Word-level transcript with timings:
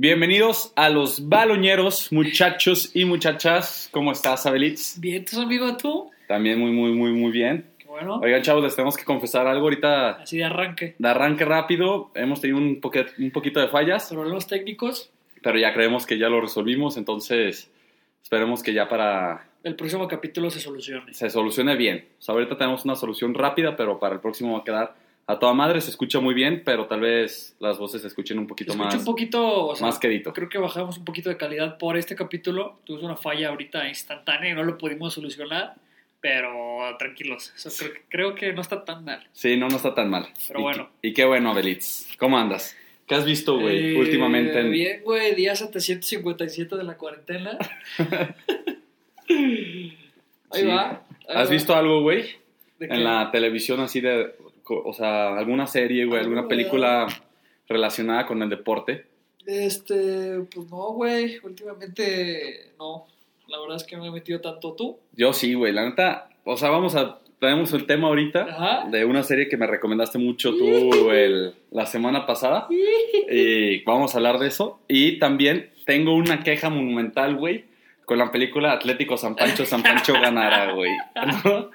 Bienvenidos 0.00 0.72
a 0.76 0.90
los 0.90 1.28
baloñeros, 1.28 2.12
muchachos 2.12 2.92
y 2.94 3.04
muchachas. 3.04 3.88
¿Cómo 3.90 4.12
estás, 4.12 4.46
Abelitz? 4.46 4.96
Bien, 5.00 5.24
¿tú 5.24 5.40
amigo 5.40 5.76
tú? 5.76 6.08
También 6.28 6.60
muy, 6.60 6.70
muy, 6.70 6.92
muy, 6.92 7.10
muy 7.10 7.32
bien. 7.32 7.66
Qué 7.78 7.86
bueno. 7.88 8.20
Oigan, 8.22 8.40
chavos, 8.42 8.62
les 8.62 8.76
tenemos 8.76 8.96
que 8.96 9.02
confesar 9.04 9.48
algo 9.48 9.64
ahorita 9.64 10.10
Así 10.22 10.36
de 10.38 10.44
arranque. 10.44 10.94
de 10.96 11.08
arranque 11.08 11.44
rápido. 11.44 12.12
Hemos 12.14 12.40
tenido 12.40 12.58
un, 12.60 12.80
poque- 12.80 13.06
un 13.18 13.32
poquito 13.32 13.58
de 13.58 13.66
fallas, 13.66 14.08
Problemas 14.10 14.46
técnicos. 14.46 15.10
pero 15.42 15.58
ya 15.58 15.74
creemos 15.74 16.06
que 16.06 16.16
ya 16.16 16.28
lo 16.28 16.40
resolvimos, 16.40 16.96
entonces 16.96 17.68
esperemos 18.22 18.62
que 18.62 18.72
ya 18.74 18.88
para 18.88 19.48
El 19.64 19.74
próximo 19.74 20.06
capítulo 20.06 20.48
se 20.50 20.60
solucione. 20.60 21.12
se 21.12 21.28
solucione 21.28 21.74
bien. 21.74 22.06
O 22.20 22.22
sea, 22.22 22.34
ahorita 22.36 22.56
tenemos 22.56 22.84
una 22.84 22.94
solución 22.94 23.34
rápida, 23.34 23.74
pero 23.74 23.98
para 23.98 24.14
el 24.14 24.20
próximo 24.20 24.52
va 24.52 24.60
a 24.60 24.64
quedar 24.64 24.94
a 25.28 25.38
toda 25.38 25.54
madre. 25.54 25.80
Se 25.80 25.90
escucha 25.90 26.18
muy 26.20 26.34
bien, 26.34 26.62
pero 26.64 26.86
tal 26.86 27.00
vez 27.00 27.54
las 27.60 27.78
voces 27.78 28.00
se 28.02 28.08
escuchen 28.08 28.38
un 28.38 28.46
poquito 28.48 28.72
Escucha 28.72 28.84
más, 28.90 28.98
un 28.98 29.04
poquito, 29.04 29.66
o 29.68 29.76
sea, 29.76 29.86
más 29.86 29.98
quedito. 30.00 30.32
creo 30.32 30.48
que 30.48 30.58
bajamos 30.58 30.98
un 30.98 31.04
poquito 31.04 31.28
de 31.28 31.36
calidad 31.36 31.78
por 31.78 31.96
este 31.96 32.16
capítulo. 32.16 32.80
Tuvimos 32.84 33.04
una 33.04 33.16
falla 33.16 33.50
ahorita 33.50 33.86
instantánea 33.88 34.50
y 34.50 34.54
no 34.54 34.64
lo 34.64 34.76
pudimos 34.78 35.14
solucionar, 35.14 35.74
pero 36.20 36.50
tranquilos. 36.98 37.52
O 37.54 37.58
sea, 37.70 37.72
creo, 37.78 37.92
que- 37.92 38.02
creo 38.08 38.34
que 38.34 38.52
no 38.52 38.60
está 38.62 38.84
tan 38.84 39.04
mal. 39.04 39.24
Sí, 39.32 39.56
no, 39.56 39.68
no 39.68 39.76
está 39.76 39.94
tan 39.94 40.10
mal. 40.10 40.26
Pero 40.48 40.60
y, 40.60 40.62
bueno. 40.62 40.90
Y 41.02 41.12
qué 41.12 41.24
bueno, 41.24 41.54
Belitz. 41.54 42.08
¿Cómo 42.18 42.38
andas? 42.38 42.76
¿Qué 43.06 43.14
has 43.14 43.24
visto, 43.24 43.58
güey, 43.58 43.94
Eh, 43.94 43.98
últimamente? 43.98 44.58
En... 44.60 44.70
Bien, 44.70 45.02
güey, 45.04 45.34
día 45.34 45.54
757 45.56 46.76
de 46.76 46.84
la 46.84 46.96
cuarentena. 46.96 47.56
Ahí 50.50 50.62
Sí. 50.62 50.66
va. 50.66 50.90
ahí 51.28 51.36
¿Has 51.36 51.48
va. 51.48 51.50
visto 51.52 51.74
algo, 51.74 52.00
güey, 52.02 52.24
en 52.80 53.04
la 53.04 53.30
televisión 53.30 53.80
así 53.80 54.00
de, 54.00 54.34
o 54.74 54.92
sea, 54.92 55.36
alguna 55.36 55.66
serie, 55.66 56.04
güey, 56.04 56.20
alguna 56.20 56.40
Algo, 56.40 56.48
película 56.48 57.06
relacionada 57.68 58.26
con 58.26 58.42
el 58.42 58.48
deporte? 58.48 59.06
Este, 59.46 60.40
pues 60.54 60.70
no, 60.70 60.92
güey. 60.92 61.38
Últimamente 61.42 62.72
no. 62.78 63.06
La 63.48 63.58
verdad 63.60 63.76
es 63.76 63.84
que 63.84 63.96
no 63.96 64.02
me 64.02 64.08
he 64.08 64.12
metido 64.12 64.40
tanto 64.40 64.74
tú. 64.74 64.98
Yo 65.12 65.32
sí, 65.32 65.54
güey, 65.54 65.72
la 65.72 65.88
neta, 65.88 66.28
o 66.44 66.56
sea, 66.56 66.68
vamos 66.68 66.94
a, 66.96 67.18
tenemos 67.40 67.72
el 67.72 67.86
tema 67.86 68.08
ahorita 68.08 68.42
Ajá. 68.42 68.88
de 68.90 69.04
una 69.04 69.22
serie 69.22 69.48
que 69.48 69.56
me 69.56 69.66
recomendaste 69.66 70.18
mucho 70.18 70.50
tú 70.54 71.10
el, 71.10 71.54
la 71.70 71.86
semana 71.86 72.26
pasada 72.26 72.66
y 73.30 73.82
vamos 73.84 74.14
a 74.14 74.18
hablar 74.18 74.38
de 74.38 74.48
eso. 74.48 74.80
Y 74.88 75.18
también 75.18 75.70
tengo 75.86 76.14
una 76.14 76.42
queja 76.42 76.68
monumental, 76.68 77.36
güey, 77.36 77.64
con 78.08 78.18
la 78.18 78.32
película 78.32 78.72
Atlético 78.72 79.16
San 79.16 79.36
Pancho, 79.36 79.64
San 79.64 79.82
Pancho 79.84 80.12
ganará, 80.20 80.72
güey. 80.72 80.90
¿No? 81.44 81.70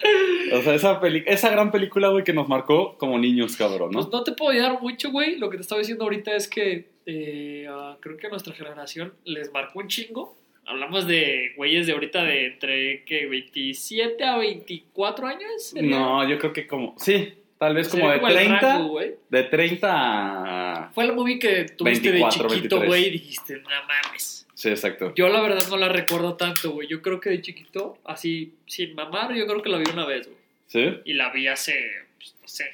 O 0.58 0.62
sea, 0.62 0.73
esa, 0.73 1.00
peli- 1.00 1.23
esa 1.25 1.50
gran 1.50 1.72
película, 1.72 2.09
güey, 2.09 2.25
que 2.25 2.34
nos 2.34 2.50
marcó 2.50 2.98
como 2.98 3.17
niños, 3.17 3.56
cabrón, 3.56 3.92
¿no? 3.92 4.00
Pues 4.02 4.12
no 4.12 4.23
te 4.23 4.34
puedo 4.34 4.52
ayudar 4.52 4.81
mucho, 4.81 5.12
güey. 5.12 5.38
Lo 5.38 5.50
que 5.50 5.56
te 5.58 5.62
estaba 5.62 5.80
diciendo 5.80 6.03
ahorita 6.03 6.36
es 6.36 6.50
que 6.50 6.90
eh, 7.06 7.67
ah, 7.70 7.95
creo 8.02 8.17
que 8.17 8.28
a 8.28 8.30
nuestra 8.31 8.53
generación 8.53 9.14
les 9.23 9.53
marcó 9.53 9.80
un 9.80 9.88
chingo. 9.88 10.36
Hablamos 10.66 11.06
de 11.08 11.52
güeyes 11.58 11.88
de 11.88 11.94
ahorita 11.94 12.23
de 12.23 12.45
entre 12.47 13.03
¿qué? 13.06 13.25
27 13.28 14.23
a 14.23 14.38
24 14.38 15.28
años. 15.28 15.50
¿Sería? 15.59 15.97
No, 16.00 16.28
yo 16.28 16.40
creo 16.40 16.52
que 16.53 16.66
como, 16.68 16.95
sí, 16.97 17.34
tal 17.64 17.75
vez 17.75 17.88
como 17.88 18.09
de 18.09 18.16
el 18.17 18.22
30, 18.22 18.59
rango, 18.59 19.00
de 19.30 19.44
30 19.44 19.88
a... 19.92 20.92
Fue 20.94 21.08
la 21.08 21.14
movie 21.14 21.39
que 21.39 21.64
tuviste 21.66 22.11
24, 22.11 22.50
de 22.50 22.56
chiquito, 22.56 22.80
23. 22.80 22.88
güey, 22.88 23.06
y 23.06 23.09
dijiste, 23.11 23.58
no 23.58 23.69
mames. 24.03 24.45
Sí, 24.53 24.69
exacto. 24.69 25.14
Yo 25.16 25.30
la 25.30 25.42
verdad 25.42 25.64
no 25.69 25.78
la 25.78 25.89
recuerdo 25.89 26.36
tanto, 26.36 26.72
güey. 26.72 26.88
Yo 26.88 27.02
creo 27.02 27.19
que 27.19 27.30
de 27.30 27.41
chiquito, 27.41 27.97
así, 28.06 28.53
sin 28.66 28.95
mamar, 28.95 29.34
yo 29.34 29.47
creo 29.47 29.61
que 29.61 29.69
la 29.69 29.78
vi 29.78 29.86
una 29.94 30.06
vez, 30.06 30.28
güey. 30.28 30.39
Sí, 30.67 31.00
Y 31.06 31.14
la 31.14 31.31
vi 31.31 31.47
hace, 31.47 31.73
pues, 32.17 32.36
no 32.41 32.47
sé. 32.47 32.66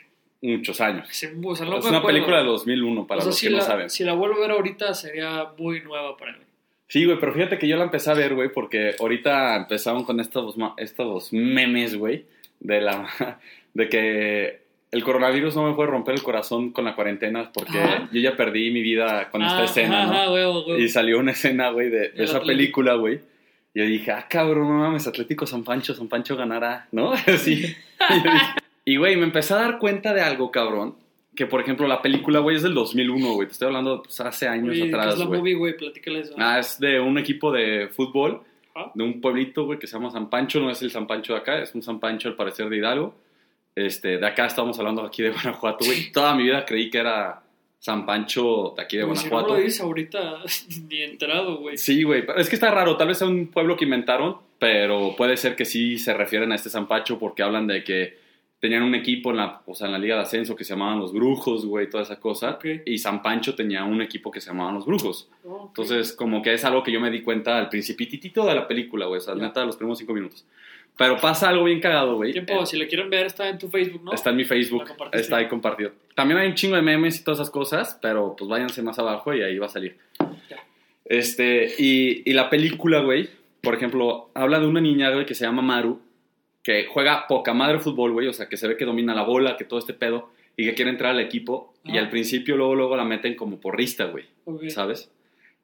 muchos 0.42 0.82
años. 0.82 1.08
hace- 1.10 1.36
o 1.44 1.56
sea, 1.56 1.66
no 1.68 1.78
es 1.78 1.84
me 1.84 1.90
una 1.92 2.04
película 2.04 2.40
de 2.40 2.46
2001, 2.46 3.06
para 3.06 3.20
O 3.20 3.22
sea, 3.22 3.28
los 3.30 3.38
si 3.38 3.48
que 3.48 3.54
no 3.54 3.62
saben. 3.62 3.90
Si 3.90 4.04
la 4.04 4.14
vuelvo 4.14 4.38
a 4.38 4.40
ver 4.40 4.52
ahorita 4.52 4.94
sería 4.96 5.50
muy 5.58 5.82
nueva 5.82 6.18
para 6.18 6.34
mí. 6.34 6.44
Sí, 6.88 7.06
güey, 7.06 7.20
pero 7.20 7.32
fíjate 7.34 7.60
que 7.60 7.68
yo 7.68 7.78
la 7.78 7.84
empecé 7.84 8.10
a 8.10 8.16
ver, 8.16 8.34
güey, 8.34 8.50
porque 8.52 8.96
ahorita 9.00 9.56
empezaron 9.56 10.04
con 10.04 10.20
estos, 10.20 10.56
estos 10.78 11.32
memes, 11.32 11.96
güey, 11.96 12.26
de 12.60 12.82
la 12.82 13.40
de 13.74 13.90
que 13.90 14.62
el 14.92 15.04
coronavirus 15.04 15.56
no 15.56 15.68
me 15.70 15.74
puede 15.76 15.90
romper 15.92 16.16
el 16.16 16.24
corazón 16.24 16.72
con 16.72 16.86
la 16.86 16.96
cuarentena 16.96 17.52
porque 17.54 17.78
Ajá. 17.80 18.10
yo 18.12 18.20
ya 18.22 18.36
perdí 18.36 18.72
mi 18.72 18.82
vida 18.82 19.30
con 19.30 19.42
esta 19.44 19.60
Ah, 19.62 19.66
escena, 19.66 20.04
ajá, 20.04 20.26
¿no? 20.26 20.34
huevo, 20.34 20.66
huevo. 20.66 20.78
Y 20.80 20.90
salió 20.90 21.20
una 21.20 21.32
escena, 21.32 21.70
güey, 21.70 21.90
de, 21.90 22.10
de 22.10 22.24
esa 22.24 22.38
Atlético. 22.38 22.46
película, 22.48 22.94
güey. 22.96 23.20
Y 23.74 23.80
yo 23.80 23.86
dije, 23.86 24.12
ah, 24.12 24.26
cabrón, 24.28 24.68
no 24.68 24.80
mames, 24.80 25.06
Atlético 25.06 25.46
San 25.46 25.64
Pancho, 25.64 25.94
San 25.94 26.08
Pancho 26.08 26.36
ganará, 26.36 26.88
¿no? 26.92 27.12
Así. 27.28 27.76
Y 28.86 28.98
güey, 28.98 29.16
me 29.16 29.24
empecé 29.26 29.54
a 29.54 29.58
dar 29.58 29.78
cuenta 29.80 30.14
de 30.14 30.22
algo, 30.22 30.50
cabrón. 30.52 30.96
Que, 31.36 31.46
por 31.46 31.62
ejemplo, 31.62 31.88
la 31.88 32.02
película, 32.02 32.40
güey, 32.40 32.56
es 32.56 32.64
del 32.64 32.74
2001, 32.74 33.34
güey. 33.34 33.48
Te 33.48 33.54
estoy 33.54 33.68
hablando 33.68 34.02
pues, 34.04 34.20
hace 34.20 34.48
años 34.48 34.76
¿qué 34.76 34.88
atrás, 34.90 35.14
es 35.14 35.20
la 35.20 35.26
güey. 35.26 35.40
movie, 35.40 35.54
güey? 35.56 35.78
Platícale 35.78 36.22
eso. 36.22 36.34
Ah, 36.38 36.60
es 36.60 36.80
de 36.80 37.00
un 37.00 37.18
equipo 37.20 37.52
de 37.52 37.88
fútbol, 37.90 38.42
Ajá. 38.76 38.92
de 38.96 39.04
un 39.04 39.22
pueblito, 39.22 39.66
güey, 39.66 39.78
que 39.78 39.86
se 39.88 39.94
llama 39.94 40.10
San 40.10 40.30
Pancho. 40.30 40.60
No 40.60 40.72
es 40.72 40.82
el 40.82 40.90
San 40.92 41.06
Pancho 41.06 41.34
de 41.34 41.40
acá, 41.40 41.62
es 41.62 41.74
un 41.76 41.84
San 41.84 42.00
Pancho, 42.00 42.28
al 42.28 42.36
parecer, 42.36 42.68
de 42.68 42.78
Hidalgo. 42.78 43.14
Este, 43.76 44.18
de 44.18 44.26
acá 44.28 44.46
estamos 44.46 44.78
hablando 44.80 45.04
aquí 45.04 45.24
de 45.24 45.30
Guanajuato, 45.32 45.86
güey. 45.86 46.12
Toda 46.12 46.36
mi 46.36 46.44
vida 46.44 46.66
creí 46.66 46.90
que 46.90 46.98
era 47.00 47.42
San 47.80 48.06
Pancho 48.06 48.74
de 48.76 48.84
aquí 48.84 48.98
de 48.98 49.04
Güey, 49.04 49.16
si 49.16 49.26
no 49.26 49.30
Guanajuato. 49.32 49.58
lo 49.58 49.64
dices 49.64 49.82
ahorita, 49.82 50.40
ni 50.90 51.02
enterado, 51.04 51.58
güey. 51.60 51.78
Sí, 51.78 52.04
güey. 52.04 52.26
pero 52.26 52.40
Es 52.40 52.50
que 52.50 52.56
está 52.56 52.72
raro. 52.72 52.98
Tal 52.98 53.08
vez 53.08 53.22
es 53.22 53.28
un 53.28 53.48
pueblo 53.48 53.78
que 53.78 53.86
inventaron, 53.86 54.38
pero 54.60 55.16
puede 55.16 55.38
ser 55.38 55.56
que 55.56 55.66
sí 55.66 55.98
se 55.98 56.14
refieren 56.14 56.52
a 56.52 56.56
este 56.56 56.70
San 56.70 56.88
Pancho 56.88 57.18
porque 57.18 57.44
hablan 57.44 57.68
de 57.68 57.84
que 57.84 58.18
tenían 58.60 58.84
un 58.84 58.94
equipo 58.94 59.32
en 59.32 59.38
la, 59.38 59.62
o 59.66 59.74
sea, 59.74 59.88
en 59.88 59.94
la 59.94 60.00
Liga 60.00 60.16
de 60.16 60.24
Ascenso 60.24 60.54
que 60.54 60.66
se 60.66 60.74
llamaban 60.74 61.00
los 61.00 61.14
Brujos, 61.14 61.66
güey, 61.66 61.90
toda 61.90 62.04
esa 62.04 62.20
cosa. 62.20 62.52
Ok. 62.56 62.66
Y 62.86 62.98
San 62.98 63.22
Pancho 63.22 63.56
tenía 63.56 63.86
un 63.86 64.02
equipo 64.02 64.30
que 64.30 64.42
se 64.42 64.48
llamaban 64.50 64.76
los 64.76 64.86
Brujos. 64.86 65.30
Oh, 65.46 65.52
ok. 65.54 65.68
Entonces, 65.70 66.12
como 66.12 66.42
que 66.42 66.54
es 66.54 66.66
algo 66.66 66.84
que 66.84 66.92
yo 66.92 67.00
me 67.00 67.10
di 67.10 67.22
cuenta 67.22 67.58
al 67.58 67.70
principitito 67.70 68.46
de 68.46 68.56
la 68.56 68.68
película, 68.68 69.06
güey. 69.06 69.20
O 69.20 69.22
sea, 69.22 69.36
Ya. 69.36 69.44
neta, 69.44 69.64
los 69.64 69.78
primeros 69.78 69.98
cinco 70.00 70.14
minutos. 70.14 70.46
Pero 71.00 71.18
pasa 71.18 71.50
algo 71.50 71.64
bien 71.64 71.80
cagado, 71.80 72.18
güey. 72.18 72.34
Tiempo, 72.34 72.62
Eh, 72.62 72.66
si 72.68 72.78
le 72.78 72.86
quieren 72.88 73.10
ver, 73.10 73.26
está 73.26 73.48
en 73.50 73.58
tu 73.58 73.70
Facebook, 73.70 74.04
¿no? 74.04 74.12
Está 74.14 74.30
en 74.32 74.36
mi 74.36 74.44
Facebook, 74.44 74.84
está 75.14 75.38
ahí 75.38 75.48
compartido. 75.48 75.94
También 76.14 76.40
hay 76.40 76.50
un 76.50 76.56
chingo 76.56 76.76
de 76.76 76.82
memes 76.82 77.20
y 77.20 77.24
todas 77.24 77.40
esas 77.40 77.50
cosas, 77.50 77.98
pero 78.02 78.36
pues 78.38 78.50
váyanse 78.50 78.82
más 78.84 79.00
abajo 79.00 79.34
y 79.34 79.42
ahí 79.42 79.58
va 79.58 79.68
a 79.68 79.70
salir. 79.70 79.96
Ya. 80.50 80.58
Este, 81.06 81.74
y, 81.80 82.30
y 82.30 82.34
la 82.34 82.50
película, 82.50 83.00
güey, 83.00 83.30
por 83.62 83.74
ejemplo, 83.76 84.30
habla 84.34 84.60
de 84.60 84.68
una 84.68 84.82
niña, 84.82 85.10
güey, 85.12 85.26
que 85.26 85.36
se 85.36 85.46
llama 85.46 85.62
Maru, 85.62 86.02
que 86.64 86.86
juega 86.86 87.28
poca 87.28 87.54
madre 87.54 87.80
fútbol, 87.80 88.12
güey, 88.12 88.28
o 88.28 88.34
sea, 88.34 88.48
que 88.50 88.58
se 88.58 88.68
ve 88.68 88.76
que 88.78 88.86
domina 88.86 89.16
la 89.16 89.24
bola, 89.24 89.56
que 89.58 89.64
todo 89.64 89.80
este 89.80 89.94
pedo, 89.94 90.30
y 90.58 90.66
que 90.66 90.74
quiere 90.76 90.92
entrar 90.92 91.12
al 91.12 91.20
equipo, 91.22 91.74
y 91.86 91.92
Ajá. 91.92 92.02
al 92.02 92.10
principio 92.10 92.58
luego, 92.58 92.76
luego 92.76 92.98
la 92.98 93.06
meten 93.06 93.36
como 93.36 93.60
porrista, 93.62 94.06
güey, 94.06 94.26
Ok. 94.44 94.68
¿sabes? 94.68 95.10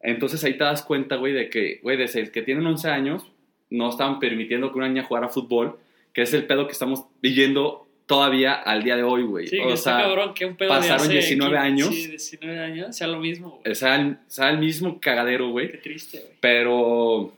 Entonces 0.02 0.42
ahí 0.46 0.54
te 0.58 0.64
das 0.64 0.82
cuenta, 0.84 1.18
güey, 1.18 1.34
de 1.34 1.50
que, 1.50 1.80
güey, 1.84 1.98
desde 1.98 2.32
que 2.32 2.42
tienen 2.42 2.66
11 2.66 2.90
años, 2.90 3.30
no 3.70 3.90
estaban 3.90 4.20
permitiendo 4.20 4.72
que 4.72 4.78
una 4.78 4.88
niña 4.88 5.04
jugara 5.04 5.30
fútbol, 5.30 5.78
que 6.14 6.22
es 6.24 6.34
el 6.34 6.46
pedo 6.46 6.66
que 6.68 6.74
estamos 6.74 7.06
viviendo 7.22 7.88
todavía 8.06 8.54
al 8.54 8.84
día 8.84 8.96
de 8.96 9.04
hoy, 9.04 9.24
güey. 9.24 9.48
Sí, 9.48 9.60
o 9.60 9.68
que 9.70 9.78
sea, 9.78 9.98
cabrón 9.98 10.34
que 10.36 10.46
un 10.46 10.56
pedo 10.56 10.72
de 10.74 10.78
pasaron 10.80 11.02
hace 11.08 11.14
19 11.14 11.58
quin- 11.58 11.60
años. 11.62 11.88
Sí, 11.90 12.08
19 12.08 12.60
años, 12.60 12.96
sea 12.96 13.08
lo 13.08 13.20
mismo, 13.20 13.60
güey. 13.64 13.76
sea 13.76 13.96
el, 13.96 14.18
sea 14.28 14.50
el 14.52 14.60
mismo 14.60 15.00
cagadero, 15.00 15.50
güey. 15.50 15.72
Qué 15.72 15.78
triste, 15.80 16.20
güey. 16.20 16.32
Pero 16.40 17.34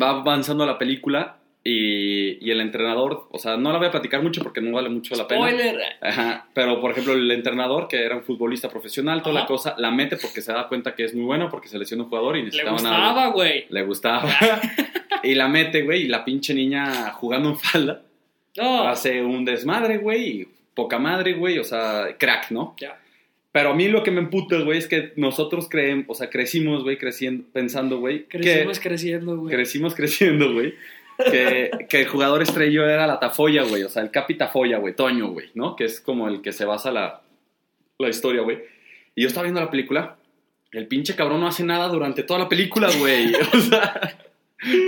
va 0.00 0.10
avanzando 0.10 0.66
la 0.66 0.78
película 0.78 1.36
y, 1.62 2.44
y 2.44 2.50
el 2.50 2.60
entrenador, 2.60 3.28
o 3.30 3.38
sea, 3.38 3.56
no 3.56 3.70
la 3.70 3.78
voy 3.78 3.86
a 3.86 3.90
platicar 3.92 4.20
mucho 4.22 4.42
porque 4.42 4.60
no 4.60 4.72
vale 4.72 4.88
mucho 4.88 5.14
la 5.14 5.28
pena. 5.28 5.46
Spoiler. 5.48 5.78
Ajá, 6.00 6.48
pero 6.54 6.80
por 6.80 6.90
ejemplo, 6.90 7.12
el 7.12 7.30
entrenador, 7.30 7.86
que 7.86 8.02
era 8.04 8.16
un 8.16 8.22
futbolista 8.24 8.68
profesional, 8.68 9.22
toda 9.22 9.34
la 9.34 9.40
Ajá. 9.40 9.46
cosa, 9.48 9.74
la 9.78 9.90
mete 9.92 10.16
porque 10.16 10.40
se 10.42 10.52
da 10.52 10.66
cuenta 10.68 10.94
que 10.96 11.04
es 11.04 11.14
muy 11.14 11.24
bueno, 11.24 11.48
porque 11.50 11.68
se 11.68 11.78
lesiona 11.78 12.02
un 12.02 12.08
jugador 12.08 12.36
y 12.36 12.40
Le 12.40 12.44
necesitaba 12.46 12.80
nada. 12.82 12.96
gustaba, 12.96 13.26
güey. 13.28 13.66
Le 13.68 13.82
gustaba. 13.84 14.28
y 15.22 15.34
la 15.34 15.48
mete, 15.48 15.82
güey, 15.82 16.02
y 16.02 16.08
la 16.08 16.24
pinche 16.24 16.54
niña 16.54 17.10
jugando 17.12 17.50
en 17.50 17.56
falda 17.56 18.02
No. 18.56 18.88
hace 18.88 19.22
un 19.22 19.44
desmadre, 19.44 19.98
güey, 19.98 20.40
y 20.42 20.48
poca 20.74 20.98
madre, 20.98 21.34
güey, 21.34 21.58
o 21.58 21.64
sea, 21.64 22.16
crack, 22.18 22.50
¿no? 22.50 22.74
Ya. 22.80 22.98
Pero 23.52 23.70
a 23.70 23.74
mí 23.74 23.88
lo 23.88 24.02
que 24.04 24.10
me 24.12 24.20
emputa, 24.20 24.58
güey, 24.60 24.78
es 24.78 24.86
que 24.86 25.12
nosotros 25.16 25.68
creemos, 25.68 26.06
o 26.08 26.14
sea, 26.14 26.30
crecimos, 26.30 26.84
güey, 26.84 26.96
creciendo, 26.98 27.44
pensando, 27.52 27.98
güey, 27.98 28.24
que 28.26 28.38
Crecimos 28.38 28.78
creciendo, 28.80 29.36
güey. 29.36 29.54
crecimos 29.54 29.94
creciendo, 29.94 30.52
güey, 30.52 30.74
que, 31.30 31.70
que 31.88 32.00
el 32.02 32.08
jugador 32.08 32.42
estrello 32.42 32.88
era 32.88 33.06
la 33.08 33.18
Tafoya, 33.18 33.64
güey, 33.64 33.82
o 33.82 33.88
sea, 33.88 34.02
el 34.02 34.10
Capi 34.12 34.36
Tafoya, 34.36 34.78
güey, 34.78 34.94
Toño, 34.94 35.28
güey, 35.28 35.48
¿no? 35.54 35.74
Que 35.74 35.84
es 35.84 36.00
como 36.00 36.28
el 36.28 36.42
que 36.42 36.52
se 36.52 36.64
basa 36.64 36.92
la, 36.92 37.22
la 37.98 38.08
historia, 38.08 38.42
güey. 38.42 38.58
Y 39.16 39.22
yo 39.22 39.28
estaba 39.28 39.42
viendo 39.44 39.60
la 39.60 39.70
película, 39.70 40.16
el 40.70 40.86
pinche 40.86 41.16
cabrón 41.16 41.40
no 41.40 41.48
hace 41.48 41.64
nada 41.64 41.88
durante 41.88 42.22
toda 42.22 42.38
la 42.38 42.48
película, 42.48 42.88
güey, 43.00 43.34
o 43.34 43.60
sea, 43.60 44.16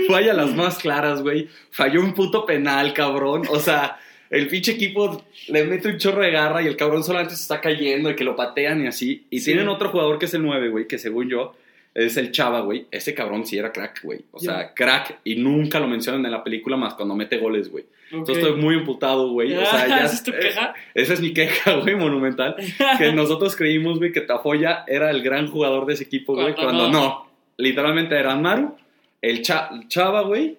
falla 0.07 0.33
las 0.33 0.53
más 0.55 0.77
claras, 0.79 1.21
güey, 1.21 1.49
falló 1.71 2.01
un 2.01 2.13
puto 2.13 2.45
penal, 2.45 2.93
cabrón, 2.93 3.43
o 3.49 3.59
sea... 3.59 3.99
El 4.29 4.47
pinche 4.47 4.71
equipo 4.71 5.23
le 5.49 5.63
mete 5.63 5.89
un 5.89 5.99
chorro 5.99 6.23
de 6.23 6.31
garra 6.31 6.59
y 6.63 6.65
el 6.65 6.75
cabrón 6.75 7.03
solamente 7.03 7.35
se 7.35 7.43
está 7.43 7.61
cayendo 7.61 8.09
y 8.09 8.15
que 8.15 8.23
lo 8.23 8.35
patean 8.35 8.83
y 8.83 8.87
así. 8.87 9.27
Y 9.29 9.41
Sí. 9.41 9.45
tienen 9.51 9.67
otro 9.67 9.89
jugador 9.89 10.17
que 10.17 10.25
es 10.25 10.33
el 10.33 10.41
9, 10.41 10.69
güey, 10.69 10.87
que 10.87 10.97
según 10.97 11.29
yo 11.29 11.55
es 11.93 12.17
el 12.17 12.31
Chava, 12.31 12.61
güey. 12.61 12.87
Ese 12.89 13.13
cabrón 13.13 13.45
sí 13.45 13.59
era 13.59 13.71
crack, 13.71 14.01
güey. 14.01 14.21
O 14.31 14.39
sea, 14.39 14.57
Ya. 14.61 14.73
crack. 14.73 15.19
Y 15.23 15.35
nunca 15.35 15.79
lo 15.79 15.85
mencionan 15.87 16.25
en 16.25 16.31
la 16.31 16.43
película 16.43 16.75
más 16.77 16.95
cuando 16.95 17.13
mete 17.13 17.37
goles, 17.37 17.69
güey. 17.69 17.83
Ok. 17.83 18.11
Entonces 18.11 18.37
estoy 18.43 18.59
muy 18.59 18.73
imputado, 18.73 19.29
güey. 19.29 19.53
O 19.55 19.63
sea, 19.67 19.87
ya. 19.87 19.97
¿Esa 20.03 20.15
es 20.15 20.23
tu 20.23 20.31
queja? 20.31 20.73
esa 20.95 21.13
es 21.13 21.21
mi 21.21 21.31
queja, 21.31 21.75
güey, 21.83 21.93
monumental. 21.95 22.55
Que 22.97 23.11
nosotros 23.13 23.55
creímos, 23.55 23.99
güey, 23.99 24.11
que 24.11 24.21
Tafoya 24.21 24.83
era 24.87 25.11
el 25.11 25.21
gran 25.21 25.45
jugador 25.47 25.85
de 25.85 25.93
ese 25.93 26.05
equipo, 26.05 26.33
güey. 26.33 26.55
Cuando 26.55 26.63
Cuando 26.85 26.87
no. 26.89 26.99
no. 27.07 27.27
Literalmente 27.57 28.15
era 28.15 28.35
Maru, 28.35 28.75
el 29.23 29.41
Cha- 29.41 29.71
Chava, 29.87 30.21
güey. 30.21 30.57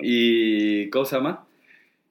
Y. 0.00 0.90
¿Cómo 0.90 1.04
se 1.06 1.16
llama? 1.16 1.46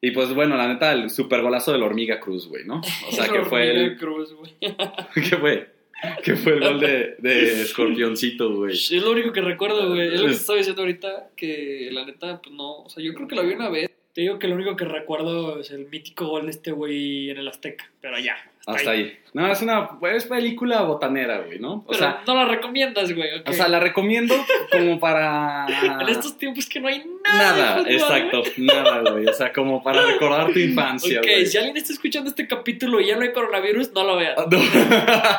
Y 0.01 0.11
pues 0.11 0.33
bueno, 0.33 0.55
la 0.57 0.67
neta, 0.67 0.91
el 0.93 1.09
super 1.09 1.41
golazo 1.41 1.71
de 1.71 1.79
la 1.79 1.85
hormiga 1.85 2.19
Cruz, 2.19 2.47
güey, 2.47 2.65
¿no? 2.65 2.81
O 3.07 3.11
sea, 3.11 3.27
que 3.31 3.41
fue 3.43 3.69
Hormiga 3.69 3.85
el. 3.85 3.97
Cruz, 3.97 4.33
güey. 4.33 4.51
¿Qué 5.13 5.37
fue? 5.37 5.75
Que 6.23 6.35
fue 6.35 6.53
el 6.53 6.59
gol 6.59 6.79
de, 6.79 7.15
de 7.19 7.61
Escorpioncito, 7.63 8.53
güey. 8.55 8.73
Es 8.73 8.91
lo 8.91 9.11
único 9.11 9.31
que 9.31 9.41
recuerdo, 9.41 9.89
güey. 9.89 10.13
Es 10.13 10.19
lo 10.19 10.27
que 10.27 10.31
te 10.33 10.37
estaba 10.37 10.57
diciendo 10.57 10.81
ahorita, 10.81 11.29
que 11.35 11.89
la 11.91 12.05
neta, 12.05 12.41
pues 12.41 12.53
no. 12.55 12.81
O 12.83 12.89
sea, 12.89 13.03
yo 13.03 13.13
creo 13.13 13.27
que 13.27 13.35
lo 13.35 13.43
vi 13.45 13.53
una 13.53 13.69
vez. 13.69 13.89
Te 14.13 14.21
digo 14.21 14.39
que 14.39 14.47
lo 14.47 14.55
único 14.55 14.75
que 14.75 14.85
recuerdo 14.85 15.59
es 15.59 15.71
el 15.71 15.87
mítico 15.89 16.27
gol 16.27 16.45
de 16.45 16.51
este 16.51 16.71
güey 16.71 17.29
en 17.31 17.37
el 17.37 17.47
Azteca. 17.47 17.91
Pero 18.01 18.17
ya. 18.19 18.35
Hasta 18.67 18.91
ahí. 18.91 19.17
No, 19.33 19.51
es 19.51 19.61
una 19.61 19.89
es 20.13 20.25
película 20.25 20.81
botanera, 20.83 21.39
güey, 21.41 21.59
¿no? 21.59 21.73
O 21.73 21.85
Pero 21.87 21.99
sea, 21.99 22.23
no 22.25 22.35
la 22.35 22.45
recomiendas, 22.45 23.13
güey. 23.13 23.29
o 23.45 23.51
sea, 23.51 23.67
la 23.67 23.81
recomiendo 23.81 24.33
como 24.71 24.97
para. 24.99 25.65
En 26.01 26.07
estos 26.09 26.37
tiempos 26.37 26.67
que 26.67 26.79
no 26.79 26.87
hay 26.87 27.03
nada. 27.23 27.37
Nada, 27.37 27.77
fútbol, 27.79 27.91
exacto, 27.91 28.43
nada, 28.57 29.11
güey. 29.11 29.25
O 29.27 29.33
sea, 29.33 29.51
como 29.51 29.83
para 29.83 30.05
recordar 30.05 30.53
tu 30.53 30.59
infancia, 30.59 31.19
Ok, 31.19 31.25
güey. 31.25 31.45
si 31.47 31.57
alguien 31.57 31.75
está 31.77 31.91
escuchando 31.91 32.29
este 32.29 32.47
capítulo 32.47 33.01
y 33.01 33.07
ya 33.07 33.17
no 33.17 33.23
hay 33.23 33.33
coronavirus, 33.33 33.91
no 33.93 34.03
lo 34.05 34.15
veas. 34.15 34.35
No. 34.49 34.57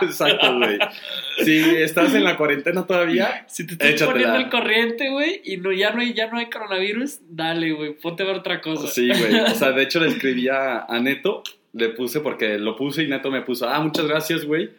Exacto, 0.06 0.58
güey. 0.58 0.78
Si 1.44 1.58
estás 1.76 2.14
en 2.14 2.24
la 2.24 2.36
cuarentena 2.36 2.86
todavía, 2.86 3.44
Si 3.48 3.66
te 3.66 3.72
estás 3.72 3.88
Échatela. 3.88 4.12
poniendo 4.12 4.36
el 4.36 4.48
corriente, 4.50 5.08
güey, 5.10 5.40
y 5.44 5.56
no, 5.56 5.72
ya, 5.72 5.92
no 5.92 6.00
hay, 6.02 6.12
ya 6.12 6.26
no 6.30 6.38
hay 6.38 6.46
coronavirus, 6.50 7.20
dale, 7.30 7.72
güey, 7.72 7.94
ponte 7.94 8.22
a 8.22 8.26
ver 8.26 8.36
otra 8.36 8.60
cosa. 8.60 8.88
sí, 8.88 9.08
güey. 9.08 9.40
O 9.40 9.54
sea, 9.54 9.72
de 9.72 9.82
hecho 9.84 10.00
le 10.00 10.08
escribí 10.08 10.48
a, 10.48 10.84
a 10.84 11.00
Neto, 11.00 11.42
le 11.76 11.90
puse 11.90 12.20
porque 12.20 12.58
lo 12.58 12.74
puse 12.74 13.02
y 13.02 13.08
Neto 13.08 13.30
me 13.30 13.42
puso, 13.42 13.68
ah, 13.68 13.80
muchas 13.80 14.06
gracias, 14.06 14.44
güey. 14.44 14.70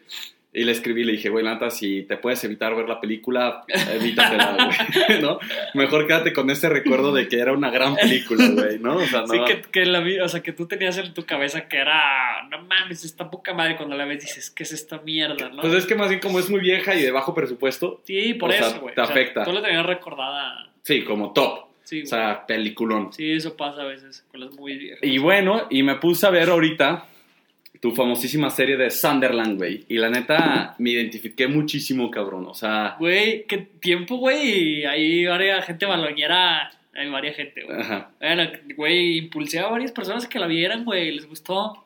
Y 0.53 0.63
le 0.63 0.71
escribí, 0.71 1.03
le 1.03 1.11
dije, 1.11 1.29
güey, 1.29 1.43
la 1.43 1.53
neta, 1.53 1.69
si 1.69 2.03
te 2.03 2.17
puedes 2.17 2.43
evitar 2.43 2.75
ver 2.75 2.89
la 2.89 2.99
película, 2.99 3.63
evítatela, 3.67 4.71
güey, 5.07 5.21
¿no? 5.21 5.37
Mejor 5.75 6.07
quédate 6.07 6.33
con 6.33 6.49
este 6.49 6.67
recuerdo 6.67 7.13
de 7.13 7.27
que 7.27 7.39
era 7.39 7.53
una 7.53 7.69
gran 7.69 7.95
película, 7.95 8.47
güey, 8.47 8.79
¿no? 8.79 8.95
O 8.95 9.05
sea, 9.05 9.21
no... 9.27 9.27
Sí, 9.27 9.39
que, 9.45 9.61
que 9.61 9.85
la 9.85 9.99
vi, 9.99 10.19
o 10.19 10.27
sea, 10.27 10.41
que 10.41 10.53
tú 10.53 10.65
tenías 10.65 10.97
en 10.97 11.13
tu 11.13 11.25
cabeza 11.25 11.67
que 11.67 11.77
era, 11.77 12.47
no 12.49 12.63
mames, 12.63 13.05
esta 13.05 13.29
poca 13.29 13.53
madre, 13.53 13.75
cuando 13.75 13.95
la 13.95 14.05
ves 14.05 14.21
dices, 14.21 14.49
¿qué 14.49 14.63
es 14.63 14.71
esta 14.71 14.99
mierda, 15.01 15.49
no? 15.49 15.61
Pues 15.61 15.73
es 15.73 15.85
que 15.85 15.93
más 15.93 16.09
bien 16.09 16.21
como 16.21 16.39
es 16.39 16.49
muy 16.49 16.61
vieja 16.61 16.95
y 16.95 17.03
de 17.03 17.11
bajo 17.11 17.35
presupuesto, 17.35 18.01
sí, 18.05 18.33
por 18.33 18.49
o 18.49 18.53
eso, 18.53 18.79
güey. 18.79 18.95
te 18.95 19.01
O 19.01 19.05
sea, 19.05 19.13
afecta. 19.13 19.43
Tú 19.43 19.51
la 19.51 19.61
tenías 19.61 19.85
recordada, 19.85 20.71
sí, 20.81 21.03
como 21.03 21.33
top. 21.33 21.66
Sí, 21.87 22.01
O 22.03 22.05
sea, 22.05 22.45
peliculón. 22.45 23.13
Sí, 23.13 23.31
eso 23.31 23.55
pasa 23.55 23.81
a 23.81 23.85
veces 23.85 24.25
con 24.29 24.41
las 24.41 24.51
muy 24.51 24.77
viejas. 24.77 24.99
Y 25.03 25.17
bueno, 25.19 25.67
y 25.69 25.83
me 25.83 25.95
puse 25.95 26.27
a 26.27 26.29
ver 26.29 26.49
ahorita 26.49 27.05
tu 27.79 27.91
famosísima 27.95 28.49
serie 28.49 28.75
de 28.75 28.89
Sunderland, 28.89 29.57
güey. 29.57 29.85
Y 29.87 29.97
la 29.97 30.09
neta, 30.09 30.75
me 30.79 30.89
identifiqué 30.91 31.47
muchísimo, 31.47 32.11
cabrón. 32.11 32.45
O 32.47 32.53
sea, 32.53 32.95
Güey, 32.99 33.45
qué 33.45 33.57
tiempo, 33.79 34.17
güey, 34.17 34.83
hay 34.85 35.25
varias 35.25 35.65
gente 35.65 35.85
baloñera, 35.85 36.71
hay 36.93 37.09
varias 37.09 37.35
gente, 37.35 37.63
güey. 37.63 37.79
ajá. 37.79 38.11
Bueno, 38.19 38.49
güey, 38.75 39.17
impulsé 39.19 39.59
a 39.59 39.67
varias 39.67 39.91
personas 39.91 40.27
que 40.27 40.39
la 40.39 40.47
vieran, 40.47 40.83
güey, 40.83 41.11
les 41.11 41.27
gustó. 41.27 41.85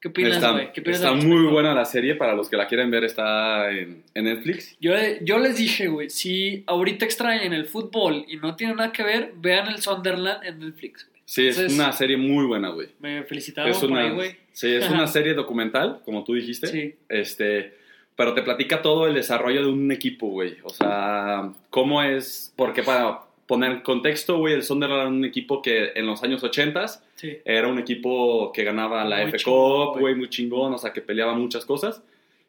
¿Qué 0.00 0.08
opinas, 0.08 0.36
Está, 0.36 0.52
güey? 0.52 0.72
¿Qué 0.72 0.80
opinas 0.80 1.00
está 1.00 1.12
muy 1.12 1.46
buena 1.46 1.74
la 1.74 1.84
serie. 1.84 2.14
Para 2.14 2.34
los 2.34 2.48
que 2.48 2.56
la 2.56 2.68
quieren 2.68 2.90
ver, 2.90 3.04
está 3.04 3.70
en, 3.70 4.04
en 4.14 4.24
Netflix. 4.24 4.76
Yo, 4.80 4.92
yo 5.22 5.38
les 5.38 5.56
dije, 5.56 5.88
güey, 5.88 6.08
si 6.08 6.62
ahorita 6.66 7.04
extrañan 7.04 7.52
el 7.52 7.66
fútbol 7.66 8.24
y 8.28 8.36
no 8.36 8.54
tienen 8.54 8.76
nada 8.76 8.92
que 8.92 9.02
ver, 9.02 9.32
vean 9.36 9.66
el 9.68 9.78
Sunderland 9.78 10.44
en 10.44 10.60
Netflix, 10.60 11.06
güey. 11.08 11.18
Sí, 11.24 11.46
es 11.46 11.58
una 11.58 11.92
serie 11.92 12.16
muy 12.16 12.46
buena, 12.46 12.70
güey. 12.70 12.88
Me 13.00 13.22
felicitaron 13.24 13.70
Es 13.70 13.78
por 13.78 13.92
ahí, 13.92 14.06
una, 14.06 14.14
güey. 14.14 14.36
sí, 14.52 14.72
es 14.72 14.88
una 14.88 15.06
serie 15.08 15.34
documental, 15.34 16.00
como 16.04 16.24
tú 16.24 16.34
dijiste. 16.34 16.68
Sí. 16.68 16.94
Este, 17.08 17.74
pero 18.16 18.34
te 18.34 18.42
platica 18.42 18.80
todo 18.80 19.06
el 19.06 19.14
desarrollo 19.14 19.62
de 19.62 19.68
un 19.68 19.92
equipo, 19.92 20.28
güey. 20.28 20.56
O 20.62 20.70
sea, 20.70 21.52
cómo 21.70 22.02
es, 22.02 22.52
porque 22.56 22.82
para 22.82 23.20
poner 23.48 23.82
contexto, 23.82 24.38
güey, 24.38 24.54
el 24.54 24.62
Sunderland 24.62 25.00
era 25.00 25.08
un 25.08 25.24
equipo 25.24 25.60
que 25.62 25.90
en 25.96 26.06
los 26.06 26.22
años 26.22 26.44
80 26.44 26.86
Sí. 27.16 27.38
era 27.44 27.66
un 27.66 27.80
equipo 27.80 28.52
que 28.52 28.62
ganaba 28.62 29.04
la 29.04 29.22
F 29.24 29.38
Cup, 29.42 29.98
güey. 29.98 30.14
muy 30.14 30.28
chingón, 30.28 30.72
o 30.74 30.78
sea, 30.78 30.92
que 30.92 31.00
peleaba 31.00 31.34
muchas 31.34 31.64
cosas. 31.64 32.00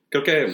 Creo 0.10 0.24
que 0.24 0.48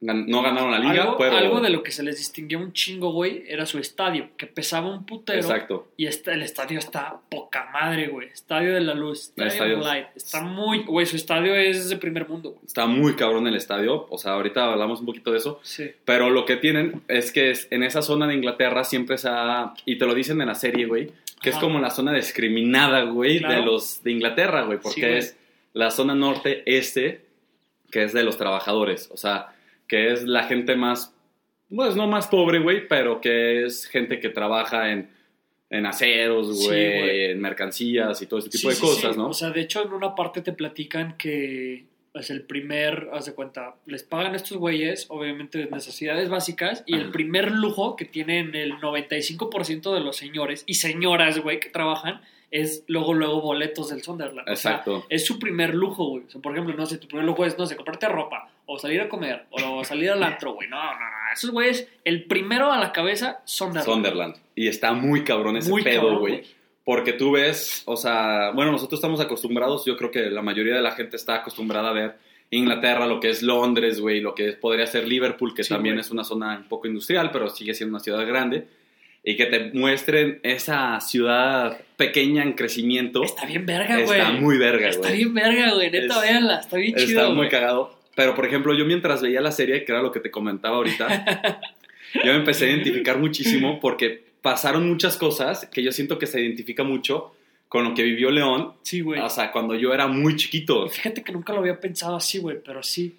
no 0.00 0.42
ganaron 0.42 0.70
la 0.70 0.78
liga, 0.78 1.02
algo, 1.04 1.16
pero... 1.16 1.36
algo 1.36 1.60
de 1.60 1.70
lo 1.70 1.82
que 1.82 1.90
se 1.90 2.02
les 2.02 2.18
distinguió 2.18 2.58
un 2.58 2.74
chingo, 2.74 3.12
güey, 3.12 3.44
era 3.46 3.64
su 3.64 3.78
estadio, 3.78 4.28
que 4.36 4.46
pesaba 4.46 4.90
un 4.94 5.06
putero. 5.06 5.38
Exacto. 5.40 5.88
Y 5.96 6.06
este, 6.06 6.32
el 6.32 6.42
estadio 6.42 6.78
está 6.78 7.20
poca 7.30 7.70
madre, 7.72 8.08
güey. 8.08 8.28
Estadio 8.28 8.74
de 8.74 8.80
la 8.82 8.92
Luz, 8.94 9.32
Estadio 9.34 9.78
Light. 9.78 10.08
Está 10.14 10.42
muy, 10.42 10.84
güey, 10.84 11.06
su 11.06 11.16
estadio 11.16 11.54
es 11.54 11.88
de 11.88 11.96
primer 11.96 12.28
mundo, 12.28 12.50
güey. 12.50 12.64
Está 12.66 12.84
muy 12.86 13.14
cabrón 13.14 13.46
el 13.46 13.54
estadio, 13.56 14.06
o 14.10 14.18
sea, 14.18 14.32
ahorita 14.32 14.72
hablamos 14.72 15.00
un 15.00 15.06
poquito 15.06 15.32
de 15.32 15.38
eso. 15.38 15.58
Sí. 15.62 15.90
Pero 16.04 16.28
lo 16.28 16.44
que 16.44 16.56
tienen 16.56 17.00
es 17.08 17.32
que 17.32 17.54
en 17.70 17.82
esa 17.82 18.02
zona 18.02 18.26
de 18.26 18.34
Inglaterra 18.34 18.84
siempre 18.84 19.16
se 19.16 19.28
ha, 19.30 19.72
y 19.86 19.96
te 19.96 20.04
lo 20.04 20.14
dicen 20.14 20.38
en 20.42 20.48
la 20.48 20.54
serie, 20.54 20.84
güey, 20.86 21.12
que 21.40 21.50
es 21.50 21.56
como 21.56 21.78
la 21.78 21.90
zona 21.90 22.12
discriminada, 22.12 23.02
güey, 23.04 23.38
Claro. 23.38 23.54
de 23.60 23.66
los 23.66 24.02
de 24.02 24.10
Inglaterra, 24.12 24.62
güey, 24.64 24.78
porque 24.78 24.94
Sí, 25.00 25.06
güey. 25.06 25.18
es 25.18 25.36
la 25.72 25.90
zona 25.90 26.14
norte-este, 26.14 27.24
que 27.90 28.02
es 28.04 28.12
de 28.12 28.22
los 28.22 28.36
trabajadores, 28.36 29.08
o 29.12 29.16
sea, 29.16 29.53
que 29.88 30.12
es 30.12 30.24
la 30.24 30.44
gente 30.44 30.76
más, 30.76 31.14
pues 31.74 31.96
no 31.96 32.06
más 32.06 32.26
pobre, 32.26 32.58
güey, 32.58 32.88
pero 32.88 33.20
que 33.20 33.64
es 33.64 33.86
gente 33.86 34.20
que 34.20 34.28
trabaja 34.28 34.92
en, 34.92 35.10
en 35.70 35.86
aceros, 35.86 36.66
güey, 36.66 37.30
en 37.30 37.40
mercancías 37.40 38.20
y 38.22 38.26
todo 38.26 38.38
ese 38.38 38.50
tipo 38.50 38.62
Sí, 38.62 38.68
de 38.68 38.74
sí, 38.74 38.80
cosas. 38.80 39.16
¿no? 39.16 39.28
O 39.28 39.34
sea, 39.34 39.50
de 39.50 39.60
hecho, 39.60 39.84
en 39.84 39.92
una 39.92 40.14
parte 40.14 40.40
te 40.40 40.52
platican 40.52 41.16
que 41.16 41.86
es 42.14 42.30
el 42.30 42.42
primer, 42.42 43.08
haz 43.12 43.26
de 43.26 43.34
cuenta, 43.34 43.74
les 43.86 44.04
pagan 44.04 44.36
estos 44.36 44.56
güeyes, 44.56 45.06
obviamente, 45.08 45.66
necesidades 45.66 46.28
básicas, 46.28 46.84
y 46.86 46.94
el 46.94 47.10
primer 47.10 47.50
lujo 47.50 47.96
que 47.96 48.04
tienen 48.04 48.54
el 48.54 48.74
95% 48.74 49.92
de 49.92 50.00
los 50.00 50.16
señores 50.16 50.62
y 50.66 50.74
señoras, 50.74 51.40
güey, 51.40 51.58
que 51.58 51.70
trabajan, 51.70 52.20
es 52.62 52.84
luego, 52.86 53.14
luego 53.14 53.40
boletos 53.40 53.90
del 53.90 54.02
Sunderland. 54.02 54.48
O 54.48 54.54
sea, 54.56 54.72
Exacto. 54.72 55.04
es 55.08 55.26
su 55.26 55.38
primer 55.40 55.74
lujo, 55.74 56.04
güey. 56.10 56.24
O 56.26 56.30
sea, 56.30 56.40
por 56.40 56.52
ejemplo, 56.52 56.72
no 56.76 56.86
sé, 56.86 56.98
tu 56.98 57.08
primer 57.08 57.24
lujo 57.26 57.44
es, 57.44 57.58
no 57.58 57.66
sé, 57.66 57.74
comprarte 57.74 58.08
ropa, 58.08 58.48
o 58.66 58.78
salir 58.78 59.00
a 59.00 59.08
comer, 59.08 59.46
o 59.50 59.82
salir 59.84 60.10
al 60.10 60.22
antro, 60.22 60.54
güey. 60.54 60.68
No, 60.68 60.76
no, 60.82 61.00
no. 61.00 61.32
Esos 61.32 61.50
güeyes, 61.50 61.88
el 62.04 62.24
primero 62.26 62.70
a 62.70 62.78
la 62.78 62.92
cabeza, 62.92 63.40
Sunderland. 63.44 63.84
Sunderland. 63.86 64.36
Y 64.54 64.68
está 64.68 64.92
muy 64.92 65.24
cabrón 65.24 65.56
ese 65.56 65.68
Muy 65.68 65.82
pedo, 65.82 66.02
cabrón, 66.02 66.18
güey. 66.20 66.44
Porque 66.84 67.14
tú 67.14 67.32
ves, 67.32 67.82
o 67.86 67.96
sea, 67.96 68.52
bueno, 68.54 68.70
nosotros 68.70 68.98
estamos 68.98 69.18
acostumbrados, 69.20 69.84
yo 69.84 69.96
creo 69.96 70.10
que 70.12 70.30
la 70.30 70.42
mayoría 70.42 70.76
de 70.76 70.82
la 70.82 70.92
gente 70.92 71.16
está 71.16 71.36
acostumbrada 71.36 71.88
a 71.88 71.92
ver 71.92 72.18
Inglaterra, 72.50 73.06
lo 73.06 73.18
que 73.18 73.30
es 73.30 73.42
Londres, 73.42 74.00
güey, 74.00 74.20
lo 74.20 74.34
que 74.34 74.52
podría 74.52 74.86
ser 74.86 75.08
Liverpool, 75.08 75.54
que 75.54 75.64
Sí, 75.64 75.70
también 75.70 75.96
güey. 75.96 76.02
es 76.04 76.10
una 76.12 76.22
zona 76.22 76.56
un 76.58 76.68
poco 76.68 76.86
industrial, 76.86 77.30
pero 77.32 77.48
sigue 77.48 77.74
siendo 77.74 77.96
una 77.96 78.04
ciudad 78.04 78.24
grande, 78.26 78.68
y 79.24 79.36
que 79.36 79.46
te 79.46 79.70
muestren 79.72 80.38
esa 80.42 81.00
ciudad 81.00 81.78
pequeña 81.96 82.42
en 82.42 82.52
crecimiento. 82.52 83.22
Está 83.24 83.46
bien 83.46 83.64
verga, 83.64 84.00
güey. 84.02 84.20
Está 84.20 84.32
muy 84.32 84.58
verga, 84.58 84.88
Está 84.88 85.08
güey. 85.08 85.16
bien 85.16 85.34
verga, 85.34 85.74
güey. 85.74 85.90
Neta, 85.90 86.14
Es- 86.16 86.20
véanla. 86.22 86.60
Está 86.60 86.76
bien 86.76 86.94
chido, 86.94 87.20
Está 87.20 87.28
muy 87.28 87.36
güey. 87.36 87.48
cagado. 87.50 87.98
Pero, 88.14 88.34
por 88.34 88.46
ejemplo, 88.46 88.74
yo 88.74 88.84
mientras 88.84 89.22
veía 89.22 89.40
la 89.40 89.50
serie, 89.50 89.84
que 89.84 89.92
era 89.92 90.02
lo 90.02 90.12
que 90.12 90.20
te 90.20 90.30
comentaba 90.30 90.76
ahorita, 90.76 91.06
yo 92.24 92.32
me 92.32 92.36
empecé 92.38 92.66
a 92.66 92.70
identificar 92.70 93.18
muchísimo 93.18 93.80
porque 93.80 94.22
pasaron 94.42 94.88
muchas 94.88 95.16
cosas 95.16 95.66
que 95.72 95.82
yo 95.82 95.90
siento 95.90 96.18
que 96.18 96.26
se 96.26 96.40
identifica 96.40 96.84
mucho 96.84 97.34
con 97.68 97.82
lo 97.82 97.94
que 97.94 98.04
vivió 98.04 98.30
León, 98.30 98.74
Sí, 98.82 99.00
güey. 99.00 99.18
o 99.20 99.28
sea, 99.30 99.50
cuando 99.50 99.74
yo 99.74 99.92
era 99.92 100.06
muy 100.06 100.36
chiquito. 100.36 100.86
Fíjate 100.88 101.24
que 101.24 101.32
nunca 101.32 101.52
lo 101.52 101.58
había 101.60 101.80
pensado 101.80 102.14
así, 102.14 102.38
güey, 102.38 102.58
pero 102.64 102.82
sí. 102.84 103.16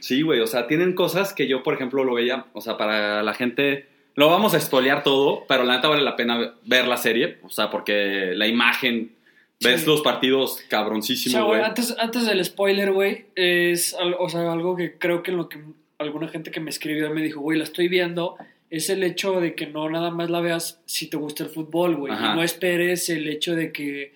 Sí, 0.00 0.20
güey, 0.20 0.40
o 0.40 0.46
sea, 0.46 0.66
tienen 0.66 0.92
cosas 0.94 1.32
que 1.32 1.46
yo, 1.48 1.62
por 1.62 1.72
ejemplo, 1.72 2.04
lo 2.04 2.12
veía, 2.14 2.44
o 2.52 2.60
sea, 2.60 2.76
para 2.76 3.22
la 3.22 3.32
gente, 3.32 3.86
lo 4.16 4.28
vamos 4.28 4.54
a 4.54 4.58
espolear 4.58 5.02
todo, 5.02 5.44
pero 5.48 5.64
la 5.64 5.76
neta 5.76 5.88
vale 5.88 6.02
la 6.02 6.16
pena 6.16 6.54
ver 6.64 6.86
la 6.86 6.96
serie, 6.96 7.38
o 7.42 7.50
sea, 7.50 7.70
porque 7.70 8.32
la 8.34 8.46
imagen, 8.46 9.12
ves 9.60 9.80
Sí. 9.82 9.86
los 9.86 10.02
partidos 10.02 10.52
O 10.52 10.56
sea, 10.56 10.68
cabroncísimo, 10.68 11.44
güey, 11.46 11.58
güey. 11.58 11.68
antes, 11.68 11.94
antes 11.98 12.26
del 12.26 12.44
spoiler, 12.44 12.92
güey, 12.92 13.26
es 13.34 13.96
o 14.18 14.28
sea, 14.28 14.52
algo 14.52 14.76
que 14.76 14.98
creo 14.98 15.22
que 15.22 15.30
en 15.30 15.36
lo 15.38 15.48
que 15.48 15.58
alguna 15.98 16.28
gente 16.28 16.50
que 16.50 16.60
me 16.60 16.70
escribió 16.70 17.10
me 17.10 17.22
dijo, 17.22 17.40
güey, 17.40 17.58
la 17.58 17.64
estoy 17.64 17.88
viendo, 17.88 18.36
es 18.70 18.90
el 18.90 19.02
hecho 19.04 19.40
de 19.40 19.54
que 19.54 19.66
no 19.66 19.88
nada 19.88 20.10
más 20.10 20.30
la 20.30 20.40
veas 20.40 20.80
si 20.86 21.06
te 21.08 21.16
gusta 21.16 21.44
el 21.44 21.50
fútbol, 21.50 21.96
güey. 21.96 22.12
Y 22.12 22.16
no 22.16 22.42
esperes 22.42 23.08
el 23.08 23.28
hecho 23.28 23.54
de 23.54 23.72
que, 23.72 24.12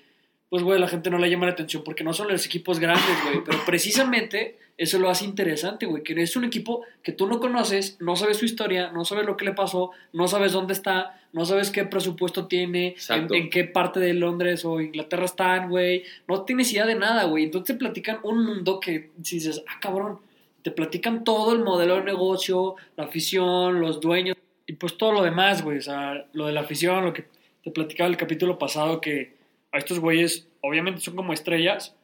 pues, 0.48 0.62
güey, 0.64 0.80
la 0.80 0.88
gente 0.88 1.10
no 1.10 1.18
le 1.18 1.30
llama 1.30 1.46
la 1.46 1.52
atención 1.52 1.82
porque 1.84 2.02
no 2.04 2.12
son 2.12 2.28
los 2.28 2.44
equipos 2.44 2.78
grandes, 2.80 3.04
güey. 3.24 3.44
Pero 3.44 3.58
precisamente 3.64 4.58
eso 4.78 4.98
lo 4.98 5.10
hace 5.10 5.24
interesante, 5.24 5.86
güey. 5.86 6.02
Que 6.02 6.14
es 6.22 6.36
un 6.36 6.44
equipo 6.44 6.84
que 7.02 7.12
tú 7.12 7.26
no 7.26 7.40
conoces, 7.40 7.96
no 8.00 8.16
sabes 8.16 8.38
su 8.38 8.44
historia, 8.44 8.90
no 8.92 9.04
sabes 9.04 9.26
lo 9.26 9.36
que 9.36 9.44
le 9.44 9.52
pasó, 9.52 9.90
no 10.12 10.28
sabes 10.28 10.52
dónde 10.52 10.72
está, 10.72 11.20
no 11.32 11.44
sabes 11.44 11.70
qué 11.70 11.84
presupuesto 11.84 12.46
tiene, 12.46 12.94
en, 13.08 13.34
en 13.34 13.50
qué 13.50 13.64
parte 13.64 13.98
de 14.00 14.14
Londres 14.14 14.64
o 14.64 14.80
Inglaterra 14.80 15.24
están, 15.24 15.68
güey. 15.68 16.04
No 16.28 16.42
tienes 16.42 16.72
idea 16.72 16.86
de 16.86 16.94
nada, 16.94 17.24
güey. 17.24 17.44
Entonces 17.44 17.74
te 17.74 17.78
platican 17.78 18.20
un 18.22 18.44
mundo 18.44 18.78
que 18.80 19.10
si 19.22 19.36
dices, 19.36 19.62
ah, 19.68 19.78
cabrón. 19.80 20.20
Te 20.62 20.70
platican 20.70 21.24
todo 21.24 21.52
el 21.52 21.60
modelo 21.60 21.96
de 21.96 22.04
negocio, 22.04 22.76
la 22.96 23.04
afición, 23.04 23.80
los 23.80 24.00
dueños 24.00 24.36
y 24.68 24.74
pues 24.74 24.96
todo 24.96 25.12
lo 25.12 25.22
demás, 25.22 25.64
güey. 25.64 25.78
O 25.78 25.82
sea, 25.82 26.26
lo 26.32 26.46
de 26.46 26.52
la 26.52 26.60
afición, 26.60 27.04
lo 27.04 27.12
que 27.12 27.26
te 27.64 27.70
platicaba 27.70 28.08
el 28.08 28.16
capítulo 28.16 28.58
pasado, 28.58 29.00
que 29.00 29.34
a 29.72 29.78
estos 29.78 29.98
güeyes 29.98 30.46
obviamente 30.60 31.00
son 31.00 31.16
como 31.16 31.32
estrellas, 31.32 31.96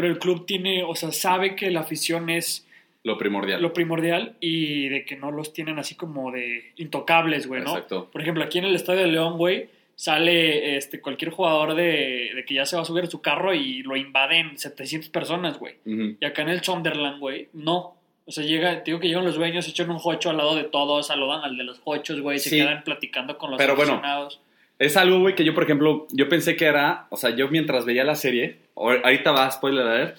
pero 0.00 0.12
el 0.12 0.18
club 0.18 0.46
tiene, 0.46 0.82
o 0.82 0.94
sea, 0.94 1.12
sabe 1.12 1.54
que 1.54 1.70
la 1.70 1.80
afición 1.80 2.30
es 2.30 2.66
Lo 3.02 3.18
primordial. 3.18 3.60
lo 3.60 3.72
primordial 3.72 4.36
y 4.40 4.88
de 4.88 5.04
que 5.04 5.16
no 5.16 5.30
los 5.30 5.52
tienen 5.52 5.78
así 5.78 5.94
como 5.94 6.32
de 6.32 6.72
intocables, 6.76 7.46
güey, 7.46 7.62
¿no? 7.62 7.70
Exacto. 7.72 8.08
Por 8.10 8.22
ejemplo, 8.22 8.42
aquí 8.42 8.58
en 8.58 8.64
el 8.64 8.74
Estadio 8.74 9.00
de 9.00 9.08
León, 9.08 9.36
güey, 9.36 9.68
sale 9.94 10.76
este, 10.76 11.00
cualquier 11.00 11.30
jugador 11.30 11.74
de, 11.74 12.30
de 12.34 12.44
que 12.46 12.54
ya 12.54 12.64
se 12.64 12.76
va 12.76 12.82
a 12.82 12.84
subir 12.86 13.04
a 13.04 13.06
su 13.10 13.20
carro 13.20 13.52
y 13.54 13.82
lo 13.82 13.96
invaden 13.96 14.56
700 14.56 15.10
personas, 15.10 15.58
güey. 15.58 15.74
Y 15.84 16.24
acá 16.24 16.42
en 16.42 16.48
el 16.48 16.62
Sunderland, 16.62 17.18
güey, 17.20 17.48
no. 17.52 17.96
O 18.26 18.32
sea, 18.32 18.44
llega, 18.44 18.82
te 18.82 18.90
digo 18.92 19.00
que 19.00 19.08
llegan 19.08 19.24
los 19.24 19.34
dueños, 19.36 19.68
echan 19.68 19.90
un 19.90 19.98
jocho 19.98 20.30
al 20.30 20.36
lado 20.38 20.54
de 20.56 20.64
todos, 20.64 21.08
saludan 21.08 21.42
al 21.42 21.56
de 21.56 21.64
los 21.64 21.80
jochos, 21.80 22.20
güey, 22.20 22.38
se 22.38 22.48
Sí. 22.50 22.56
quedan 22.58 22.82
platicando 22.84 23.36
con 23.36 23.50
los 23.50 23.58
Pero 23.58 23.74
bueno, 23.76 23.92
aficionados. 23.92 24.40
Es 24.78 24.96
algo, 24.96 25.18
güey, 25.20 25.34
que 25.34 25.44
yo, 25.44 25.52
por 25.52 25.64
ejemplo, 25.64 26.06
yo 26.12 26.28
pensé 26.28 26.56
que 26.56 26.64
era, 26.64 27.06
o 27.10 27.16
sea, 27.18 27.30
yo 27.36 27.48
mientras 27.48 27.84
veía 27.84 28.02
la 28.04 28.14
serie, 28.14 28.56
ahorita 28.88 29.32
va, 29.32 29.50
spoiler 29.50 29.86
alert, 29.86 30.16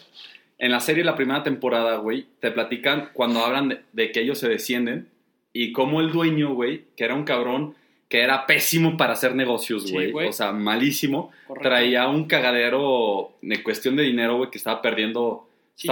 en 0.58 0.72
la 0.72 0.80
serie, 0.80 1.04
la 1.04 1.16
primera 1.16 1.42
temporada, 1.44 1.98
güey, 1.98 2.26
te 2.40 2.52
platican 2.52 3.10
cuando 3.14 3.44
hablan 3.44 3.70
de, 3.70 3.82
de 3.94 4.12
que 4.12 4.22
ellos 4.22 4.38
se 4.38 4.48
descienden 4.48 5.10
y 5.54 5.72
cómo 5.72 6.02
el 6.02 6.12
dueño, 6.12 6.54
güey, 6.54 6.86
que 6.96 7.04
era 7.04 7.16
un 7.16 7.24
cabrón 7.24 7.76
que 8.08 8.22
era 8.22 8.46
pésimo 8.46 8.98
para 8.98 9.14
hacer 9.14 9.34
negocios, 9.36 9.84
Sí, 9.84 9.94
güey, 9.94 10.12
güey. 10.12 10.28
o 10.28 10.34
sea, 10.34 10.52
malísimo, 10.52 11.32
Correcto. 11.48 11.70
traía 11.70 12.08
un 12.10 12.26
cagadero 12.26 13.34
de 13.42 13.64
cuestión 13.64 13.96
de 13.96 14.04
dinero, 14.04 14.36
güey, 14.38 14.52
que 14.52 14.58
estaba 14.58 14.82
perdiendo. 14.82 15.48
Sí, 15.76 15.88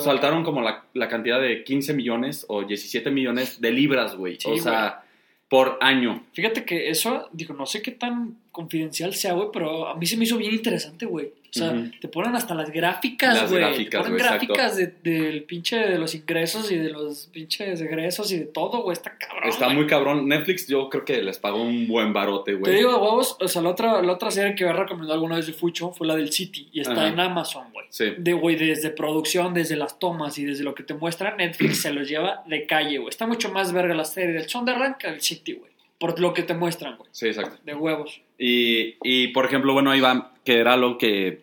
saltaron 0.00 0.42
como 0.42 0.60
la, 0.60 0.84
la 0.94 1.08
cantidad 1.08 1.40
de 1.40 1.62
15 1.64 1.94
millones 1.94 2.44
o 2.48 2.64
17 2.64 3.10
millones 3.10 3.60
de 3.60 3.70
libras, 3.70 4.16
güey. 4.16 4.36
Sí, 4.38 4.50
o 4.50 4.56
sea, 4.58 5.02
por 5.48 5.78
año. 5.80 6.24
Fíjate 6.32 6.64
que 6.64 6.90
eso, 6.90 7.28
digo, 7.32 7.54
no 7.54 7.64
sé 7.66 7.80
qué 7.80 7.92
tan 7.92 8.36
confidencial 8.52 9.14
sea, 9.14 9.32
güey, 9.34 9.48
pero 9.52 9.86
a 9.88 9.94
mí 9.96 10.06
se 10.06 10.16
me 10.16 10.24
hizo 10.24 10.36
bien 10.36 10.52
interesante, 10.54 11.06
güey. 11.06 11.26
O 11.26 11.52
sea, 11.52 11.74
te 12.00 12.06
ponen 12.06 12.36
hasta 12.36 12.54
las 12.54 12.70
gráficas, 12.70 13.34
Las 13.42 13.50
güey. 13.50 13.88
Te 13.88 13.98
ponen 13.98 14.16
gráficas 14.16 14.76
de- 14.76 14.94
del 15.02 15.42
pinche 15.42 15.76
de 15.78 15.98
los 15.98 16.14
ingresos 16.14 16.70
y 16.70 16.76
de 16.76 16.90
los 16.90 17.26
pinches 17.32 17.80
egresos 17.80 18.30
y 18.30 18.38
de 18.38 18.44
todo, 18.44 18.82
güey. 18.84 18.92
Está 18.92 19.18
cabrón. 19.18 19.48
Está 19.48 19.68
muy 19.68 19.84
cabrón. 19.88 20.28
Netflix 20.28 20.68
yo 20.68 20.88
creo 20.88 21.04
que 21.04 21.20
les 21.20 21.38
pagó 21.40 21.60
un 21.60 21.88
buen 21.88 22.12
barote, 22.12 22.52
Te 22.52 22.56
güey. 22.56 22.76
digo 22.76 22.90
de 22.92 22.98
huevos, 22.98 23.36
o 23.40 23.48
sea, 23.48 23.62
la 23.62 23.70
otra, 23.70 24.00
la 24.00 24.12
otra 24.12 24.30
serie 24.30 24.54
que 24.54 24.62
había 24.62 24.80
recomendado 24.82 25.14
alguna 25.14 25.34
vez 25.36 25.46
de 25.48 25.52
Fucho 25.52 25.90
fue 25.90 26.06
la 26.06 26.14
del 26.14 26.30
City 26.32 26.68
y 26.72 26.82
está 26.82 27.08
en 27.08 27.18
Amazon, 27.18 27.64
güey. 27.72 27.86
Sí. 27.90 28.04
De, 28.16 28.32
güey, 28.32 28.54
desde 28.54 28.90
producción, 28.90 29.52
desde 29.52 29.74
las 29.74 29.98
tomas 29.98 30.38
y 30.38 30.44
desde 30.44 30.62
lo 30.62 30.72
que 30.76 30.84
te 30.84 30.94
muestra 30.94 31.34
Netflix 31.34 31.82
se 31.82 31.92
los 31.92 32.08
lleva 32.08 32.44
de 32.46 32.64
calle, 32.64 32.98
güey. 32.98 33.08
Está 33.08 33.26
mucho 33.26 33.50
más 33.50 33.72
verga 33.72 33.92
la 33.96 34.04
serie 34.04 34.34
del 34.34 34.48
Sunderland 34.48 34.98
que 34.98 35.08
del 35.10 35.20
City, 35.20 35.54
güey. 35.54 35.70
Por 36.00 36.18
lo 36.18 36.34
que 36.34 36.42
te 36.42 36.54
muestran, 36.54 36.96
güey. 36.96 37.08
Sí, 37.12 37.28
exacto. 37.28 37.58
De 37.64 37.74
huevos. 37.74 38.20
Y, 38.38 38.96
y, 39.04 39.28
por 39.28 39.44
ejemplo, 39.44 39.72
bueno, 39.74 39.90
ahí 39.92 40.00
va, 40.00 40.32
que 40.44 40.56
era 40.58 40.76
lo 40.76 40.96
que, 40.98 41.42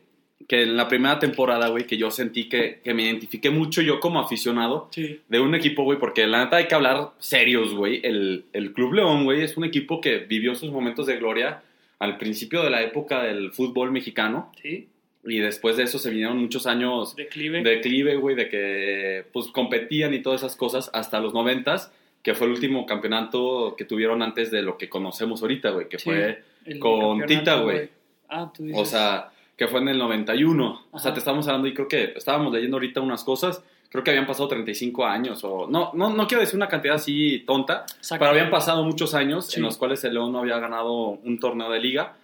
que 0.50 0.64
en 0.64 0.76
la 0.76 0.88
primera 0.88 1.20
temporada, 1.20 1.68
güey, 1.70 1.86
que 1.86 1.96
yo 1.98 2.10
sentí 2.12 2.50
que, 2.50 2.82
que 2.84 2.94
me 2.94 3.04
identifiqué 3.04 3.50
mucho 3.52 3.82
yo 3.84 4.00
como 4.00 4.20
aficionado 4.20 4.90
Sí. 4.92 5.22
de 5.30 5.40
un 5.40 5.54
equipo, 5.56 5.84
güey, 5.84 6.00
porque 6.00 6.26
la 6.28 6.44
neta 6.44 6.58
hay 6.58 6.68
que 6.68 6.76
hablar 6.76 7.12
serios, 7.20 7.74
güey. 7.76 8.02
El, 8.04 8.46
el 8.52 8.74
Club 8.74 8.94
León, 8.94 9.24
güey, 9.26 9.42
es 9.44 9.56
un 9.58 9.64
equipo 9.64 10.02
que 10.02 10.18
vivió 10.18 10.56
sus 10.56 10.72
momentos 10.72 11.06
de 11.06 11.18
gloria 11.18 11.62
al 12.00 12.18
principio 12.18 12.64
de 12.64 12.70
la 12.72 12.82
época 12.82 13.24
del 13.24 13.52
fútbol 13.52 13.92
mexicano 13.92 14.52
Sí. 14.62 14.88
y 15.26 15.38
después 15.40 15.78
de 15.78 15.84
eso 15.84 16.00
se 16.00 16.10
vinieron 16.12 16.38
muchos 16.38 16.66
años 16.68 17.16
Declive. 17.16 17.62
de 17.64 17.70
declive, 17.76 18.16
güey, 18.16 18.36
de 18.36 18.50
que 18.50 19.24
pues 19.34 19.48
competían 19.48 20.14
y 20.14 20.22
todas 20.22 20.42
esas 20.42 20.56
cosas 20.56 20.90
hasta 20.94 21.20
los 21.20 21.34
noventas, 21.34 21.92
que 22.28 22.36
fue 22.36 22.48
el 22.48 22.52
último 22.52 22.86
campeonato 22.86 23.74
que 23.78 23.86
tuvieron 23.86 24.22
antes 24.22 24.52
de 24.52 24.62
lo 24.62 24.78
que 24.78 24.90
conocemos 24.90 25.42
ahorita, 25.42 25.70
güey, 25.70 25.88
que 25.88 25.98
Sí. 25.98 26.10
fue, 26.10 26.44
con 26.78 27.26
Tita, 27.26 27.62
güey. 27.62 27.90
Ah, 28.28 28.52
tú 28.54 28.64
dices. 28.64 28.82
o 28.82 28.84
sea, 28.84 29.30
que 29.56 29.66
fue 29.70 29.80
en 29.80 29.88
el 29.88 29.98
91. 29.98 30.88
O 30.92 31.00
sea, 31.00 31.12
Ajá. 31.12 31.14
te 31.14 31.20
estamos 31.20 31.48
hablando 31.48 31.70
y 31.70 31.74
creo 31.74 31.88
que 31.88 32.12
estábamos 32.18 32.52
leyendo 32.52 32.76
ahorita 32.76 33.00
unas 33.00 33.24
cosas, 33.24 33.64
creo 33.90 34.04
que 34.04 34.10
habían 34.12 34.28
pasado 34.28 34.50
35 34.50 35.06
años 35.06 35.42
o 35.46 35.70
no 35.70 35.92
no 35.94 36.10
no 36.10 36.28
quiero 36.28 36.42
decir 36.42 36.58
una 36.58 36.68
cantidad 36.68 36.96
así 36.96 37.46
tonta, 37.48 37.86
Exacto. 37.98 38.20
pero 38.20 38.32
habían 38.32 38.50
pasado 38.50 38.84
muchos 38.84 39.14
años 39.14 39.48
Sí. 39.48 39.60
en 39.60 39.64
los 39.64 39.78
cuales 39.78 40.04
el 40.04 40.14
León 40.16 40.34
no 40.34 40.40
había 40.40 40.60
ganado 40.60 40.92
un 41.12 41.40
torneo 41.40 41.70
de 41.72 41.80
liga 41.80 42.18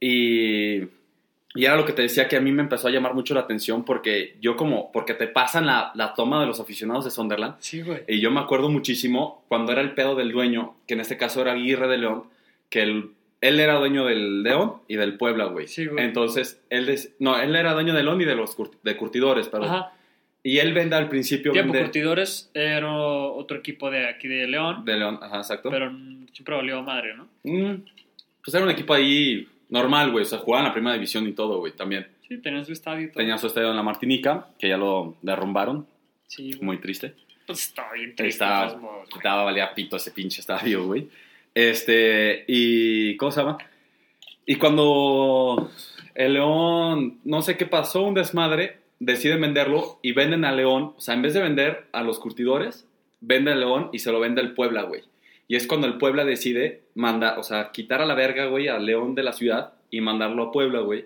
y 0.00 0.80
y 1.54 1.64
era 1.64 1.76
lo 1.76 1.84
que 1.84 1.92
te 1.92 2.02
decía 2.02 2.26
que 2.28 2.36
a 2.36 2.40
mí 2.40 2.50
me 2.52 2.62
empezó 2.62 2.88
a 2.88 2.90
llamar 2.90 3.14
mucho 3.14 3.32
la 3.34 3.40
atención 3.40 3.84
porque 3.84 4.36
yo 4.40 4.56
como, 4.56 4.90
porque 4.92 5.14
te 5.14 5.28
pasan 5.28 5.66
la, 5.66 5.92
la 5.94 6.12
toma 6.14 6.40
de 6.40 6.46
los 6.46 6.58
aficionados 6.60 7.04
de 7.04 7.10
Sunderland 7.12 7.54
Sí, 7.60 7.82
güey. 7.82 8.02
y 8.08 8.20
yo 8.20 8.30
me 8.30 8.40
acuerdo 8.40 8.68
muchísimo 8.68 9.44
cuando 9.48 9.72
era 9.72 9.80
el 9.80 9.92
pedo 9.92 10.14
del 10.16 10.32
dueño, 10.32 10.74
que 10.86 10.94
en 10.94 11.00
este 11.00 11.16
caso 11.16 11.40
era 11.42 11.52
Aguirre 11.52 11.86
de 11.88 11.98
León, 11.98 12.24
que 12.70 12.82
él, 12.82 13.10
él 13.40 13.60
era 13.60 13.74
dueño 13.78 14.04
del 14.06 14.42
León 14.42 14.74
y 14.88 14.96
del 14.96 15.16
Puebla, 15.16 15.44
güey. 15.44 15.68
Sí, 15.68 15.86
güey. 15.86 16.04
Entonces, 16.04 16.60
él, 16.70 16.86
des- 16.86 17.14
no, 17.20 17.38
él 17.38 17.54
era 17.54 17.72
dueño 17.74 17.94
del 17.94 18.06
León 18.06 18.20
y 18.20 18.24
de 18.24 18.34
los 18.34 18.56
de 18.82 18.96
curtidores, 18.96 19.48
perdón. 19.48 19.68
Ajá. 19.70 19.92
Y 20.42 20.58
él 20.58 20.74
vende 20.74 20.96
al 20.96 21.08
principio, 21.08 21.52
Tiempo 21.52 21.72
vende 21.72 21.86
Curtidores 21.86 22.50
era 22.52 22.92
otro 22.94 23.56
equipo 23.58 23.90
de 23.90 24.06
aquí 24.08 24.28
de 24.28 24.46
León, 24.46 24.84
de 24.84 24.96
León, 24.98 25.18
ajá, 25.22 25.38
exacto. 25.38 25.70
pero 25.70 25.90
siempre 26.32 26.54
valió 26.56 26.82
madre, 26.82 27.14
¿no? 27.16 27.28
Mm, 27.44 27.82
pues 28.44 28.54
era 28.54 28.62
un 28.64 28.70
equipo 28.70 28.92
ahí 28.92 29.48
normal, 29.74 30.12
güey, 30.12 30.22
o 30.22 30.26
sea, 30.26 30.38
jugaban 30.38 30.64
en 30.64 30.68
la 30.70 30.72
primera 30.72 30.94
división 30.94 31.26
y 31.26 31.32
todo, 31.32 31.58
güey, 31.58 31.72
también. 31.72 32.06
Sí, 32.26 32.38
tenían 32.38 32.64
su 32.64 32.72
estadio 32.72 33.08
todo. 33.08 33.18
Tenía 33.18 33.36
su 33.36 33.48
estadio 33.48 33.70
en 33.70 33.76
la 33.76 33.82
Martinica, 33.82 34.46
que 34.58 34.68
ya 34.68 34.78
lo 34.78 35.16
derrumbaron, 35.20 35.86
Sí, 36.26 36.52
muy 36.60 36.78
triste. 36.78 37.14
Pues 37.46 37.68
estaba 37.68 37.92
bien 37.92 38.16
triste. 38.16 38.44
Estaba, 38.44 38.76
modos, 38.76 39.08
estaba 39.14 39.44
valía 39.44 39.74
pito 39.74 39.96
ese 39.96 40.10
pinche 40.10 40.40
estadio, 40.40 40.84
güey. 40.86 41.08
Este, 41.54 42.44
y, 42.48 43.16
¿cómo 43.16 43.30
se 43.30 43.40
llama? 43.40 43.58
Y 44.46 44.56
cuando 44.56 45.70
el 46.14 46.34
León, 46.34 47.20
no 47.24 47.42
sé 47.42 47.56
qué 47.56 47.66
pasó, 47.66 48.02
un 48.02 48.14
desmadre, 48.14 48.78
deciden 48.98 49.40
venderlo 49.40 49.98
y 50.02 50.12
venden 50.12 50.44
a 50.44 50.52
León, 50.52 50.94
o 50.96 51.00
sea, 51.00 51.14
en 51.14 51.22
vez 51.22 51.34
de 51.34 51.42
vender 51.42 51.86
a 51.92 52.02
los 52.02 52.18
curtidores, 52.18 52.86
vende 53.20 53.52
a 53.52 53.56
León 53.56 53.90
y 53.92 54.00
se 54.00 54.10
lo 54.10 54.20
vende 54.20 54.40
al 54.40 54.54
Puebla, 54.54 54.82
güey. 54.82 55.02
Y 55.48 55.56
es 55.56 55.66
cuando 55.66 55.86
el 55.86 55.98
Puebla 55.98 56.24
decide 56.24 56.82
mandar, 56.94 57.38
o 57.38 57.42
sea, 57.42 57.70
quitar 57.72 58.00
a 58.00 58.06
la 58.06 58.14
verga, 58.14 58.46
güey, 58.46 58.68
al 58.68 58.86
León 58.86 59.14
de 59.14 59.22
la 59.22 59.32
ciudad 59.32 59.74
y 59.90 60.00
mandarlo 60.00 60.44
a 60.44 60.52
Puebla, 60.52 60.80
güey. 60.80 61.04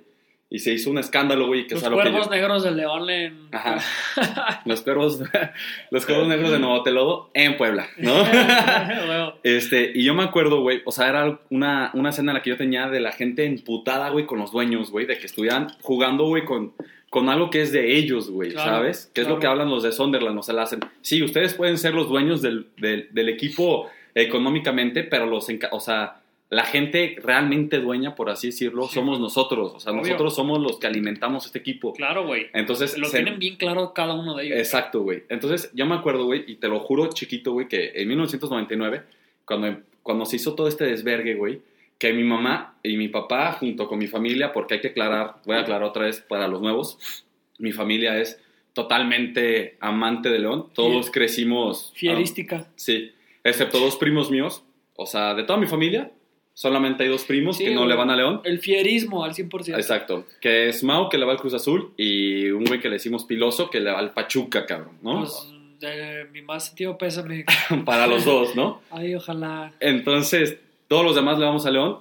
Y 0.50 0.60
se 0.60 0.72
hizo 0.72 0.90
un 0.90 0.96
escándalo, 0.98 1.46
güey, 1.46 1.66
que 1.66 1.74
Los 1.74 1.82
es 1.82 1.86
a 1.86 1.90
lo 1.90 1.98
que 1.98 2.04
yo- 2.04 2.10
cuervos 2.10 2.30
negros 2.30 2.62
del 2.64 2.76
León 2.78 3.10
en... 3.10 3.48
Ajá. 3.52 4.62
Los 4.64 4.80
cuervos, 4.80 5.20
los 5.90 6.06
cuervos 6.06 6.26
negros 6.28 6.50
de 6.50 6.58
Nuevo 6.58 6.82
Telodo 6.82 7.30
en 7.34 7.56
Puebla, 7.58 7.86
¿no? 7.98 8.24
Este, 9.42 9.92
y 9.94 10.04
yo 10.04 10.14
me 10.14 10.22
acuerdo, 10.22 10.60
güey, 10.62 10.82
o 10.84 10.92
sea, 10.92 11.08
era 11.08 11.38
una, 11.50 11.90
una 11.94 12.10
escena 12.10 12.32
en 12.32 12.36
la 12.36 12.42
que 12.42 12.50
yo 12.50 12.56
tenía 12.56 12.88
de 12.88 13.00
la 13.00 13.12
gente 13.12 13.44
emputada, 13.44 14.08
güey, 14.10 14.24
con 14.26 14.38
los 14.38 14.52
dueños, 14.52 14.90
güey, 14.90 15.04
de 15.06 15.18
que 15.18 15.26
estuvieran 15.26 15.68
jugando, 15.82 16.24
güey, 16.24 16.44
con, 16.44 16.72
con 17.10 17.28
algo 17.28 17.50
que 17.50 17.62
es 17.62 17.72
de 17.72 17.96
ellos, 17.96 18.30
güey, 18.30 18.52
Claro, 18.52 18.70
¿sabes? 18.72 19.10
Que 19.14 19.22
es 19.22 19.28
lo 19.28 19.38
que 19.38 19.46
hablan 19.46 19.68
los 19.70 19.82
de 19.82 19.92
Sunderland, 19.92 20.38
o 20.38 20.42
sea, 20.42 20.54
la 20.54 20.62
hacen. 20.62 20.80
Sí, 21.02 21.22
ustedes 21.22 21.54
pueden 21.54 21.78
ser 21.78 21.94
los 21.94 22.08
dueños 22.08 22.40
del, 22.42 22.68
del, 22.78 23.08
del 23.10 23.28
equipo 23.28 23.90
económicamente, 24.14 25.04
pero 25.04 25.26
los, 25.26 25.46
o 25.70 25.80
sea, 25.80 26.20
la 26.50 26.64
gente 26.64 27.16
realmente 27.22 27.78
dueña, 27.78 28.14
por 28.14 28.30
así 28.30 28.46
decirlo, 28.48 28.86
Sí. 28.88 28.94
somos 28.94 29.20
nosotros, 29.20 29.72
o 29.74 29.80
sea, 29.80 29.92
Obvio. 29.92 30.02
nosotros 30.02 30.34
somos 30.34 30.60
los 30.60 30.78
que 30.78 30.86
alimentamos 30.86 31.44
este 31.46 31.58
equipo. 31.58 31.92
Claro, 31.92 32.26
güey. 32.26 32.46
Entonces, 32.54 32.96
Lo 32.96 33.06
se- 33.08 33.18
tienen 33.18 33.38
bien 33.38 33.56
claro 33.56 33.92
cada 33.92 34.14
uno 34.14 34.34
de 34.34 34.46
ellos. 34.46 34.58
Exacto, 34.58 35.00
güey. 35.02 35.24
Entonces, 35.28 35.70
yo 35.74 35.84
me 35.86 35.94
acuerdo, 35.94 36.24
güey, 36.24 36.44
y 36.46 36.56
te 36.56 36.68
lo 36.68 36.80
juro, 36.80 37.08
chiquito, 37.10 37.52
güey, 37.52 37.68
que 37.68 37.92
en 37.94 38.08
1999, 38.08 39.02
cuando, 39.44 39.78
cuando 40.02 40.24
se 40.24 40.36
hizo 40.36 40.54
todo 40.54 40.68
este 40.68 40.84
desvergue, 40.86 41.34
güey, 41.34 41.60
que 41.98 42.12
mi 42.14 42.22
mamá 42.24 42.76
y 42.82 42.96
mi 42.96 43.08
papá, 43.08 43.52
junto 43.52 43.86
con 43.88 43.98
mi 43.98 44.06
familia, 44.06 44.52
porque 44.52 44.74
hay 44.74 44.80
que 44.80 44.88
aclarar, 44.88 45.36
voy 45.44 45.56
a 45.56 45.60
aclarar 45.60 45.82
otra 45.82 46.04
vez 46.04 46.20
para 46.20 46.48
los 46.48 46.62
nuevos, 46.62 47.24
mi 47.58 47.72
familia 47.72 48.16
es 48.18 48.40
totalmente 48.72 49.76
amante 49.80 50.30
de 50.30 50.38
León. 50.38 50.68
Todos 50.72 51.06
Fiel. 51.06 51.12
crecimos. 51.12 51.92
Fierística. 51.94 52.66
ah, 52.68 52.72
sí, 52.76 53.10
excepto 53.48 53.78
dos 53.78 53.96
primos 53.96 54.30
míos. 54.30 54.64
O 54.96 55.06
sea, 55.06 55.34
de 55.34 55.44
toda 55.44 55.58
mi 55.58 55.66
familia, 55.66 56.10
solamente 56.54 57.04
hay 57.04 57.08
dos 57.08 57.24
primos 57.24 57.56
Sí, 57.56 57.64
que 57.64 57.74
no 57.74 57.86
le 57.86 57.94
van 57.94 58.10
a 58.10 58.16
León. 58.16 58.40
El 58.44 58.58
fierismo 58.58 59.24
al 59.24 59.34
100%. 59.34 59.76
Exacto. 59.76 60.26
Que 60.40 60.68
es 60.68 60.82
Mau, 60.82 61.08
que 61.08 61.18
le 61.18 61.24
va 61.24 61.32
al 61.32 61.38
Cruz 61.38 61.54
Azul, 61.54 61.92
y 61.96 62.50
un 62.50 62.64
güey 62.64 62.80
que 62.80 62.88
le 62.88 62.94
decimos 62.94 63.24
Piloso, 63.24 63.70
que 63.70 63.80
le 63.80 63.92
va 63.92 63.98
al 63.98 64.12
Pachuca, 64.12 64.66
cabrón, 64.66 64.98
¿no? 65.02 65.20
Pues, 65.20 65.52
eh, 65.82 66.26
mi 66.32 66.42
más 66.42 66.66
sentido 66.66 66.98
pésame. 66.98 67.44
Para 67.84 68.06
los 68.06 68.24
dos, 68.24 68.56
¿no? 68.56 68.82
Ay, 68.90 69.14
ojalá. 69.14 69.72
Entonces, 69.78 70.58
todos 70.88 71.04
los 71.04 71.14
demás 71.14 71.38
le 71.38 71.44
vamos 71.44 71.64
a 71.66 71.70
León. 71.70 72.00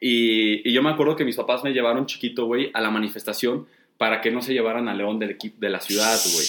Y, 0.00 0.68
y 0.68 0.72
yo 0.72 0.82
me 0.82 0.90
acuerdo 0.90 1.16
que 1.16 1.24
mis 1.24 1.36
papás 1.36 1.64
me 1.64 1.72
llevaron 1.72 2.06
chiquito, 2.06 2.44
güey, 2.46 2.70
a 2.74 2.80
la 2.80 2.90
manifestación 2.90 3.66
para 3.98 4.20
que 4.20 4.30
no 4.30 4.42
se 4.42 4.52
llevaran 4.52 4.88
a 4.88 4.94
León 4.94 5.18
del 5.18 5.30
equipo 5.30 5.56
de 5.60 5.70
la 5.70 5.80
ciudad, 5.80 6.18
güey. 6.32 6.46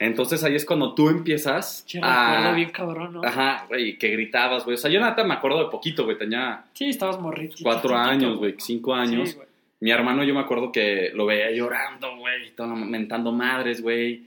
Entonces 0.00 0.42
ahí 0.42 0.54
es 0.54 0.64
cuando 0.64 0.94
tú 0.94 1.10
empiezas 1.10 1.86
a... 2.02 2.52
bien 2.54 2.70
cabrón, 2.70 3.12
¿no? 3.12 3.22
Ajá, 3.22 3.66
güey, 3.68 3.98
que 3.98 4.08
gritabas, 4.08 4.64
güey. 4.64 4.74
O 4.74 4.78
sea, 4.78 4.90
yo 4.90 4.98
nada 4.98 5.22
me 5.24 5.34
acuerdo 5.34 5.62
de 5.62 5.70
poquito, 5.70 6.04
güey. 6.04 6.16
Tenía 6.16 6.64
Sí, 6.72 6.88
estabas 6.88 7.20
morrito. 7.20 7.56
cuatro 7.62 7.94
años, 7.94 8.38
güey, 8.38 8.54
cinco 8.58 8.94
años. 8.94 9.32
Sí. 9.32 9.38
Mi 9.80 9.90
hermano, 9.90 10.24
yo 10.24 10.32
me 10.32 10.40
acuerdo 10.40 10.72
que 10.72 11.10
lo 11.14 11.26
veía 11.26 11.50
llorando, 11.50 12.16
güey, 12.16 12.50
mentando 12.88 13.30
madres, 13.30 13.82
güey. 13.82 14.22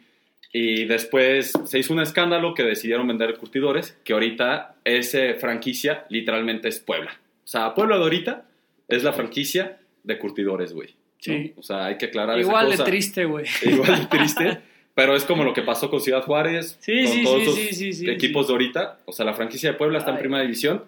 Y 0.52 0.86
después 0.86 1.52
se 1.66 1.80
hizo 1.80 1.92
un 1.92 2.02
escándalo 2.02 2.54
que 2.54 2.62
decidieron 2.62 3.08
vender 3.08 3.36
curtidores, 3.38 3.98
que 4.04 4.14
ahorita 4.14 4.76
esa 4.84 5.34
franquicia 5.40 6.06
literalmente 6.10 6.68
es 6.68 6.80
Puebla. 6.80 7.12
O 7.44 7.48
sea, 7.48 7.74
Puebla 7.74 7.98
de 7.98 8.04
ahorita 8.04 8.46
es 8.88 9.04
la 9.04 9.14
franquicia 9.14 9.80
de 10.04 10.20
curtidores, 10.20 10.72
güey. 10.72 10.90
¿no? 10.90 10.96
Sí. 11.18 11.54
O 11.58 11.64
sea, 11.64 11.86
hay 11.86 11.98
que 11.98 12.06
aclarar 12.06 12.38
Igual 12.38 12.68
de 12.68 12.74
esa 12.76 12.84
cosa. 12.84 12.92
triste, 12.92 13.26
güey. 13.26 13.46
Igual 13.64 14.02
de 14.02 14.06
triste. 14.06 14.62
Pero 14.96 15.16
es 15.16 15.24
como 15.26 15.44
lo 15.44 15.54
que 15.54 15.64
pasó 15.64 15.90
con 15.90 16.00
Ciudad 16.02 16.24
Juárez, 16.24 16.78
Sí, 16.80 17.04
con 17.04 17.12
sí, 17.14 17.24
todos 17.24 17.56
sí, 17.56 17.90
esos 17.90 18.08
equipos 18.08 18.48
de 18.48 18.54
ahorita. 18.54 19.00
O 19.06 19.12
sea, 19.12 19.26
la 19.26 19.34
franquicia 19.34 19.72
de 19.72 19.78
Puebla 19.78 20.00
está 20.00 20.12
en 20.12 20.18
primera 20.20 20.44
división 20.44 20.84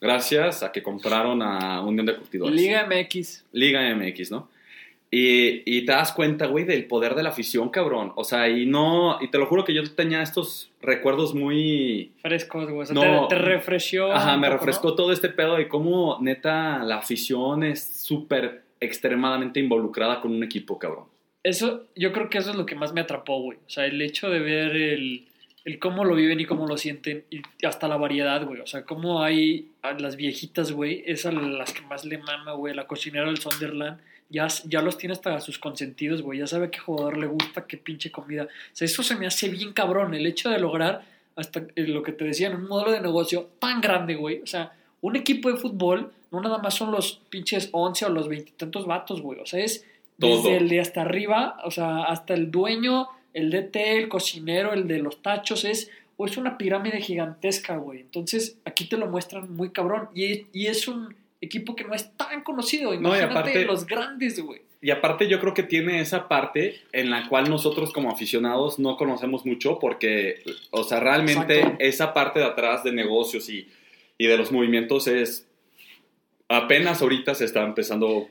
gracias 0.00 0.62
a 0.62 0.72
que 0.72 0.82
compraron 0.82 1.42
a 1.42 1.80
Unión 1.82 2.06
de 2.06 2.16
Curtidores. 2.16 2.54
Liga 2.54 2.86
MX. 2.86 3.44
Liga 3.52 3.94
MX, 3.94 4.30
¿no? 4.30 4.48
Y, 5.10 5.62
y 5.64 5.86
te 5.86 5.92
das 5.92 6.12
cuenta, 6.12 6.46
güey, 6.46 6.64
del 6.64 6.84
poder 6.86 7.14
de 7.14 7.22
la 7.22 7.30
afición, 7.30 7.70
cabrón. 7.70 8.12
O 8.16 8.24
sea, 8.24 8.48
y 8.48 8.66
no, 8.66 9.18
y 9.20 9.28
te 9.28 9.38
lo 9.38 9.46
juro 9.46 9.64
que 9.64 9.72
yo 9.72 9.82
tenía 9.94 10.20
estos 10.20 10.70
recuerdos 10.82 11.32
muy... 11.34 12.12
Frescos, 12.22 12.64
güey. 12.68 12.82
O 12.82 12.86
sea, 12.86 12.94
No. 12.94 13.28
te, 13.28 13.36
te 13.36 13.40
refrescó. 13.40 14.12
Ajá, 14.12 14.36
me 14.36 14.48
poco, 14.48 14.58
refrescó 14.58 14.88
¿no? 14.88 14.94
todo 14.96 15.12
este 15.12 15.28
pedo 15.28 15.56
de 15.56 15.68
cómo, 15.68 16.18
neta, 16.20 16.82
la 16.82 16.96
afición 16.96 17.62
es 17.62 18.02
súper 18.04 18.62
extremadamente 18.80 19.60
involucrada 19.60 20.20
con 20.20 20.32
un 20.32 20.42
equipo, 20.42 20.78
cabrón. 20.78 21.04
Eso, 21.46 21.84
yo 21.94 22.12
creo 22.12 22.28
que 22.28 22.38
eso 22.38 22.50
es 22.50 22.56
lo 22.56 22.66
que 22.66 22.74
más 22.74 22.92
me 22.92 23.00
atrapó, 23.00 23.40
güey. 23.40 23.58
O 23.58 23.70
sea, 23.70 23.86
el 23.86 24.02
hecho 24.02 24.28
de 24.28 24.40
ver 24.40 24.74
el, 24.74 25.28
el 25.64 25.78
cómo 25.78 26.04
lo 26.04 26.16
viven 26.16 26.40
y 26.40 26.44
cómo 26.44 26.66
lo 26.66 26.76
sienten 26.76 27.24
y 27.30 27.40
hasta 27.64 27.86
la 27.86 27.96
variedad, 27.96 28.44
güey. 28.44 28.60
O 28.60 28.66
sea, 28.66 28.82
cómo 28.82 29.22
hay 29.22 29.68
a 29.82 29.92
las 29.92 30.16
viejitas, 30.16 30.72
güey, 30.72 31.04
es 31.06 31.24
a 31.24 31.30
las 31.30 31.72
que 31.72 31.82
más 31.82 32.04
le 32.04 32.18
mama, 32.18 32.54
güey. 32.54 32.74
La 32.74 32.88
cocinera 32.88 33.26
del 33.26 33.38
Sunderland 33.38 34.00
ya, 34.28 34.48
ya 34.64 34.82
los 34.82 34.98
tiene 34.98 35.12
hasta 35.12 35.40
sus 35.40 35.60
consentidos, 35.60 36.20
güey. 36.20 36.40
Ya 36.40 36.48
sabe 36.48 36.68
qué 36.68 36.80
jugador 36.80 37.16
le 37.16 37.28
gusta, 37.28 37.64
qué 37.64 37.76
pinche 37.76 38.10
comida. 38.10 38.42
O 38.44 38.48
sea, 38.72 38.86
eso 38.86 39.04
se 39.04 39.14
me 39.14 39.28
hace 39.28 39.48
bien 39.48 39.72
cabrón. 39.72 40.14
El 40.14 40.26
hecho 40.26 40.50
de 40.50 40.58
lograr, 40.58 41.04
hasta 41.36 41.60
eh, 41.76 41.86
lo 41.86 42.02
que 42.02 42.10
te 42.10 42.24
decían, 42.24 42.56
un 42.56 42.66
modelo 42.66 42.90
de 42.90 43.00
negocio 43.00 43.50
tan 43.60 43.80
grande, 43.80 44.16
güey. 44.16 44.40
O 44.42 44.46
sea, 44.48 44.72
un 45.00 45.14
equipo 45.14 45.48
de 45.48 45.58
fútbol 45.58 46.10
no 46.32 46.40
nada 46.40 46.58
más 46.58 46.74
son 46.74 46.90
los 46.90 47.20
pinches 47.30 47.68
11 47.70 48.06
o 48.06 48.08
los 48.08 48.28
veintitantos 48.28 48.84
vatos, 48.84 49.22
güey. 49.22 49.38
O 49.38 49.46
sea, 49.46 49.62
es 49.62 49.86
Todo. 50.18 50.36
desde 50.42 50.56
el 50.56 50.68
de 50.68 50.80
hasta 50.80 51.02
arriba, 51.02 51.58
o 51.64 51.70
sea, 51.70 52.04
hasta 52.04 52.34
el 52.34 52.50
dueño, 52.50 53.08
el 53.34 53.50
DT, 53.50 53.76
el 53.98 54.08
cocinero, 54.08 54.72
el 54.72 54.88
de 54.88 54.98
los 55.00 55.20
tachos, 55.22 55.64
es, 55.64 55.90
o 56.16 56.24
es 56.26 56.36
una 56.38 56.56
pirámide 56.56 57.00
gigantesca, 57.00 57.76
güey. 57.76 58.00
Entonces, 58.00 58.58
aquí 58.64 58.86
te 58.88 58.96
lo 58.96 59.06
muestran 59.08 59.54
muy 59.54 59.70
cabrón. 59.70 60.08
Y, 60.14 60.46
y 60.52 60.66
es 60.68 60.88
un 60.88 61.14
equipo 61.42 61.76
que 61.76 61.84
no 61.84 61.92
es 61.94 62.10
tan 62.16 62.42
conocido. 62.42 62.94
y 62.94 62.96
Imagínate 62.96 63.32
aparte- 63.32 63.64
los 63.66 63.86
grandes, 63.86 64.40
güey. 64.40 64.62
Y 64.82 64.90
aparte 64.90 65.26
yo 65.26 65.40
creo 65.40 65.52
que 65.54 65.62
tiene 65.62 66.00
esa 66.00 66.28
parte 66.28 66.80
en 66.92 67.10
la 67.10 67.28
cual 67.28 67.48
nosotros 67.50 67.92
como 67.92 68.10
aficionados 68.10 68.78
no 68.78 68.96
conocemos 68.96 69.44
mucho 69.44 69.78
porque, 69.78 70.42
o 70.70 70.84
sea, 70.84 71.00
realmente 71.00 71.58
Exacto. 71.58 71.76
esa 71.80 72.14
parte 72.14 72.40
de 72.40 72.44
atrás 72.44 72.84
de 72.84 72.92
negocios 72.92 73.48
y, 73.48 73.68
y 74.18 74.26
de 74.26 74.36
los 74.36 74.52
movimientos 74.52 75.08
es 75.08 75.46
apenas 76.48 77.02
ahorita 77.02 77.34
se 77.34 77.46
está 77.46 77.64
empezando 77.64 78.28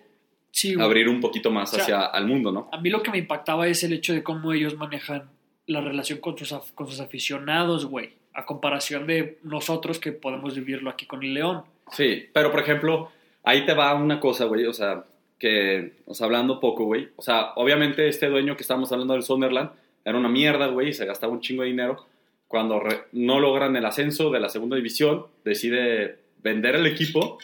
Sí, 0.56 0.74
abrir 0.80 1.10
un 1.10 1.20
poquito 1.20 1.52
más 1.52 1.74
O 1.74 1.76
sea, 1.76 1.84
hacia 1.84 2.06
al 2.06 2.28
mundo, 2.28 2.50
¿no? 2.50 2.70
A 2.72 2.80
mí 2.80 2.90
lo 2.90 3.04
que 3.04 3.12
me 3.12 3.18
impactaba 3.18 3.68
es 3.68 3.84
el 3.84 3.92
hecho 3.92 4.14
de 4.14 4.24
cómo 4.24 4.54
ellos 4.54 4.78
manejan 4.78 5.30
la 5.68 5.82
relación 5.82 6.20
con 6.20 6.38
sus, 6.38 6.54
con 6.74 6.88
sus 6.88 7.02
aficionados, 7.02 7.86
güey. 7.86 8.14
A 8.34 8.46
comparación 8.46 9.06
de 9.06 9.38
nosotros 9.44 10.00
que 10.00 10.14
podemos 10.14 10.56
vivirlo 10.56 10.90
aquí 10.90 11.06
con 11.06 11.24
el 11.24 11.34
León. 11.34 11.64
Sí, 11.92 12.30
pero 12.34 12.52
por 12.52 12.62
ejemplo, 12.62 13.12
ahí 13.44 13.66
te 13.66 13.74
va 13.74 13.94
una 13.96 14.22
cosa, 14.22 14.46
güey, 14.46 14.66
o 14.66 14.72
sea, 14.74 15.04
que, 15.38 15.98
o 16.06 16.14
sea, 16.14 16.26
hablando 16.28 16.62
poco, 16.62 16.86
güey, 16.86 17.10
o 17.18 17.22
sea, 17.22 17.52
obviamente 17.58 18.08
este 18.08 18.28
dueño 18.30 18.56
que 18.56 18.62
estamos 18.64 18.90
hablando 18.94 19.14
del 19.14 19.24
Sunderland 19.24 19.72
era 20.06 20.18
una 20.18 20.30
mierda, 20.30 20.68
güey, 20.68 20.90
y 20.90 20.94
se 20.94 21.06
gastaba 21.06 21.34
un 21.34 21.42
chingo 21.42 21.64
de 21.64 21.70
dinero. 21.70 22.06
Cuando 22.48 22.80
re- 22.80 23.06
no 23.12 23.42
logran 23.42 23.76
el 23.76 23.86
ascenso 23.86 24.30
de 24.32 24.40
la 24.40 24.48
segunda 24.48 24.78
división, 24.78 25.26
decide 25.44 26.20
vender 26.42 26.76
el 26.76 26.86
equipo, 26.86 27.40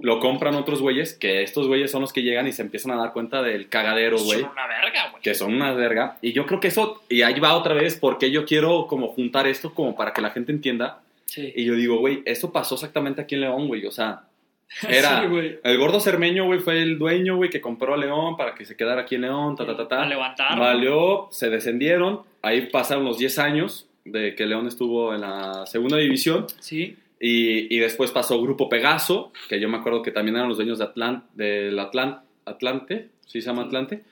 lo 0.00 0.18
compran 0.20 0.54
otros 0.54 0.80
güeyes, 0.80 1.14
que 1.14 1.42
estos 1.42 1.68
güeyes 1.68 1.90
son 1.90 2.00
los 2.00 2.12
que 2.12 2.22
llegan 2.22 2.46
y 2.48 2.52
se 2.52 2.62
empiezan 2.62 2.92
a 2.92 2.96
dar 2.96 3.12
cuenta 3.12 3.42
del 3.42 3.68
cagadero, 3.68 4.16
güey 4.18 4.40
Son 4.40 4.50
una 4.50 4.66
verga, 4.66 5.10
güey. 5.10 5.22
que 5.22 5.34
son 5.34 5.54
una 5.54 5.72
verga. 5.74 6.16
Y 6.22 6.32
yo 6.32 6.46
creo 6.46 6.60
que 6.60 6.68
eso, 6.68 7.02
y 7.08 7.22
ahí 7.22 7.38
va 7.38 7.54
otra 7.54 7.74
vez, 7.74 7.96
porque 7.98 8.30
yo 8.30 8.44
quiero 8.44 8.86
como 8.88 9.08
juntar 9.08 9.46
esto 9.46 9.74
como 9.74 9.94
para 9.94 10.12
que 10.12 10.20
la 10.22 10.30
gente 10.30 10.50
entienda. 10.52 11.00
Sí. 11.26 11.52
Y 11.54 11.64
yo 11.64 11.74
digo, 11.74 11.98
güey, 11.98 12.22
eso 12.26 12.52
pasó 12.52 12.74
exactamente 12.74 13.20
aquí 13.22 13.34
en 13.36 13.42
León, 13.42 13.68
güey. 13.68 13.86
O 13.86 13.92
sea, 13.92 14.22
era 14.88 15.20
Sí, 15.22 15.28
güey. 15.28 15.58
el 15.62 15.78
gordo 15.78 16.00
cermeño, 16.00 16.46
güey, 16.46 16.58
fue 16.60 16.82
el 16.82 16.98
dueño, 16.98 17.36
güey, 17.36 17.48
que 17.50 17.60
compró 17.60 17.94
a 17.94 17.96
León 17.96 18.36
para 18.36 18.54
que 18.54 18.64
se 18.64 18.76
quedara 18.76 19.02
aquí 19.02 19.14
en 19.16 19.22
León, 19.22 19.54
ta, 19.56 19.64
ta, 19.66 19.76
ta, 19.76 19.86
ta. 19.88 20.02
A 20.02 20.06
levantar. 20.06 20.58
Valió, 20.58 21.28
se 21.30 21.48
descendieron. 21.50 22.22
Ahí 22.42 22.62
pasaron 22.72 23.04
los 23.04 23.18
10 23.18 23.38
años 23.38 23.86
de 24.04 24.34
que 24.34 24.46
León 24.46 24.66
estuvo 24.66 25.14
en 25.14 25.20
la 25.20 25.64
segunda 25.66 25.96
división. 25.98 26.46
Sí. 26.58 26.96
Y, 27.24 27.72
y 27.72 27.78
después 27.78 28.10
pasó 28.10 28.42
Grupo 28.42 28.68
Pegaso, 28.68 29.32
que 29.48 29.60
yo 29.60 29.68
me 29.68 29.78
acuerdo 29.78 30.02
que 30.02 30.10
también 30.10 30.34
eran 30.34 30.48
los 30.48 30.56
dueños 30.56 30.78
de 30.78 30.86
Atlan, 30.86 31.22
del 31.34 31.78
Atlan, 31.78 32.20
Atlante, 32.44 33.10
¿sí 33.26 33.40
se 33.40 33.46
llama 33.46 33.62
Atlante? 33.62 34.02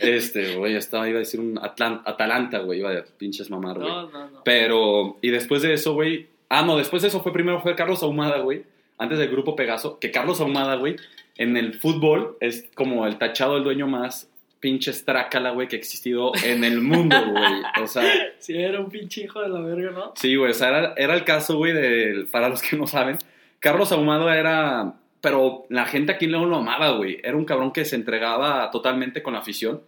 Este, 0.00 0.54
güey, 0.54 0.76
estaba, 0.76 1.08
iba 1.08 1.16
a 1.16 1.18
decir 1.18 1.40
un 1.40 1.58
Atlan, 1.58 2.02
Atalanta, 2.04 2.60
güey, 2.60 2.78
iba 2.78 2.92
a 2.92 3.04
pinches 3.18 3.50
mamar, 3.50 3.76
güey. 3.76 3.88
No, 3.88 4.08
no, 4.08 4.30
no. 4.30 4.44
Pero, 4.44 5.18
y 5.20 5.30
después 5.30 5.62
de 5.62 5.72
eso, 5.72 5.94
güey, 5.94 6.28
ah, 6.48 6.62
no, 6.62 6.76
después 6.76 7.02
de 7.02 7.08
eso 7.08 7.20
fue 7.20 7.32
primero 7.32 7.60
fue 7.60 7.74
Carlos 7.74 8.04
Ahumada, 8.04 8.38
güey, 8.38 8.62
antes 8.98 9.18
del 9.18 9.30
Grupo 9.30 9.56
Pegaso, 9.56 9.98
que 9.98 10.12
Carlos 10.12 10.40
Ahumada, 10.40 10.76
güey, 10.76 10.94
en 11.38 11.56
el 11.56 11.74
fútbol 11.74 12.36
es 12.38 12.70
como 12.76 13.04
el 13.04 13.18
tachado 13.18 13.56
el 13.56 13.64
dueño 13.64 13.88
más 13.88 14.30
pinche 14.60 14.90
estrácala, 14.90 15.50
güey, 15.52 15.66
que 15.68 15.76
ha 15.76 15.78
existido 15.78 16.32
en 16.44 16.64
el 16.64 16.80
mundo, 16.82 17.16
güey. 17.30 17.62
O 17.82 17.86
sea, 17.86 18.04
Sí, 18.38 18.56
era 18.56 18.78
un 18.80 18.90
pinche 18.90 19.22
hijo 19.22 19.40
de 19.40 19.48
la 19.48 19.60
verga, 19.60 19.90
¿no? 19.90 20.12
Sí, 20.16 20.36
güey, 20.36 20.50
o 20.50 20.54
sea, 20.54 20.68
era, 20.68 20.94
era 20.96 21.14
el 21.14 21.24
caso, 21.24 21.56
güey, 21.56 21.72
del, 21.72 22.26
para 22.26 22.48
los 22.48 22.60
que 22.62 22.76
no 22.76 22.86
saben, 22.86 23.16
Carlos 23.58 23.90
Ahumado 23.92 24.30
era, 24.32 24.94
pero 25.20 25.64
la 25.70 25.86
gente 25.86 26.12
aquí 26.12 26.26
León 26.26 26.50
lo 26.50 26.56
amaba, 26.56 26.90
güey, 26.92 27.18
era 27.22 27.36
un 27.36 27.44
cabrón 27.44 27.72
que 27.72 27.84
se 27.84 27.96
entregaba 27.96 28.70
totalmente 28.70 29.22
con 29.22 29.32
la 29.34 29.40
afición, 29.40 29.80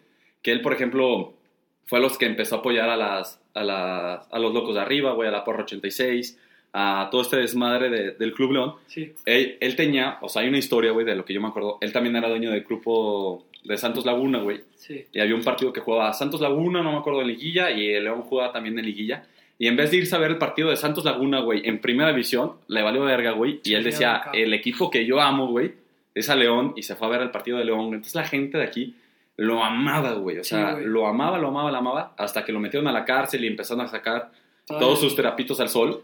que 0.42 0.52
él, 0.52 0.60
por 0.62 0.72
ejemplo, 0.72 1.34
fue 1.86 2.00
los 2.00 2.16
que 2.18 2.26
empezó 2.26 2.56
a 2.56 2.58
apoyar 2.60 2.88
a, 2.88 2.96
las, 2.96 3.40
a, 3.54 3.62
las, 3.64 4.28
a 4.32 4.38
los 4.38 4.52
locos 4.54 4.74
de 4.74 4.80
arriba, 4.80 5.12
güey, 5.12 5.28
a 5.28 5.32
la 5.32 5.44
Porra 5.44 5.64
86, 5.64 6.38
a 6.74 7.08
todo 7.10 7.20
este 7.22 7.36
desmadre 7.36 7.90
de- 7.90 8.10
del 8.12 8.32
Club 8.32 8.52
León. 8.52 8.74
Sí. 8.86 9.12
Él, 9.26 9.58
él 9.60 9.76
tenía, 9.76 10.16
o 10.22 10.28
sea, 10.30 10.40
hay 10.42 10.48
una 10.48 10.56
historia, 10.58 10.92
güey, 10.92 11.04
de 11.04 11.14
lo 11.14 11.24
que 11.24 11.34
yo 11.34 11.40
me 11.42 11.48
acuerdo, 11.48 11.76
él 11.82 11.92
también 11.92 12.16
era 12.16 12.28
dueño 12.30 12.50
del 12.50 12.62
grupo 12.64 13.44
de 13.64 13.76
Santos 13.78 14.04
Laguna, 14.04 14.38
güey, 14.40 14.60
Sí. 14.74 15.04
y 15.12 15.20
había 15.20 15.34
un 15.34 15.42
partido 15.44 15.72
que 15.72 15.80
jugaba 15.80 16.12
Santos 16.12 16.40
Laguna, 16.40 16.82
no 16.82 16.92
me 16.92 16.98
acuerdo, 16.98 17.20
en 17.22 17.28
Liguilla, 17.28 17.70
y 17.70 17.88
el 17.88 18.04
León 18.04 18.22
jugaba 18.22 18.52
también 18.52 18.78
en 18.78 18.84
Liguilla. 18.86 19.24
Y 19.58 19.68
en 19.68 19.76
vez 19.76 19.90
de 19.92 19.98
irse 19.98 20.16
a 20.16 20.18
ver 20.18 20.32
el 20.32 20.38
partido 20.38 20.70
de 20.70 20.76
Santos 20.76 21.04
Laguna, 21.04 21.40
güey, 21.40 21.62
en 21.64 21.78
primera 21.80 22.10
división, 22.10 22.54
le 22.66 22.82
valió 22.82 23.02
verga, 23.04 23.30
güey. 23.32 23.60
Y 23.62 23.74
él 23.74 23.84
decía, 23.84 24.22
el 24.32 24.52
equipo 24.54 24.90
que 24.90 25.06
yo 25.06 25.20
amo, 25.20 25.46
güey, 25.46 25.72
es 26.14 26.28
a 26.28 26.34
León, 26.34 26.72
y 26.76 26.82
se 26.82 26.96
fue 26.96 27.06
a 27.06 27.10
ver 27.10 27.22
el 27.22 27.30
partido 27.30 27.58
de 27.58 27.64
León. 27.64 27.86
Entonces 27.86 28.14
la 28.16 28.24
gente 28.24 28.58
de 28.58 28.64
aquí 28.64 28.96
lo 29.36 29.62
amaba, 29.62 30.14
güey. 30.14 30.38
O 30.38 30.44
sea, 30.44 30.72
lo 30.78 31.06
amaba, 31.06 31.38
lo 31.38 31.48
amaba, 31.48 31.70
lo 31.70 31.78
amaba, 31.78 32.14
hasta 32.18 32.44
que 32.44 32.52
lo 32.52 32.58
metieron 32.58 32.88
a 32.88 32.92
la 32.92 33.04
cárcel 33.04 33.44
y 33.44 33.46
empezaron 33.46 33.84
a 33.84 33.88
sacar 33.88 34.30
Todavía- 34.66 34.86
todos 34.86 35.00
sus 35.00 35.14
terapitos 35.14 35.60
al 35.60 35.68
sol. 35.68 36.02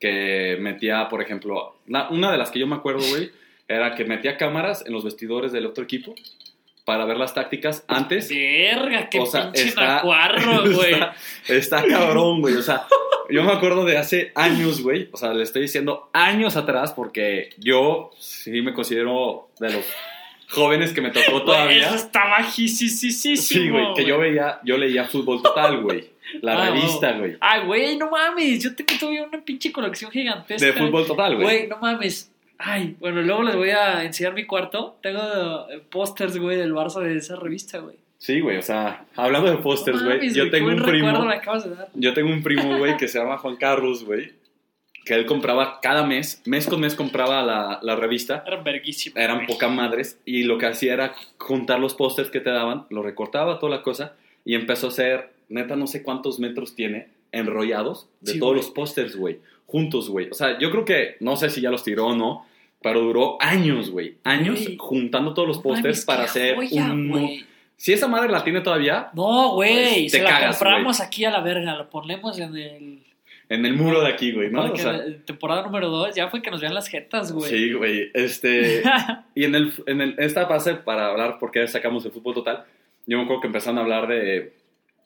Que 0.00 0.56
metía, 0.60 1.08
por 1.08 1.20
ejemplo, 1.20 1.76
una 2.10 2.30
de 2.32 2.38
las 2.38 2.50
que 2.52 2.60
yo 2.60 2.66
me 2.68 2.76
acuerdo, 2.76 3.00
güey, 3.10 3.30
era 3.66 3.94
que 3.96 4.04
metía 4.04 4.36
cámaras 4.36 4.86
en 4.86 4.92
los 4.92 5.02
vestidores 5.04 5.50
del 5.52 5.66
otro 5.66 5.82
equipo 5.84 6.14
para 6.88 7.04
ver 7.04 7.18
las 7.18 7.34
tácticas 7.34 7.84
antes 7.86 8.30
Verga, 8.30 9.10
qué 9.10 9.20
O 9.20 9.26
sea, 9.26 9.52
pinche 9.52 9.68
está- 9.68 10.00
güey. 10.74 10.94
está, 10.94 11.14
está 11.46 11.84
cabrón, 11.86 12.40
güey. 12.40 12.54
O 12.54 12.62
sea, 12.62 12.86
yo 13.30 13.42
me 13.44 13.52
acuerdo 13.52 13.84
de 13.84 13.98
hace 13.98 14.32
años, 14.34 14.80
güey. 14.82 15.10
O 15.12 15.18
sea, 15.18 15.34
le 15.34 15.42
estoy 15.42 15.60
diciendo 15.60 16.08
años 16.14 16.56
atrás 16.56 16.94
porque 16.94 17.50
yo 17.58 18.10
sí 18.18 18.62
me 18.62 18.72
considero 18.72 19.50
de 19.60 19.70
los 19.70 19.84
jóvenes 20.48 20.94
que 20.94 21.02
me 21.02 21.10
tocó 21.10 21.42
todavía. 21.42 21.88
Eso 21.88 21.96
está 21.96 22.24
bajísimo. 22.24 23.36
Sí, 23.36 23.68
güey, 23.68 23.84
que 23.94 24.06
yo 24.06 24.18
veía, 24.18 24.58
yo 24.64 24.78
leía 24.78 25.04
Fútbol 25.04 25.42
Total, 25.42 25.82
güey. 25.82 26.08
La 26.40 26.54
Ah, 26.54 26.70
revista, 26.70 27.12
güey. 27.12 27.36
Ay, 27.38 27.66
güey, 27.66 27.98
no 27.98 28.10
mames. 28.10 28.64
Yo 28.64 28.74
tengo 28.74 28.92
todavía 28.98 29.24
una 29.24 29.42
pinche 29.44 29.70
colección 29.70 30.10
gigantesca. 30.10 30.64
De 30.64 30.72
Fútbol 30.72 31.06
Total, 31.06 31.34
güey. 31.34 31.44
Güey, 31.44 31.66
no 31.68 31.76
mames. 31.76 32.32
Ay, 32.58 32.96
bueno, 32.98 33.22
luego 33.22 33.42
les 33.44 33.56
voy 33.56 33.70
a 33.70 34.02
enseñar 34.04 34.34
mi 34.34 34.44
cuarto. 34.44 34.96
Tengo 35.02 35.20
eh, 35.70 35.80
pósters, 35.90 36.36
güey, 36.38 36.56
del 36.56 36.74
Barça 36.74 37.00
de 37.00 37.16
esa 37.16 37.36
revista, 37.36 37.78
güey. 37.78 37.96
Sí, 38.18 38.40
güey, 38.40 38.56
o 38.56 38.62
sea, 38.62 39.06
hablando 39.14 39.48
de 39.48 39.58
pósters, 39.58 40.02
güey, 40.02 40.32
yo 40.34 40.50
tengo 40.50 40.68
un 40.70 40.82
primo. 40.82 41.24
me 41.24 41.36
de 41.36 41.74
dar. 41.76 41.88
Yo 41.94 42.12
tengo 42.14 42.30
un 42.30 42.42
primo, 42.42 42.76
güey, 42.78 42.96
que 42.96 43.06
se 43.06 43.18
llama 43.20 43.38
Juan 43.38 43.54
Carlos, 43.56 44.04
güey. 44.04 44.32
Que 45.04 45.14
él 45.14 45.24
compraba 45.24 45.78
cada 45.80 46.04
mes, 46.04 46.42
mes 46.44 46.66
con 46.66 46.80
mes 46.80 46.94
compraba 46.96 47.42
la, 47.42 47.78
la 47.80 47.94
revista. 47.96 48.42
Eran 48.46 48.64
verguísimos. 48.64 49.16
eran 49.16 49.36
güey. 49.36 49.46
poca 49.46 49.68
madres 49.68 50.18
y 50.26 50.42
lo 50.42 50.58
que 50.58 50.66
hacía 50.66 50.94
era 50.94 51.14
juntar 51.38 51.78
los 51.78 51.94
pósters 51.94 52.28
que 52.28 52.40
te 52.40 52.50
daban, 52.50 52.86
lo 52.90 53.02
recortaba 53.02 53.58
toda 53.60 53.76
la 53.76 53.82
cosa 53.82 54.14
y 54.44 54.54
empezó 54.54 54.86
a 54.86 54.90
hacer, 54.90 55.30
neta, 55.48 55.76
no 55.76 55.86
sé 55.86 56.02
cuántos 56.02 56.40
metros 56.40 56.74
tiene 56.74 57.08
enrollados 57.32 58.08
de 58.20 58.32
Sí, 58.32 58.38
todos 58.40 58.52
güey. 58.54 58.62
los 58.64 58.70
pósters, 58.72 59.16
güey, 59.16 59.38
juntos, 59.66 60.10
güey. 60.10 60.28
O 60.30 60.34
sea, 60.34 60.58
yo 60.58 60.70
creo 60.72 60.84
que, 60.84 61.16
no 61.20 61.36
sé 61.36 61.48
si 61.50 61.60
ya 61.62 61.70
los 61.70 61.84
tiró 61.84 62.08
o 62.08 62.16
no, 62.16 62.44
pero 62.82 63.00
duró 63.00 63.36
años, 63.40 63.90
güey, 63.90 64.16
años 64.24 64.60
juntando 64.78 65.34
todos 65.34 65.48
los 65.48 65.58
pósters 65.58 66.04
para 66.04 66.24
hacer 66.24 66.56
joya, 66.56 66.84
un, 66.92 67.08
güey. 67.10 67.44
Si 67.76 67.92
esa 67.92 68.08
madre 68.08 68.28
la 68.30 68.42
tiene 68.42 68.60
todavía, 68.60 69.08
No, 69.14 69.52
güey, 69.54 70.00
Pues, 70.02 70.12
se 70.12 70.22
la 70.22 70.30
cagas, 70.30 70.58
compramos 70.58 71.00
aquí 71.00 71.24
a 71.24 71.30
la 71.30 71.40
verga, 71.40 71.76
la 71.76 71.88
ponemos 71.88 72.36
en 72.38 72.56
el... 72.56 73.02
en 73.48 73.66
el 73.66 73.74
muro 73.74 74.00
de 74.00 74.08
aquí, 74.08 74.32
güey, 74.32 74.50
¿no? 74.50 74.62
para 74.62 74.72
O 74.74 74.76
sea, 74.76 74.92
la- 74.92 75.16
temporada 75.24 75.62
número 75.62 75.88
2 75.88 76.14
ya 76.14 76.28
fue 76.28 76.42
que 76.42 76.50
nos 76.50 76.60
vean 76.60 76.74
las 76.74 76.88
jetas, 76.88 77.30
güey. 77.32 77.50
sí, 77.50 77.72
güey. 77.72 78.10
Este. 78.14 78.82
Y 79.36 79.44
en, 79.44 79.54
el, 79.54 79.72
en 79.86 80.00
el- 80.00 80.14
esta 80.18 80.46
base, 80.46 80.74
para 80.74 81.06
hablar 81.08 81.38
por 81.38 81.52
qué 81.52 81.66
sacamos 81.68 82.04
el 82.04 82.10
fútbol 82.10 82.34
total, 82.34 82.64
yo 83.06 83.16
me 83.18 83.22
acuerdo 83.24 83.42
que 83.42 83.46
empezaron 83.46 83.78
a 83.78 83.82
hablar 83.82 84.08
de 84.08 84.52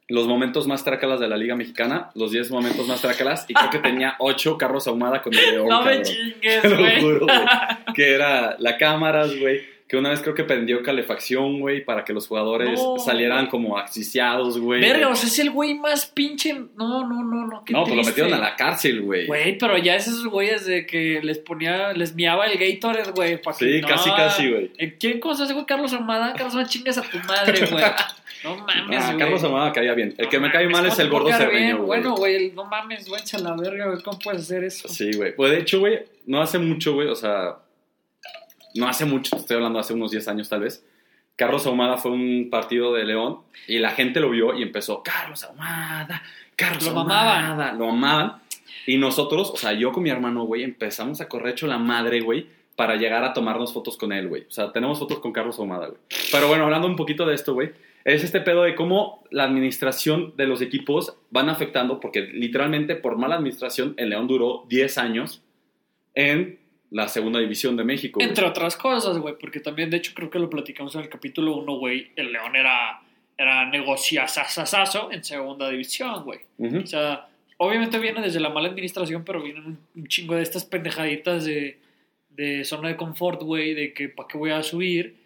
los 0.09 0.27
momentos 0.27 0.67
más 0.67 0.85
trácalas 0.85 1.21
de 1.21 1.29
la 1.29 1.37
Liga 1.37 1.57
Mexicana, 1.57 2.11
los 2.15 2.33
10 2.33 2.51
momentos 2.51 2.87
más 2.89 3.01
trácalas, 3.01 3.47
y 3.49 3.55
creo 3.55 3.71
que 3.71 3.79
tenía 3.79 4.17
8 4.19 4.59
carros 4.59 4.87
ahumada 4.87 5.23
con 5.23 5.33
el 5.35 5.51
león. 5.53 5.69
no 5.69 5.83
me 5.83 6.03
chingues, 6.03 6.79
güey. 6.79 7.21
Que 7.95 8.15
era 8.15 8.57
la 8.59 8.77
cámaras, 8.79 9.39
güey. 9.39 9.73
Que 9.89 9.99
una 9.99 10.09
vez 10.09 10.23
creo 10.23 10.35
que 10.35 10.45
prendió 10.45 10.83
calefacción, 10.83 11.61
güey, 11.61 11.85
para 11.85 12.03
que 12.03 12.15
los 12.15 12.27
jugadores 12.27 12.81
No, 12.81 12.99
salieran 12.99 13.49
como 13.49 13.77
asfixiados, 13.77 14.59
güey. 14.59 14.81
Verga, 14.81 15.09
o 15.09 15.15
sea, 15.15 15.29
es 15.29 15.39
el 15.39 15.51
güey 15.51 15.75
más 15.75 16.07
pinche... 16.07 16.55
No, 16.55 17.07
no, 17.07 17.23
no, 17.23 17.47
no, 17.47 17.63
qué 17.63 17.75
no, 17.75 17.85
pues 17.85 17.97
lo 17.97 18.03
metieron 18.03 18.33
a 18.33 18.39
la 18.39 18.57
cárcel, 18.57 19.03
güey. 19.03 19.27
Güey, 19.27 19.59
pero 19.59 19.77
ya 19.77 19.95
esos 19.95 20.25
güeyes 20.27 20.65
de 20.65 20.87
que 20.87 21.21
les 21.23 21.37
ponía, 21.39 21.93
les 21.93 22.15
miaba 22.15 22.47
el 22.47 22.57
Gatorade, 22.59 23.11
güey. 23.13 23.43
pa' 23.43 23.55
que- 23.55 23.67
Sí, 23.71 23.81
no. 23.83 23.89
casi, 23.89 24.11
casi, 24.13 24.51
güey. 24.51 24.71
¿Quién 24.99 25.21
conoce 25.21 25.43
a 25.43 25.45
ese 25.45 25.53
güey? 25.53 25.67
Carlos 25.67 25.93
Armada. 25.93 26.33
Carlos 26.33 26.55
Armada, 26.55 26.69
chingas 26.71 26.97
a 26.97 27.03
tu 27.03 27.19
madre, 27.29 27.67
güey. 27.71 27.85
No 28.45 28.57
mames, 28.57 29.05
Ah. 29.05 29.15
Carlos 29.19 29.45
Amada 29.45 29.73
caía 29.73 29.95
bien. 29.95 30.15
El 30.19 30.25
No 30.25 30.31
que 30.31 30.41
me 30.41 30.51
cae 30.51 30.69
mal 30.69 30.85
es 30.87 30.93
¿cómo 30.95 31.03
el 31.03 31.11
gordo 31.11 31.29
cerreño, 31.33 31.77
güey. 31.79 31.87
Bueno, 31.87 32.15
güey, 32.17 32.51
no 32.53 32.65
mames, 32.65 33.09
güey, 33.09 33.23
a 33.33 33.39
la 33.39 33.55
verga, 33.57 33.87
güey. 33.91 34.03
¿Cómo 34.03 34.19
puedes 34.19 34.43
hacer 34.43 34.65
eso? 34.65 34.89
Sí, 34.89 35.13
güey. 35.17 35.35
Pues 35.35 35.53
de 35.53 35.59
hecho, 35.61 35.81
güey, 35.81 36.01
no 36.27 36.41
hace 36.43 36.59
mucho, 36.59 36.95
güey, 36.95 37.09
o 37.09 37.15
sea, 37.15 37.57
no 38.75 38.89
hace 38.89 39.05
mucho, 39.05 39.37
te 39.37 39.43
estoy 39.43 39.57
hablando 39.57 39.79
hace 39.79 39.93
unos 39.95 40.11
10 40.11 40.27
años 40.29 40.49
tal 40.49 40.61
vez. 40.61 40.85
Carlos 41.37 41.67
Ahumada 41.67 41.97
fue 41.99 42.11
un 42.11 42.49
partido 42.51 42.93
de 42.95 43.05
León 43.05 43.39
y 43.67 43.79
la 43.79 43.91
gente 43.91 44.21
lo 44.21 44.31
vio 44.31 44.55
y 44.55 44.63
empezó, 44.63 45.03
Carlos 45.03 45.45
Ahumada, 45.45 46.23
Carlos 46.57 46.85
Lo 46.85 46.99
Ahumada. 47.01 47.41
mamaban. 47.43 47.79
Lo 47.79 47.89
amaban. 47.91 48.43
Y 48.87 48.97
nosotros, 48.99 49.51
o 49.51 49.57
sea, 49.57 49.73
yo 49.73 49.93
con 49.93 50.03
mi 50.03 50.11
hermano, 50.11 50.45
güey, 50.45 50.63
empezamos 50.63 51.21
a 51.21 51.29
correr 51.29 51.53
hecho 51.53 51.67
la 51.67 51.79
madre, 51.79 52.21
güey, 52.21 52.47
para 52.77 52.97
llegar 52.97 53.23
a 53.25 53.33
tomarnos 53.33 53.73
fotos 53.73 53.97
con 53.97 54.13
él, 54.13 54.29
güey. 54.29 54.43
O 54.43 54.51
sea, 54.51 54.73
tenemos 54.73 54.99
fotos 54.99 55.21
con 55.21 55.33
Carlos 55.33 55.59
Ahumada, 55.59 55.87
güey. 55.87 55.99
Pero 56.33 56.49
bueno, 56.49 56.65
hablando 56.65 56.87
un 56.87 56.97
poquito 56.97 57.25
de 57.25 57.35
esto, 57.35 57.55
güey, 57.55 57.71
es 58.05 58.25
este 58.25 58.41
pedo 58.41 58.63
de 58.63 58.75
cómo 58.75 59.25
la 59.31 59.45
administración 59.45 60.35
de 60.37 60.47
los 60.47 60.61
equipos 60.61 61.17
van 61.31 61.49
afectando, 61.49 62.01
porque 62.01 62.23
literalmente 62.23 62.97
por 62.97 63.17
mala 63.17 63.37
administración 63.37 63.95
el 63.97 64.11
León 64.11 64.27
duró 64.27 64.65
10 64.69 64.99
años 64.99 65.43
en 66.15 66.59
la 66.91 67.09
segunda 67.09 67.41
división 67.41 67.77
de 67.77 67.85
México. 67.85 68.19
güey. 68.19 68.29
Entre 68.29 68.45
otras 68.45 68.77
cosas, 68.77 69.17
güey, 69.19 69.35
porque 69.39 69.61
también, 69.61 69.89
de 69.89 69.97
hecho, 69.97 70.13
creo 70.15 70.29
que 70.31 70.39
lo 70.39 70.51
platicamos 70.51 70.95
en 70.95 71.03
el 71.03 71.09
capítulo 71.09 71.57
1, 71.57 71.79
güey. 71.79 72.11
El 72.17 72.33
León 72.33 72.55
era, 72.55 73.01
era 73.39 73.65
negociazazazazo 73.71 75.11
en 75.11 75.25
segunda 75.25 75.71
división, 75.71 76.23
güey. 76.25 76.41
Ujú. 76.59 76.81
O 76.81 76.87
sea, 76.87 77.29
obviamente 77.57 77.99
viene 77.99 78.21
desde 78.21 78.41
la 78.41 78.51
mala 78.51 78.69
administración, 78.69 79.25
pero 79.25 79.43
vienen 79.43 79.65
un, 79.65 79.79
un 79.97 80.07
chingo 80.07 80.35
de 80.35 80.43
estas 80.43 80.67
pendejaditas 80.67 81.47
de, 81.47 81.79
de 82.31 82.65
zona 82.65 82.89
de 82.89 82.97
confort, 82.97 83.41
güey, 83.43 83.73
de 83.73 83.95
que 83.95 84.11
para 84.11 84.29
qué 84.29 84.37
voy 84.37 84.51
a 84.51 84.63
subir 84.63 85.22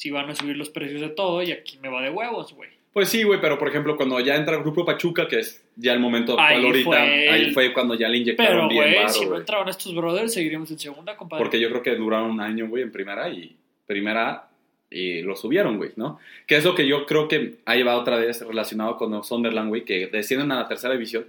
si 0.00 0.10
van 0.10 0.30
a 0.30 0.34
subir 0.34 0.56
los 0.56 0.70
precios 0.70 1.02
de 1.02 1.10
todo 1.10 1.42
y 1.42 1.52
aquí 1.52 1.78
me 1.82 1.90
va 1.90 2.00
de 2.00 2.08
huevos, 2.08 2.54
güey. 2.54 2.70
Pues 2.94 3.10
sí, 3.10 3.22
güey, 3.22 3.38
pero 3.38 3.58
por 3.58 3.68
ejemplo, 3.68 3.96
cuando 3.98 4.18
ya 4.18 4.34
entra 4.34 4.56
el 4.56 4.62
grupo 4.62 4.82
Pachuca, 4.86 5.28
que 5.28 5.40
es 5.40 5.62
ya 5.76 5.92
el 5.92 6.00
momento 6.00 6.32
actual 6.32 6.58
Ahí 6.58 6.64
ahorita, 6.64 6.84
fue 6.88 7.26
el- 7.26 7.32
ahí 7.34 7.52
fue 7.52 7.72
cuando 7.74 7.94
ya 7.96 8.08
le 8.08 8.16
inyectaron 8.16 8.52
Pero, 8.52 8.68
bien 8.68 8.82
güey, 8.84 8.96
varo, 8.96 9.08
si 9.10 9.20
no 9.20 9.26
güey. 9.28 9.40
entraban 9.40 9.68
estos 9.68 9.94
brothers, 9.94 10.32
seguiríamos 10.32 10.70
en 10.70 10.78
segunda, 10.78 11.16
compadre. 11.18 11.44
Porque 11.44 11.60
yo 11.60 11.68
creo 11.68 11.82
que 11.82 11.94
duraron 11.96 12.30
un 12.30 12.40
año, 12.40 12.66
güey, 12.66 12.82
en 12.82 12.90
primera 12.90 13.28
y 13.28 13.54
primera 13.86 14.48
y 14.90 15.20
lo 15.22 15.36
subieron, 15.36 15.76
güey, 15.76 15.90
¿no? 15.96 16.18
Que 16.46 16.56
es 16.56 16.64
lo 16.64 16.74
que 16.74 16.86
yo 16.86 17.04
creo 17.04 17.28
que 17.28 17.56
ahí 17.66 17.82
va 17.82 17.96
otra 17.98 18.16
vez 18.16 18.40
relacionado 18.40 18.96
con 18.96 19.10
los 19.10 19.28
Sunderland, 19.28 19.68
güey, 19.68 19.84
que 19.84 20.06
descienden 20.06 20.50
a 20.50 20.60
la 20.60 20.66
tercera 20.68 20.94
división 20.94 21.26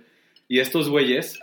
y 0.47 0.59
estos 0.59 0.89
güeyes 0.89 1.37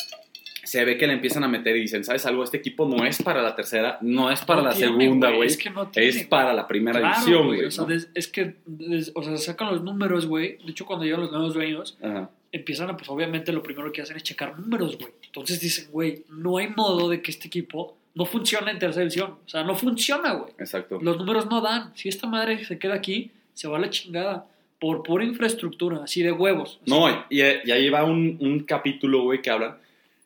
se 0.68 0.84
ve 0.84 0.98
que 0.98 1.06
le 1.06 1.14
empiezan 1.14 1.44
a 1.44 1.48
meter 1.48 1.74
y 1.76 1.80
dicen, 1.80 2.04
¿sabes 2.04 2.26
algo? 2.26 2.44
Este 2.44 2.58
equipo 2.58 2.86
no 2.86 3.04
es 3.06 3.22
para 3.22 3.40
la 3.42 3.56
tercera, 3.56 3.98
no 4.02 4.30
es 4.30 4.42
para 4.44 4.60
No 4.62 4.68
la 4.68 4.74
tiene, 4.74 4.98
segunda, 5.02 5.30
güey. 5.30 5.48
Es 5.48 5.56
que 5.56 5.70
no 5.70 5.88
tiene, 5.88 6.08
Es 6.08 6.26
para 6.26 6.52
la 6.52 6.66
primera 6.68 7.00
Claro, 7.00 7.14
división, 7.20 7.46
güey. 7.46 7.64
O 7.64 7.70
sea, 7.70 7.84
¿no? 7.84 7.88
des- 7.90 8.10
es 8.14 8.28
que, 8.28 8.56
des- 8.66 9.10
o 9.14 9.22
sea, 9.22 9.36
sacan 9.38 9.70
los 9.72 9.82
números, 9.82 10.26
güey. 10.26 10.58
De 10.64 10.70
hecho, 10.72 10.84
cuando 10.84 11.04
llegan 11.06 11.20
los 11.22 11.32
nuevos 11.32 11.54
dueños, 11.54 11.96
Ajá. 12.02 12.28
empiezan 12.52 12.90
a, 12.90 12.96
pues 12.96 13.08
obviamente 13.08 13.50
lo 13.52 13.62
primero 13.62 13.90
que 13.92 14.02
hacen 14.02 14.16
es 14.16 14.22
checar 14.22 14.58
números, 14.58 14.98
güey. 14.98 15.12
Entonces 15.24 15.58
dicen, 15.60 15.88
güey, 15.90 16.24
no 16.30 16.58
hay 16.58 16.68
modo 16.68 17.08
de 17.08 17.22
que 17.22 17.30
este 17.30 17.46
equipo 17.46 17.96
no 18.14 18.26
funcione 18.26 18.70
en 18.70 18.78
tercera 18.78 19.02
división. 19.02 19.36
O 19.46 19.48
sea, 19.48 19.62
no 19.64 19.74
funciona, 19.74 20.32
güey. 20.34 20.52
Exacto. 20.58 20.98
Los 21.00 21.16
números 21.18 21.46
no 21.48 21.60
dan. 21.60 21.92
Si 21.94 22.08
esta 22.08 22.26
madre 22.26 22.62
se 22.64 22.78
queda 22.78 22.94
aquí, 22.94 23.30
se 23.54 23.68
va 23.68 23.78
a 23.78 23.80
la 23.80 23.88
chingada. 23.90 24.46
Por 24.80 25.02
pura 25.02 25.24
infraestructura, 25.24 26.04
así 26.04 26.22
de 26.22 26.30
huevos. 26.30 26.78
Así. 26.82 26.90
No, 26.90 27.08
y, 27.30 27.40
y 27.40 27.70
ahí 27.72 27.88
va 27.90 28.04
un, 28.04 28.36
un 28.40 28.60
capítulo, 28.60 29.22
güey, 29.22 29.42
que 29.42 29.50
hablan 29.50 29.76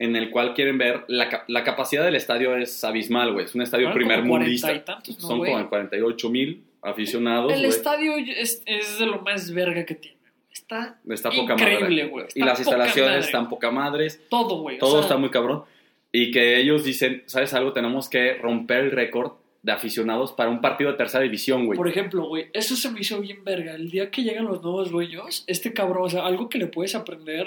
en 0.02 0.16
el 0.16 0.30
cual 0.30 0.52
quieren 0.52 0.78
ver 0.78 1.04
la, 1.06 1.44
la 1.46 1.62
capacidad 1.62 2.04
del 2.04 2.16
estadio 2.16 2.56
es 2.56 2.82
abismal, 2.82 3.32
güey. 3.32 3.44
Es 3.44 3.54
un 3.54 3.62
estadio 3.62 3.92
primer 3.92 4.20
como 4.20 4.30
40 4.30 4.44
mundista. 4.44 4.72
y 4.72 4.80
tantos, 4.80 5.14
¿no, 5.22 5.28
Son 5.28 5.44
como 5.44 5.68
48 5.68 6.30
mil 6.30 6.64
aficionados, 6.82 7.52
El 7.52 7.64
estadio 7.64 8.16
es, 8.16 8.64
es 8.66 8.98
de 8.98 9.06
lo 9.06 9.22
más 9.22 9.52
verga 9.52 9.86
que 9.86 9.94
tiene. 9.94 10.16
Está 10.50 10.98
Está 11.08 11.30
poca 11.30 11.52
increíble, 11.54 12.06
güey. 12.06 12.26
Y 12.34 12.40
las 12.40 12.58
instalaciones 12.58 13.10
madre. 13.12 13.24
están 13.26 13.48
poca 13.48 13.70
madres. 13.70 14.20
Todo, 14.28 14.60
güey. 14.62 14.76
o 14.76 14.80
Todo 14.80 14.92
sea, 14.94 15.00
está 15.02 15.16
muy 15.16 15.30
cabrón. 15.30 15.62
Y 16.10 16.32
que 16.32 16.58
ellos 16.58 16.82
dicen, 16.82 17.22
¿sabes 17.26 17.54
algo? 17.54 17.72
Tenemos 17.72 18.08
que 18.08 18.34
romper 18.34 18.80
el 18.80 18.90
récord 18.90 19.34
de 19.62 19.70
aficionados 19.70 20.32
para 20.32 20.50
un 20.50 20.60
partido 20.60 20.90
de 20.90 20.96
tercera 20.96 21.22
división, 21.22 21.66
güey. 21.66 21.76
Por 21.76 21.88
ejemplo, 21.88 22.26
güey, 22.26 22.46
eso 22.52 22.74
se 22.74 22.90
me 22.90 23.00
hizo 23.00 23.20
bien 23.20 23.44
verga. 23.44 23.76
El 23.76 23.88
día 23.88 24.10
que 24.10 24.24
llegan 24.24 24.46
los 24.46 24.62
nuevos 24.62 24.90
dueños, 24.90 25.44
este 25.46 25.72
cabrón, 25.72 26.06
o 26.06 26.10
sea, 26.10 26.26
algo 26.26 26.48
que 26.48 26.58
le 26.58 26.66
puedes 26.66 26.96
aprender 26.96 27.46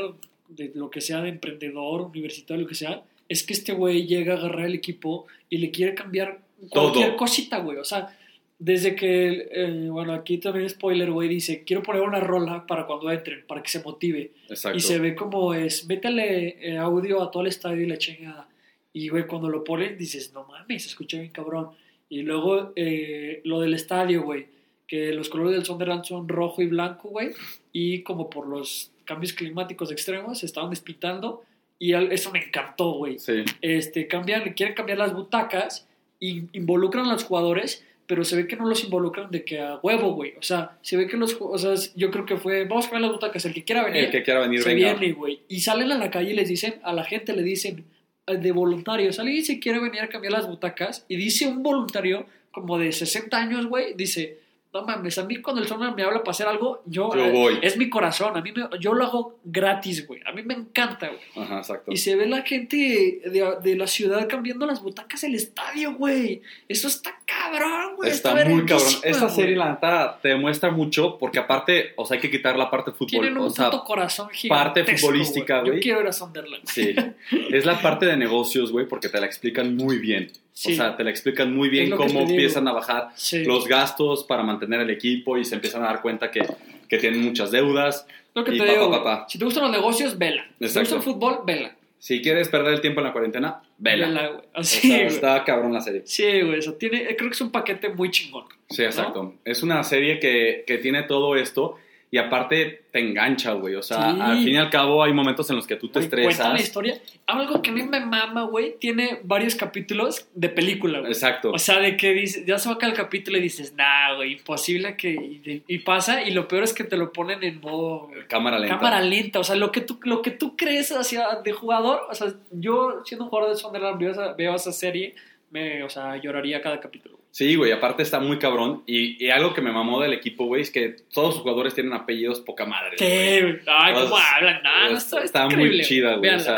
de 0.50 0.72
lo 0.76 0.90
que 0.90 1.02
sea 1.02 1.22
de 1.22 1.30
emprendedor, 1.30 2.02
universitario, 2.02 2.64
lo 2.64 2.68
que 2.68 2.76
sea, 2.76 3.04
es 3.28 3.44
que 3.44 3.54
este 3.54 3.74
güey 3.74 4.06
llega 4.06 4.34
a 4.34 4.38
agarrar 4.38 4.68
el 4.68 4.76
equipo 4.76 5.26
y 5.50 5.58
le 5.58 5.72
quiere 5.72 5.96
cambiar 5.96 6.42
cualquier 6.70 7.10
Todo. 7.10 7.18
cosita, 7.18 7.60
güey. 7.60 7.78
O 7.78 7.84
sea, 7.84 8.16
desde 8.58 8.96
que, 8.96 9.50
eh, 9.52 9.88
bueno, 9.90 10.14
aquí 10.14 10.38
también 10.38 10.70
spoiler, 10.70 11.12
güey, 11.12 11.28
dice, 11.28 11.64
quiero 11.66 11.84
poner 11.84 12.02
una 12.02 12.20
rola 12.20 12.66
para 12.66 12.86
cuando 12.86 13.12
entren, 13.12 13.44
para 13.48 13.62
que 13.62 13.70
se 13.70 13.84
motive. 13.84 14.32
Exacto. 14.50 14.78
Y 14.78 14.82
se 14.82 15.00
ve 15.00 15.16
como 15.16 15.54
es, 15.54 15.88
métele 15.88 16.58
eh, 16.62 16.78
audio 16.78 17.22
a 17.22 17.32
todo 17.32 17.44
el 17.44 17.50
estadio 17.50 17.84
y 17.84 17.88
la 17.88 17.98
chingada. 17.98 18.48
Y, 18.94 19.10
güey, 19.10 19.28
cuando 19.28 19.50
lo 19.50 19.64
ponen, 19.64 19.98
dices, 19.98 20.32
no 20.34 20.46
mames, 20.46 20.84
se 20.84 20.90
escucha 20.90 21.20
bien 21.20 21.32
cabrón. 21.32 21.70
Y 22.08 22.22
luego 22.22 22.72
eh, 22.76 23.42
lo 23.44 23.60
del 23.60 23.74
estadio, 23.74 24.24
güey, 24.24 24.46
que 24.88 25.12
los 25.12 25.28
colores 25.28 25.54
del 25.54 25.66
Sunderland 25.66 26.06
son 26.06 26.30
rojo 26.30 26.62
y 26.62 26.68
blanco, 26.68 27.10
güey. 27.10 27.32
Y 27.74 28.04
como 28.04 28.30
por 28.30 28.48
los 28.48 28.92
cambios 29.06 29.34
climáticos 29.34 29.92
extremos, 29.92 30.40
se 30.40 30.46
estaban 30.46 30.70
despintando. 30.70 31.44
Y 31.78 31.94
eso 31.94 32.32
me 32.32 32.40
encantó, 32.40 32.92
güey. 32.94 33.20
Sí. 33.20 33.44
Este, 33.62 34.08
cambian, 34.08 34.54
quieren 34.54 34.76
cambiar 34.76 34.98
las 34.98 35.14
butacas 35.14 35.88
y 36.20 36.44
involucran 36.58 37.06
a 37.06 37.14
los 37.14 37.26
jugadores, 37.26 37.86
pero 38.08 38.24
se 38.24 38.36
ve 38.36 38.48
que 38.48 38.56
no 38.56 38.66
los 38.66 38.84
involucran 38.84 39.30
de 39.30 39.44
que 39.44 39.60
a 39.60 39.80
huevo, 39.84 40.14
güey. 40.14 40.34
O 40.38 40.42
sea, 40.42 40.78
se 40.82 40.96
ve 40.96 41.08
que 41.08 41.18
los, 41.18 41.36
o 41.40 41.58
sea, 41.58 41.74
yo 41.96 42.12
creo 42.12 42.26
que 42.26 42.38
fue, 42.38 42.66
vamos 42.66 42.86
a 42.86 42.90
cambiar 42.90 43.10
las 43.10 43.20
butacas, 43.20 43.46
el 43.46 43.54
que 43.54 43.64
quiera 43.64 43.84
venir 43.84 44.06
El 44.06 44.12
que 44.12 44.24
quiera 44.24 44.40
venir, 44.42 44.62
se 44.62 44.74
venga. 44.74 44.94
viene, 44.94 45.14
güey. 45.14 45.42
Y 45.50 45.60
salen 45.60 45.92
a 45.92 45.98
la 45.98 46.10
calle 46.10 46.32
y 46.32 46.36
les 46.36 46.48
dicen, 46.48 46.76
a 46.84 46.94
la 46.94 47.04
gente 47.04 47.34
le 47.34 47.44
dicen, 47.44 47.84
eh, 48.28 48.38
de 48.38 48.52
voluntarios, 48.52 49.20
alguien 49.20 49.44
se 49.44 49.60
quiere 49.60 49.80
venir 49.80 50.02
a 50.02 50.08
cambiar 50.08 50.34
las 50.34 50.48
butacas. 50.48 51.06
Y 51.08 51.16
dice 51.18 51.48
un 51.48 51.62
voluntario, 51.62 52.26
como 52.52 52.78
de 52.78 52.92
60 52.92 53.38
años, 53.38 53.66
güey, 53.66 53.96
dice, 53.96 54.40
no 54.76 54.86
mames, 54.86 55.18
a 55.18 55.24
mí 55.24 55.38
cuando 55.42 55.62
el 55.62 55.68
sonar 55.70 55.96
me 55.96 56.04
habla 56.04 56.20
para 56.20 56.32
hacer 56.32 56.48
algo, 56.48 56.84
yo, 56.86 57.10
Yo 57.16 57.26
eh, 57.26 57.32
voy. 57.32 57.60
es 57.62 57.78
mi 57.78 57.90
corazón, 57.90 58.36
a 58.36 58.42
mí 58.42 58.52
me- 58.52 58.68
yo 58.80 58.94
lo 58.94 59.06
hago 59.06 59.40
gratis, 59.46 60.06
güey. 60.06 60.20
A 60.26 60.34
mí 60.34 60.44
me 60.44 60.54
encanta, 60.54 61.08
güey. 61.08 61.46
Ajá, 61.46 61.60
exacto. 61.60 61.92
Y 61.94 61.98
se 61.98 62.16
ve 62.18 62.26
la 62.26 62.42
gente 62.42 62.76
de, 63.24 63.54
de 63.64 63.76
la 63.78 63.88
ciudad 63.88 64.28
cambiando 64.28 64.66
las 64.66 64.82
butacas 64.82 65.22
del 65.22 65.36
estadio, 65.36 65.94
güey. 65.94 66.42
Eso 66.68 66.90
está 66.90 67.18
cabrón, 67.26 67.96
güey. 67.96 68.12
Está, 68.12 68.34
muy 68.46 68.66
cabrón. 68.66 68.88
Esta 69.04 69.24
güey. 69.26 69.36
serie, 69.36 69.56
la 69.56 69.70
neta, 69.72 70.20
te 70.22 70.30
demuestra 70.30 70.70
mucho 70.72 71.18
porque 71.18 71.40
aparte, 71.40 71.94
o 71.96 72.06
sea, 72.06 72.16
hay 72.16 72.22
que 72.22 72.30
quitar 72.30 72.58
la 72.58 72.70
parte 72.70 72.92
de 72.92 72.98
fútbol. 72.98 73.10
Tienen 73.22 73.38
un 73.38 73.46
o 73.46 73.50
sea, 73.50 73.70
puto 73.72 73.84
corazón 73.86 74.28
parte 74.50 74.84
futbolística, 74.84 75.60
Yo 75.64 75.72
güey. 75.72 75.80
quiero 75.80 76.02
ir 76.02 76.08
a 76.08 76.12
Sunderland. 76.14 76.66
Sí, 76.66 76.94
es 77.52 77.66
la 77.66 77.82
parte 77.82 78.06
de 78.06 78.18
negocios, 78.18 78.72
güey, 78.72 78.88
porque 78.88 79.08
te 79.08 79.20
la 79.22 79.26
explican 79.26 79.76
muy 79.76 80.00
bien. 80.00 80.32
Sí. 80.58 80.72
O 80.72 80.76
sea, 80.78 80.96
te 80.96 81.04
la 81.04 81.10
explican 81.10 81.54
muy 81.54 81.68
bien 81.68 81.92
cómo 81.92 82.22
empiezan 82.22 82.66
a 82.70 82.72
bajar 82.72 83.10
Sí. 83.16 83.44
los 83.44 83.68
gastos 83.68 84.24
para 84.24 84.42
mantener 84.42 84.80
el 84.80 84.90
equipo 84.90 85.38
y 85.38 85.44
se 85.44 85.56
empiezan 85.56 85.84
a 85.84 85.88
dar 85.88 86.02
cuenta 86.02 86.32
que, 86.32 86.46
que 86.88 86.98
tienen 86.98 87.22
muchas 87.22 87.52
deudas. 87.52 88.08
Lo 88.34 88.44
que 88.46 88.56
Y 88.56 88.60
te 88.60 88.66
pa, 88.66 88.72
digo, 88.72 88.90
pa, 88.90 88.98
güey, 89.00 89.04
pa, 89.04 89.26
si 89.28 89.38
te 89.38 89.44
gustan 89.46 89.64
los 89.64 89.72
negocios, 89.74 90.18
vela. 90.18 90.46
Si 90.62 90.74
te 90.74 90.80
gusta 90.80 90.96
el 90.96 91.02
fútbol, 91.02 91.40
vela. 91.46 91.76
Si 92.00 92.22
quieres 92.22 92.48
perder 92.48 92.74
el 92.76 92.82
tiempo 92.82 93.02
en 93.02 93.08
la 93.08 93.12
cuarentena, 93.12 93.62
vela. 93.78 94.08
güey. 94.08 94.28
O 94.30 94.60
Así, 94.60 94.88
sea, 94.88 94.98
güey. 94.98 95.08
está 95.08 95.44
cabrón 95.44 95.74
la 95.74 95.82
serie. 95.82 96.04
Sí, 96.06 96.24
güey. 96.42 96.60
O 96.60 96.62
sea, 96.62 96.78
tiene, 96.78 97.04
creo 97.18 97.30
que 97.30 97.36
es 97.36 97.42
un 97.42 97.52
paquete 97.52 97.90
muy 97.90 98.10
chingón. 98.10 98.46
Sí, 98.70 98.82
exacto. 98.84 99.34
Es 99.44 99.62
una 99.62 99.84
serie 99.84 100.20
que, 100.20 100.64
que 100.66 100.78
tiene 100.78 101.04
todo 101.04 101.36
esto 101.36 101.76
y 102.16 102.18
aparte 102.18 102.84
te 102.94 103.00
engancha, 103.02 103.52
güey. 103.52 103.76
O 103.76 103.84
sea, 103.84 104.14
Sí. 104.14 104.22
al 104.22 104.38
fin 104.38 104.54
y 104.54 104.56
al 104.58 104.70
cabo 104.70 105.04
hay 105.04 105.12
momentos 105.12 105.50
en 105.50 105.58
los 105.58 105.68
que 105.68 105.76
tú 105.76 105.90
te 105.90 106.00
Güey, 106.00 106.10
Cuenta 106.10 106.28
la 106.28 106.32
estresas. 106.32 106.62
historia. 106.62 107.02
Algo 107.26 107.62
que 107.62 107.72
a 107.72 107.74
mí 107.74 107.84
me 107.84 108.00
mama, 108.00 108.44
güey, 108.44 108.78
tiene 108.80 109.20
varios 109.24 109.56
capítulos 109.56 110.30
de 110.34 110.48
película, 110.48 111.00
güey. 111.00 111.12
Exacto. 111.12 111.52
O 111.52 111.60
sea, 111.60 111.80
de 111.80 111.98
que 111.98 112.14
dices, 112.14 112.46
ya 112.46 112.58
se 112.58 112.70
va 112.70 112.76
acá 112.76 112.86
el 112.88 112.94
capítulo 112.94 113.38
y 113.38 113.42
dices, 113.42 113.74
nah, 113.76 114.16
güey, 114.16 114.32
imposible 114.32 114.96
que. 114.96 115.10
Y, 115.10 115.64
y 115.68 115.80
pasa, 115.80 116.24
y 116.24 116.32
lo 116.32 116.48
peor 116.48 116.64
es 116.64 116.74
que 116.74 116.86
te 116.86 116.96
lo 116.96 117.12
ponen 117.12 117.44
en 117.44 117.60
modo. 117.60 118.10
cámara 118.30 118.60
lenta. 118.60 118.78
Cámara 118.78 119.02
lenta, 119.02 119.40
o 119.40 119.44
sea, 119.44 119.58
lo 119.58 119.74
que 119.74 119.82
tú, 119.82 120.00
lo 120.04 120.22
que 120.22 120.32
tú 120.32 120.56
crees 120.56 120.94
hacia 120.94 121.28
de 121.44 121.52
jugador, 121.52 122.00
o 122.10 122.14
sea, 122.16 122.28
yo 122.52 123.02
siendo 123.04 123.26
un 123.26 123.30
jugador 123.30 123.54
de 123.54 123.60
Sunderland 123.60 124.00
veo 124.00 124.12
esa, 124.12 124.32
veo 124.34 124.56
esa 124.56 124.72
serie, 124.72 125.16
me, 125.52 125.84
o 125.84 125.90
sea, 125.90 126.16
lloraría 126.16 126.62
cada 126.62 126.80
capítulo. 126.80 127.20
Sí, 127.36 127.54
güey, 127.56 127.74
aparte 127.74 128.02
está 128.02 128.22
muy 128.22 128.40
cabrón. 128.40 128.84
Y, 128.88 129.22
y 129.22 129.30
algo 129.30 129.54
que 129.54 129.60
me 129.60 129.74
mamó 129.74 130.02
del 130.02 130.14
equipo, 130.14 130.46
güey, 130.46 130.62
es 130.62 130.72
que 130.72 130.96
todos 131.14 131.34
sus 131.34 131.42
jugadores 131.42 131.74
tienen 131.74 131.92
apellidos 131.92 132.40
poca 132.40 132.66
madre. 132.66 132.96
¿Qué? 132.98 133.60
Ay, 133.68 133.94
¿cómo 133.94 134.16
hablan? 134.16 134.64
No, 134.64 134.92
no, 134.92 134.98
está, 134.98 135.22
está, 135.22 135.50
muy 135.50 135.82
chida, 135.82 136.16
güey. 136.16 136.34
O 136.34 136.40
sea, 136.40 136.56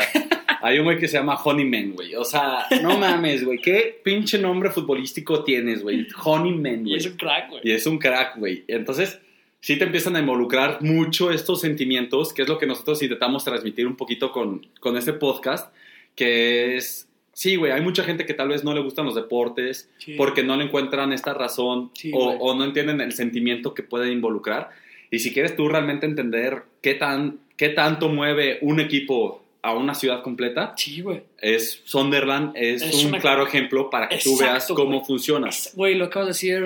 hay 0.62 0.78
un 0.78 0.84
güey 0.84 0.96
que 0.96 1.08
se 1.08 1.16
llama 1.16 1.34
Honeyman, 1.34 1.94
güey. 1.94 2.14
O 2.14 2.24
sea, 2.24 2.68
no 2.80 2.96
mames, 2.96 3.44
güey. 3.44 3.58
¿Qué 3.58 4.00
pinche 4.04 4.38
nombre 4.38 4.70
futbolístico 4.70 5.42
tienes, 5.42 5.82
güey? 5.82 6.06
Honeyman, 6.22 6.86
y 6.86 6.90
güey. 6.90 6.94
es 6.94 7.06
un 7.06 7.16
crack, 7.16 7.50
güey. 7.50 7.60
Y 7.64 7.72
es 7.72 7.86
un 7.88 7.98
crack, 7.98 8.36
güey. 8.36 8.64
Entonces, 8.68 9.20
sí 9.58 9.78
te 9.78 9.84
empiezan 9.84 10.14
a 10.14 10.20
involucrar 10.20 10.80
mucho 10.80 11.32
estos 11.32 11.60
sentimientos, 11.60 12.32
que 12.32 12.42
es 12.42 12.48
lo 12.48 12.56
que 12.56 12.66
nosotros 12.66 13.02
intentamos 13.02 13.42
transmitir 13.42 13.84
un 13.84 13.96
poquito 13.96 14.30
con, 14.30 14.64
con 14.78 14.96
este 14.96 15.12
podcast, 15.12 15.74
que 16.14 16.76
es... 16.76 17.07
Sí, 17.38 17.54
güey, 17.54 17.70
hay 17.70 17.80
mucha 17.82 18.02
gente 18.02 18.26
que 18.26 18.34
tal 18.34 18.48
vez 18.48 18.64
no 18.64 18.74
le 18.74 18.80
gustan 18.80 19.04
los 19.06 19.14
deportes 19.14 19.88
Sí. 19.98 20.14
porque 20.16 20.42
no 20.42 20.56
le 20.56 20.64
encuentran 20.64 21.12
esta 21.12 21.34
razón 21.34 21.92
Sí, 21.94 22.10
o, 22.12 22.30
o 22.30 22.54
no 22.56 22.64
entienden 22.64 23.00
el 23.00 23.12
sentimiento 23.12 23.74
que 23.74 23.84
puede 23.84 24.10
involucrar. 24.10 24.70
Y 25.12 25.20
si 25.20 25.32
quieres 25.32 25.54
tú 25.54 25.68
realmente 25.68 26.04
entender 26.04 26.64
qué, 26.82 26.94
tan, 26.94 27.38
qué 27.56 27.68
tanto 27.68 28.08
mueve 28.08 28.58
un 28.62 28.80
equipo 28.80 29.44
a 29.62 29.72
una 29.72 29.94
ciudad 29.94 30.22
completa, 30.24 30.74
Sí, 30.76 31.00
güey. 31.00 31.22
es 31.40 31.80
Sunderland 31.84 32.52
es, 32.56 32.82
Es 32.82 33.04
un 33.04 33.10
una- 33.10 33.18
claro 33.20 33.46
ejemplo 33.46 33.88
para 33.88 34.08
que 34.08 34.16
tú 34.18 34.30
Exacto, 34.32 34.52
veas 34.52 34.66
cómo 34.66 34.96
güey. 34.96 35.06
funciona. 35.06 35.48
Güey, 35.74 35.94
lo 35.94 36.06
acabas 36.06 36.26
de 36.26 36.30
decir, 36.30 36.60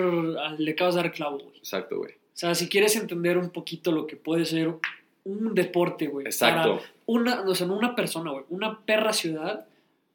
le 0.58 0.70
acabas 0.70 0.94
de 0.94 1.02
dar 1.02 1.12
clavo, 1.12 1.38
güey. 1.38 1.58
Exacto, 1.58 1.98
güey. 1.98 2.12
O 2.12 2.16
sea, 2.42 2.54
si 2.54 2.70
quieres 2.70 2.96
entender 2.96 3.36
un 3.36 3.50
poquito 3.50 3.92
lo 3.92 4.06
que 4.06 4.16
puede 4.16 4.46
ser 4.46 4.72
un 5.24 5.54
deporte, 5.54 6.06
güey. 6.06 6.24
Exacto. 6.26 6.78
para 6.78 6.92
Una, 7.04 7.42
o 7.42 7.54
sea, 7.54 7.66
no 7.66 7.76
una 7.76 7.94
persona, 7.94 8.30
güey. 8.30 8.44
Una 8.48 8.80
perra 8.80 9.12
ciudad 9.12 9.66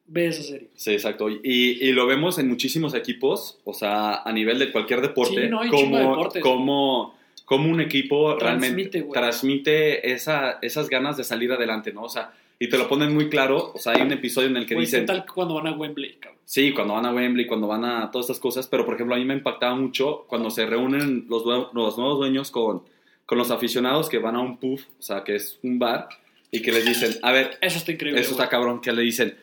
ve 0.08 0.28
esa 0.28 0.44
serie. 0.44 0.70
Sí, 0.76 0.92
exacto. 0.94 1.30
Y, 1.30 1.40
y 1.44 1.92
lo 1.92 2.06
vemos 2.08 2.40
en 2.40 2.48
muchísimos 2.48 2.94
equipos, 2.94 3.60
o 3.66 3.74
sea, 3.74 4.22
a 4.24 4.32
nivel 4.32 4.60
de 4.60 4.72
cualquier 4.72 5.02
deporte, 5.02 5.44
Sí, 5.44 5.50
no, 5.50 5.62
hay 5.62 5.70
chingo 5.70 5.98
de 5.98 6.04
como, 6.04 6.10
deportes. 6.16 6.44
como, 6.44 7.16
como 7.46 7.70
un 7.72 7.82
equipo 7.82 8.36
Transmite, 8.38 8.68
realmente 8.68 9.02
güey. 9.02 9.14
transmite 9.20 10.12
esa, 10.12 10.60
esas 10.62 10.90
ganas 10.90 11.18
de 11.18 11.24
salir 11.24 11.52
adelante, 11.52 11.92
¿no? 11.94 12.04
O 12.04 12.10
sea, 12.10 12.32
y 12.60 12.70
te 12.70 12.78
lo 12.78 12.88
ponen 12.88 13.14
muy 13.14 13.30
claro, 13.30 13.72
o 13.76 13.78
sea, 13.78 13.94
hay 13.94 14.02
un 14.02 14.12
episodio 14.12 14.48
en 14.48 14.58
el 14.58 14.66
que 14.66 14.74
Güey, 14.74 14.86
dicen, 14.86 15.02
¿qué 15.02 15.08
tal 15.08 15.26
cuando 15.26 15.54
van 15.56 15.68
a 15.68 15.74
Wembley, 15.74 16.16
cabrón? 16.20 16.40
sí, 16.44 16.72
cuando 16.74 16.94
van 16.96 17.06
a 17.06 17.14
Wembley, 17.14 17.46
cuando 17.46 17.68
van 17.68 17.86
a 17.86 18.10
todas 18.10 18.26
estas 18.26 18.40
cosas, 18.40 18.66
pero 18.68 18.84
por 18.86 18.96
ejemplo, 18.96 19.14
a 19.16 19.20
mí 19.20 19.26
me 19.26 19.34
impactaba 19.36 19.76
mucho 19.76 20.26
cuando 20.28 20.50
se 20.50 20.66
reúnen 20.66 21.26
los, 21.30 21.44
los 21.46 21.98
nuevos 21.98 22.18
dueños 22.18 22.50
con, 22.50 22.82
con 23.28 23.38
los 23.38 23.52
aficionados 23.52 24.10
que 24.10 24.18
van 24.18 24.36
a 24.36 24.40
un 24.40 24.58
pub, 24.58 24.80
o 24.98 25.02
sea, 25.02 25.24
que 25.24 25.36
es 25.36 25.60
un 25.62 25.78
bar, 25.78 26.08
y 26.50 26.62
que 26.62 26.72
les 26.72 26.86
dicen, 26.86 27.12
a 27.22 27.32
ver, 27.34 27.58
Eso 27.62 27.78
está 27.78 27.92
increíble. 27.92 28.22
eso 28.22 28.32
está 28.32 28.48
cabrón, 28.50 28.80
que 28.82 28.92
le 28.94 29.02
dicen, 29.04 29.38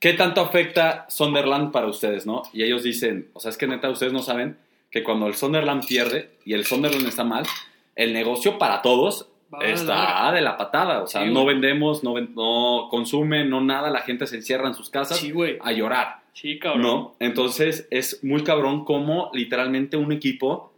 ¿qué 0.00 0.12
tanto 0.12 0.40
afecta 0.40 1.06
Sunderland 1.08 1.72
para 1.72 1.86
ustedes, 1.86 2.26
no? 2.26 2.42
Y 2.52 2.62
ellos 2.62 2.82
dicen, 2.82 3.28
o 3.32 3.40
sea, 3.40 3.50
es 3.50 3.56
que 3.56 3.66
neta, 3.66 3.88
ustedes 3.90 4.12
no 4.12 4.22
saben 4.22 4.56
que 4.90 5.02
cuando 5.02 5.26
el 5.26 5.34
Sunderland 5.34 5.86
pierde 5.86 6.30
y 6.44 6.54
el 6.54 6.64
Sunderland 6.64 7.06
está 7.06 7.24
mal, 7.24 7.44
el 7.94 8.12
negocio 8.12 8.58
para 8.58 8.82
todos 8.82 9.28
está 9.62 10.30
de 10.32 10.40
la 10.40 10.56
patada. 10.56 11.02
O 11.02 11.06
sea, 11.06 11.24
Sí, 11.24 11.32
no 11.32 11.44
vendemos, 11.44 12.02
no, 12.04 12.14
ven- 12.14 12.32
no 12.34 12.88
consumen, 12.90 13.48
no 13.50 13.60
nada, 13.60 13.90
la 13.90 14.00
gente 14.00 14.26
se 14.26 14.36
encierra 14.36 14.68
en 14.68 14.74
sus 14.74 14.90
casas 14.90 15.18
Sí, 15.18 15.32
a 15.62 15.72
llorar, 15.72 16.20
Sí, 16.32 16.58
cabrón. 16.58 16.82
¿no? 16.82 17.16
Entonces 17.20 17.88
es 17.90 18.22
muy 18.22 18.42
cabrón 18.44 18.84
cómo 18.84 19.30
literalmente 19.32 19.96
un 19.96 20.12
equipo 20.12 20.72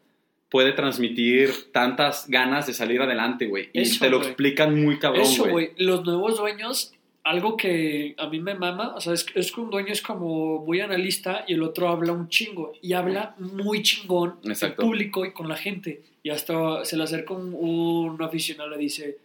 puede 0.48 0.72
transmitir 0.72 1.72
tantas 1.72 2.28
ganas 2.28 2.66
de 2.66 2.72
salir 2.72 3.02
adelante, 3.02 3.46
güey. 3.46 3.68
Y 3.72 3.82
Eso, 3.82 4.04
te 4.04 4.10
lo 4.10 4.18
explican 4.18 4.82
muy 4.82 4.98
cabrón, 4.98 5.22
Eso, 5.22 5.46
güey. 5.46 5.72
Los 5.76 6.04
nuevos 6.04 6.38
dueños, 6.38 6.94
algo 7.28 7.56
que 7.56 8.14
a 8.16 8.26
mí 8.28 8.40
me 8.40 8.54
mama, 8.54 8.94
o 8.94 9.00
sea, 9.00 9.12
es, 9.12 9.26
es 9.34 9.52
que 9.52 9.60
un 9.60 9.68
dueño 9.68 9.92
es 9.92 10.00
como 10.00 10.64
muy 10.64 10.80
analista 10.80 11.44
y 11.46 11.54
el 11.54 11.62
otro 11.62 11.88
habla 11.88 12.12
un 12.12 12.28
chingo. 12.28 12.72
Y 12.80 12.94
habla 12.94 13.34
muy 13.38 13.82
chingón 13.82 14.36
en 14.42 14.74
público 14.74 15.26
y 15.26 15.32
con 15.32 15.46
la 15.46 15.56
gente. 15.56 16.02
Y 16.22 16.30
hasta 16.30 16.84
se 16.86 16.96
le 16.96 17.04
acerca 17.04 17.34
un, 17.34 17.52
un 17.52 18.22
aficionado 18.22 18.70
y 18.70 18.72
le 18.72 18.78
dice, 18.78 19.18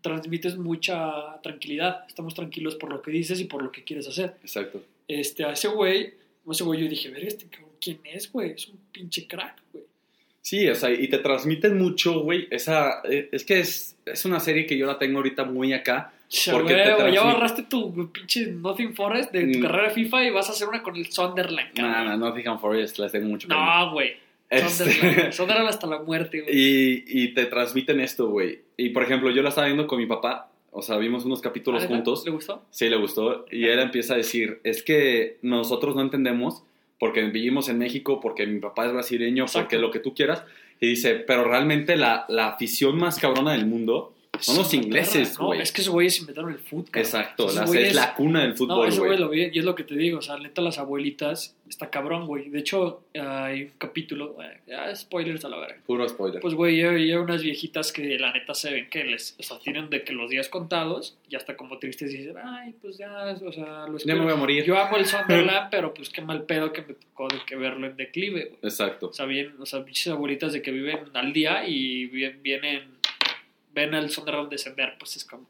transmites 0.00 0.56
mucha 0.56 1.40
tranquilidad, 1.42 2.04
estamos 2.08 2.34
tranquilos 2.34 2.76
por 2.76 2.90
lo 2.90 3.02
que 3.02 3.10
dices 3.10 3.38
y 3.40 3.44
por 3.44 3.62
lo 3.62 3.70
que 3.70 3.84
quieres 3.84 4.08
hacer. 4.08 4.36
Exacto. 4.40 4.82
Este, 5.06 5.44
a 5.44 5.52
ese 5.52 5.68
güey, 5.68 6.14
a 6.46 6.52
ese 6.52 6.64
güey 6.64 6.80
yo 6.80 6.88
dije, 6.88 7.10
ver, 7.10 7.24
este 7.24 7.46
¿quién 7.78 8.00
es, 8.04 8.32
güey? 8.32 8.52
Es 8.52 8.68
un 8.68 8.78
pinche 8.90 9.26
crack, 9.26 9.62
güey. 9.72 9.84
Sí, 10.40 10.66
o 10.66 10.74
sea, 10.74 10.90
y 10.90 11.08
te 11.08 11.18
transmiten 11.18 11.76
mucho, 11.76 12.20
güey. 12.20 12.48
Esa, 12.50 13.02
eh, 13.04 13.28
es 13.30 13.44
que 13.44 13.60
es, 13.60 13.96
es 14.06 14.24
una 14.24 14.40
serie 14.40 14.64
que 14.64 14.78
yo 14.78 14.86
la 14.86 14.98
tengo 14.98 15.18
ahorita 15.18 15.44
muy 15.44 15.74
acá. 15.74 16.14
Porque 16.52 16.74
te 16.74 16.82
Güey, 16.82 16.84
transmite- 16.96 17.14
ya 17.14 17.20
agarraste 17.22 17.62
tu 17.64 18.12
pinche 18.12 18.46
Nothing 18.46 18.94
Forest 18.94 19.32
de 19.32 19.52
tu 19.52 19.58
Mm. 19.58 19.62
carrera 19.62 19.88
de 19.88 19.90
FIFA 19.94 20.24
y 20.24 20.30
vas 20.30 20.48
a 20.48 20.52
hacer 20.52 20.68
una 20.68 20.82
con 20.82 20.96
el 20.96 21.06
Sunderland, 21.10 21.68
Nah, 21.76 21.92
cabrón. 21.94 22.06
nah, 22.06 22.16
Nottingham 22.28 22.60
Forest, 22.60 22.98
las 22.98 23.10
tengo 23.12 23.26
mucho 23.28 23.48
cariño. 23.48 23.66
No, 23.66 23.92
güey. 23.92 24.12
Este- 24.48 25.32
Sunderland. 25.32 25.68
Hasta 25.68 25.86
la 25.86 26.00
muerte, 26.00 26.40
güey. 26.42 26.52
y, 26.56 27.04
y 27.06 27.34
te 27.34 27.46
transmiten 27.46 28.00
esto, 28.00 28.28
güey. 28.28 28.60
Y 28.76 28.90
por 28.90 29.02
ejemplo, 29.02 29.30
yo 29.30 29.42
la 29.42 29.48
estaba 29.50 29.66
viendo 29.66 29.86
con 29.86 29.98
mi 29.98 30.06
papá. 30.06 30.50
O 30.72 30.82
sea, 30.82 30.96
vimos 30.98 31.24
unos 31.24 31.40
capítulos 31.40 31.82
¿Ah, 31.84 31.88
juntos. 31.88 32.24
¿Le 32.24 32.30
gustó? 32.30 32.62
Sí, 32.70 32.88
le 32.88 32.96
gustó. 32.96 33.44
Y 33.50 33.66
él 33.66 33.80
empieza 33.80 34.14
a 34.14 34.16
decir, 34.16 34.60
es 34.62 34.82
que 34.84 35.38
nosotros 35.42 35.96
no 35.96 36.02
entendemos 36.02 36.62
porque 37.00 37.22
vivimos 37.22 37.68
en 37.68 37.78
México, 37.78 38.20
porque 38.20 38.46
mi 38.46 38.60
papá 38.60 38.86
es 38.86 38.92
brasileño, 38.92 39.44
Exacto. 39.44 39.64
porque 39.64 39.78
lo 39.78 39.90
que 39.90 39.98
tú 39.98 40.14
quieras. 40.14 40.44
Y 40.78 40.86
dice, 40.90 41.14
pero 41.16 41.42
realmente 41.44 41.96
la, 41.96 42.24
la 42.28 42.48
afición 42.48 42.96
más 42.98 43.18
cabrona 43.18 43.52
del 43.52 43.66
mundo 43.66 44.14
son 44.42 44.56
los 44.56 44.72
ingleses, 44.74 45.38
no, 45.38 45.46
güey. 45.46 45.60
es 45.60 45.72
que 45.72 45.80
esos 45.82 45.92
güeyes 45.92 46.18
inventaron 46.20 46.52
el 46.52 46.58
fútbol. 46.58 46.90
Exacto, 46.94 47.48
güeyes- 47.48 47.76
es 47.88 47.94
la 47.94 48.14
cuna 48.14 48.40
del 48.42 48.50
No, 48.50 48.56
fútbol, 48.56 48.88
ese 48.88 48.98
güey. 48.98 49.08
güey 49.10 49.20
lo 49.20 49.28
vi 49.28 49.50
y 49.52 49.58
es 49.58 49.64
lo 49.64 49.74
que 49.74 49.84
te 49.84 49.94
digo. 49.96 50.18
O 50.18 50.22
sea, 50.22 50.36
neta, 50.38 50.60
las 50.62 50.78
abuelitas 50.78 51.56
está 51.68 51.88
cabrón, 51.90 52.26
güey. 52.26 52.48
De 52.50 52.58
hecho, 52.58 53.02
hay 53.14 53.62
un 53.64 53.70
capítulo, 53.78 54.36
ya 54.66 54.94
spoilers 54.96 55.44
a 55.44 55.48
la 55.48 55.58
verga. 55.58 55.76
Puro 55.86 56.08
spoiler. 56.08 56.40
Pues, 56.40 56.54
güey, 56.54 56.82
hay 56.82 57.12
unas 57.14 57.42
viejitas 57.42 57.92
que 57.92 58.18
la 58.18 58.32
neta 58.32 58.54
se 58.54 58.72
ven 58.72 58.88
que 58.90 59.04
les, 59.04 59.36
o 59.38 59.42
sea, 59.42 59.58
tienen 59.60 59.88
de 59.88 60.02
que 60.02 60.12
los 60.12 60.28
días 60.30 60.48
contados 60.48 61.16
y 61.28 61.36
hasta 61.36 61.56
como 61.56 61.78
tristes 61.78 62.10
dicen, 62.10 62.34
ay, 62.42 62.74
pues 62.82 62.98
ya, 62.98 63.36
o 63.44 63.52
sea, 63.52 63.86
lo 63.86 63.98
ya 63.98 64.14
me 64.14 64.20
voy 64.20 64.26
espero. 64.26 64.32
a 64.32 64.36
morir. 64.36 64.64
Yo 64.64 64.78
amo 64.78 64.96
el 64.96 65.06
Sunderland, 65.06 65.68
pero 65.70 65.94
pues 65.94 66.10
qué 66.10 66.20
mal 66.22 66.42
pedo 66.42 66.72
que 66.72 66.82
me 66.82 66.94
tocó 66.94 67.28
de 67.28 67.38
que 67.46 67.54
verlo 67.56 67.86
en 67.86 67.96
declive, 67.96 68.46
güey. 68.46 68.58
Exacto. 68.62 69.08
O 69.08 69.12
sea, 69.12 69.26
bien, 69.26 69.54
o 69.60 69.66
sea, 69.66 69.84
pinches 69.84 70.08
abuelitas 70.08 70.52
de 70.52 70.62
que 70.62 70.72
viven 70.72 70.98
al 71.14 71.32
día 71.32 71.66
y 71.68 72.06
vienen, 72.06 72.82
ven 73.74 73.94
al 73.94 74.10
Sunderland 74.10 74.50
descender, 74.50 74.94
pues 74.98 75.16
es 75.16 75.24
como... 75.24 75.46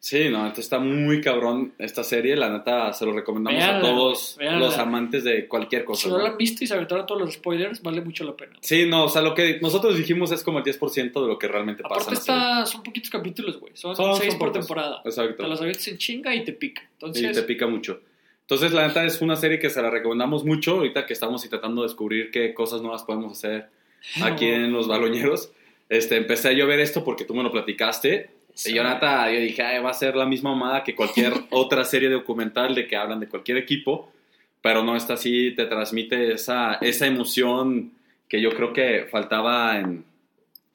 Sí, 0.00 0.28
no, 0.30 0.38
entonces 0.42 0.66
está 0.66 0.78
muy 0.78 1.20
cabrón 1.20 1.74
esta 1.76 2.04
serie. 2.04 2.36
La 2.36 2.48
neta, 2.48 2.92
se 2.92 3.04
lo 3.04 3.12
recomendamos 3.12 3.60
a 3.60 3.66
Véanla, 3.66 3.88
todos 3.90 4.36
véanla. 4.38 4.58
los 4.60 4.78
amantes 4.78 5.24
de 5.24 5.48
cualquier 5.48 5.84
cosa. 5.84 6.02
Si 6.04 6.08
no 6.08 6.18
¿no? 6.18 6.22
lo 6.22 6.30
han 6.30 6.36
visto 6.38 6.62
y 6.62 6.68
se 6.68 6.74
aventaron 6.74 7.04
todos 7.04 7.20
los 7.20 7.34
spoilers, 7.34 7.82
vale 7.82 8.00
mucho 8.00 8.22
la 8.22 8.36
pena. 8.36 8.52
Sí, 8.60 8.86
no, 8.86 9.04
o 9.06 9.08
sea, 9.08 9.22
lo 9.22 9.34
que 9.34 9.58
nosotros 9.60 9.96
dijimos 9.96 10.30
es 10.30 10.44
como 10.44 10.58
el 10.60 10.64
10% 10.64 11.12
de 11.20 11.26
lo 11.26 11.36
que 11.36 11.48
realmente 11.48 11.82
pasa. 11.82 11.96
Aparte 11.96 12.10
la 12.12 12.20
serie. 12.20 12.40
está, 12.40 12.66
son 12.66 12.82
poquitos 12.84 13.10
capítulos, 13.10 13.58
güey. 13.58 13.72
Son, 13.76 13.96
Son- 13.96 14.14
seis 14.16 14.30
son 14.30 14.38
por 14.38 14.48
pocos. 14.52 14.66
temporada. 14.66 15.02
Exacto. 15.04 15.42
Te 15.42 15.48
las 15.48 15.60
avientas 15.60 15.88
en 15.88 15.98
chinga 15.98 16.32
y 16.32 16.44
te 16.44 16.52
pica. 16.52 16.82
Y 16.82 16.86
Entonces, 16.92 17.32
te 17.32 17.42
pica 17.42 17.66
mucho. 17.66 18.00
Entonces, 18.42 18.72
la 18.72 18.86
neta 18.86 19.04
es 19.04 19.20
una 19.20 19.34
serie 19.34 19.58
que 19.58 19.68
se 19.68 19.82
la 19.82 19.90
recomendamos 19.90 20.44
mucho. 20.44 20.74
Ahorita 20.76 21.06
que 21.06 21.12
estamos 21.12 21.42
intentando 21.44 21.82
descubrir 21.82 22.30
qué 22.30 22.54
cosas 22.54 22.82
nuevas 22.82 23.02
podemos 23.02 23.32
hacer 23.32 23.68
aquí 24.22 24.46
en 24.46 24.72
los 24.72 24.86
baloñeros. 24.86 25.50
Este, 25.88 26.16
empecé 26.16 26.54
yo 26.56 26.64
a 26.64 26.68
ver 26.68 26.80
esto 26.80 27.04
porque 27.04 27.24
tú 27.24 27.34
me 27.34 27.42
lo 27.42 27.50
platicaste. 27.52 28.30
Y 28.66 28.74
yo, 28.74 28.82
neta, 28.82 29.30
yo 29.32 29.38
dije, 29.40 29.62
"Ay, 29.62 29.82
va 29.82 29.90
a 29.90 29.94
ser 29.94 30.16
la 30.16 30.26
misma 30.26 30.50
mamada 30.50 30.82
que 30.84 30.94
cualquier 30.96 31.32
otra 31.50 31.84
serie 31.84 32.08
documental 32.10 32.74
de 32.74 32.86
que 32.86 32.96
hablan 32.96 33.20
de 33.20 33.28
cualquier 33.28 33.56
equipo. 33.58 34.12
Pero 34.60 34.82
no, 34.82 34.96
esta 34.96 35.16
sí 35.16 35.52
te 35.56 35.66
transmite 35.66 36.32
esa, 36.32 36.74
esa 36.80 37.06
emoción 37.06 37.92
que 38.28 38.40
yo 38.40 38.50
creo 38.50 38.72
que 38.72 39.06
faltaba 39.10 39.78
en 39.78 40.04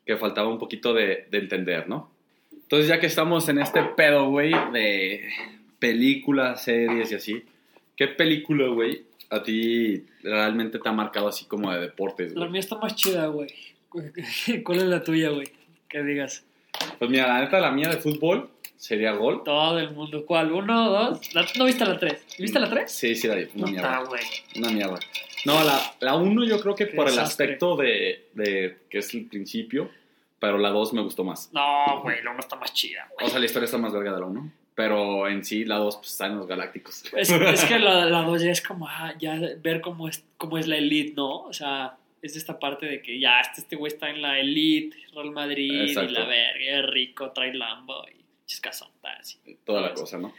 que 0.06 0.17
faltaba 0.17 0.47
un 0.47 0.58
poquito 0.60 0.93
de, 0.93 1.28
de 1.30 1.38
entender, 1.38 1.88
¿no? 1.88 2.10
Entonces, 2.52 2.88
ya 2.88 2.99
que 2.99 3.06
estamos 3.08 3.47
en 3.49 3.60
este 3.60 3.82
pedo, 3.95 4.30
güey, 4.30 4.52
de 4.71 5.30
películas, 5.80 6.63
series 6.63 7.12
y 7.12 7.15
así, 7.15 7.43
¿qué 7.95 8.08
película, 8.08 8.67
güey, 8.67 9.04
a 9.30 9.43
ti 9.43 10.06
realmente 10.23 10.80
te 10.80 10.89
ha 10.89 10.91
marcado 10.93 11.28
así 11.28 11.45
como 11.45 11.71
de 11.71 11.80
deportes, 11.82 12.34
La 12.34 12.39
güey? 12.41 12.52
mía 12.52 12.60
está 12.62 12.78
más 12.78 12.95
chida, 12.95 13.28
güey. 13.28 13.49
¿Cuál 14.63 14.77
es 14.79 14.84
la 14.86 15.03
tuya, 15.03 15.29
güey? 15.29 15.47
Que 15.89 16.03
digas. 16.03 16.45
Pues 16.99 17.10
mira, 17.12 17.27
la 17.27 17.41
neta, 17.41 17.60
la 17.60 17.71
mía 17.71 17.89
de 17.89 17.97
fútbol 17.97 18.49
sería 18.77 19.12
gol. 19.13 19.43
Todo 19.43 19.79
el 19.79 19.91
mundo. 19.91 20.25
¿Cuál? 20.25 20.51
¿Uno, 20.51 20.89
dos? 20.89 21.34
La- 21.34 21.45
¿No 21.58 21.65
viste 21.65 21.86
la 21.86 21.97
tres? 21.99 22.25
¿Viste 22.39 22.60
la 22.60 22.69
tres? 22.69 22.91
Sí, 22.91 23.15
sí, 23.15 23.27
la 23.27 23.36
vi, 23.36 23.47
una 23.56 23.65
No 23.65 23.71
mierda. 23.71 23.91
está, 23.93 24.03
güey. 24.10 24.21
Una 24.58 24.69
mierda. 24.71 24.99
No, 25.45 25.63
la, 25.63 25.79
la 25.99 26.15
uno 26.15 26.43
yo 26.45 26.60
creo 26.62 26.73
que 26.75 26.88
Qué 26.88 26.95
por 26.95 27.08
el 27.08 27.15
desastre. 27.15 27.45
aspecto 27.45 27.75
de, 27.75 28.29
de 28.34 28.79
que 28.89 28.99
es 28.99 29.13
el 29.13 29.25
principio, 29.27 29.89
pero 30.39 30.58
la 30.58 30.69
2 30.69 30.93
me 30.93 31.01
gustó 31.01 31.23
más. 31.23 31.49
No, 31.53 32.01
güey, 32.01 32.23
la 32.23 32.32
1 32.32 32.39
está 32.39 32.56
más 32.56 32.73
chida, 32.73 33.08
güey. 33.13 33.27
O 33.27 33.29
sea, 33.29 33.39
la 33.39 33.45
historia 33.45 33.65
está 33.65 33.77
más 33.77 33.93
verga 33.93 34.13
de 34.13 34.19
la 34.19 34.25
1. 34.25 34.51
Pero 34.75 35.27
en 35.27 35.43
sí, 35.45 35.65
la 35.65 35.75
2 35.75 35.97
pues, 35.97 36.12
está 36.12 36.25
en 36.25 36.38
los 36.38 36.47
galácticos. 36.47 37.03
Es, 37.15 37.29
es 37.29 37.65
que 37.65 37.77
la, 37.79 38.06
la 38.06 38.21
2 38.23 38.41
ya 38.41 38.51
es 38.51 38.62
como, 38.62 38.88
ah, 38.88 39.13
ya 39.19 39.39
ver 39.62 39.82
cómo 39.82 40.08
es, 40.10 40.23
cómo 40.38 40.58
es 40.58 40.67
la 40.67 40.77
elite, 40.77 41.13
¿no? 41.15 41.41
O 41.43 41.53
sea, 41.53 41.95
es 42.23 42.38
esta 42.38 42.57
parte 42.57 42.86
de 42.86 43.01
que 43.01 43.19
ya 43.19 43.41
este, 43.41 43.62
este 43.62 43.75
güey 43.75 43.91
está 43.91 44.09
en 44.09 44.21
la 44.21 44.39
elite, 44.39 44.95
Real 45.13 45.31
Madrid, 45.31 45.81
Exacto. 45.81 46.12
y 46.12 46.13
la 46.13 46.25
verga, 46.25 46.79
es 46.79 46.88
rico, 46.88 47.31
trae 47.31 47.53
Lambo 47.53 48.05
y 48.09 48.23
chiscazotas. 48.45 49.39
y 49.45 49.55
Toda 49.55 49.81
la 49.81 49.93
cosa, 49.93 50.17
¿no? 50.17 50.33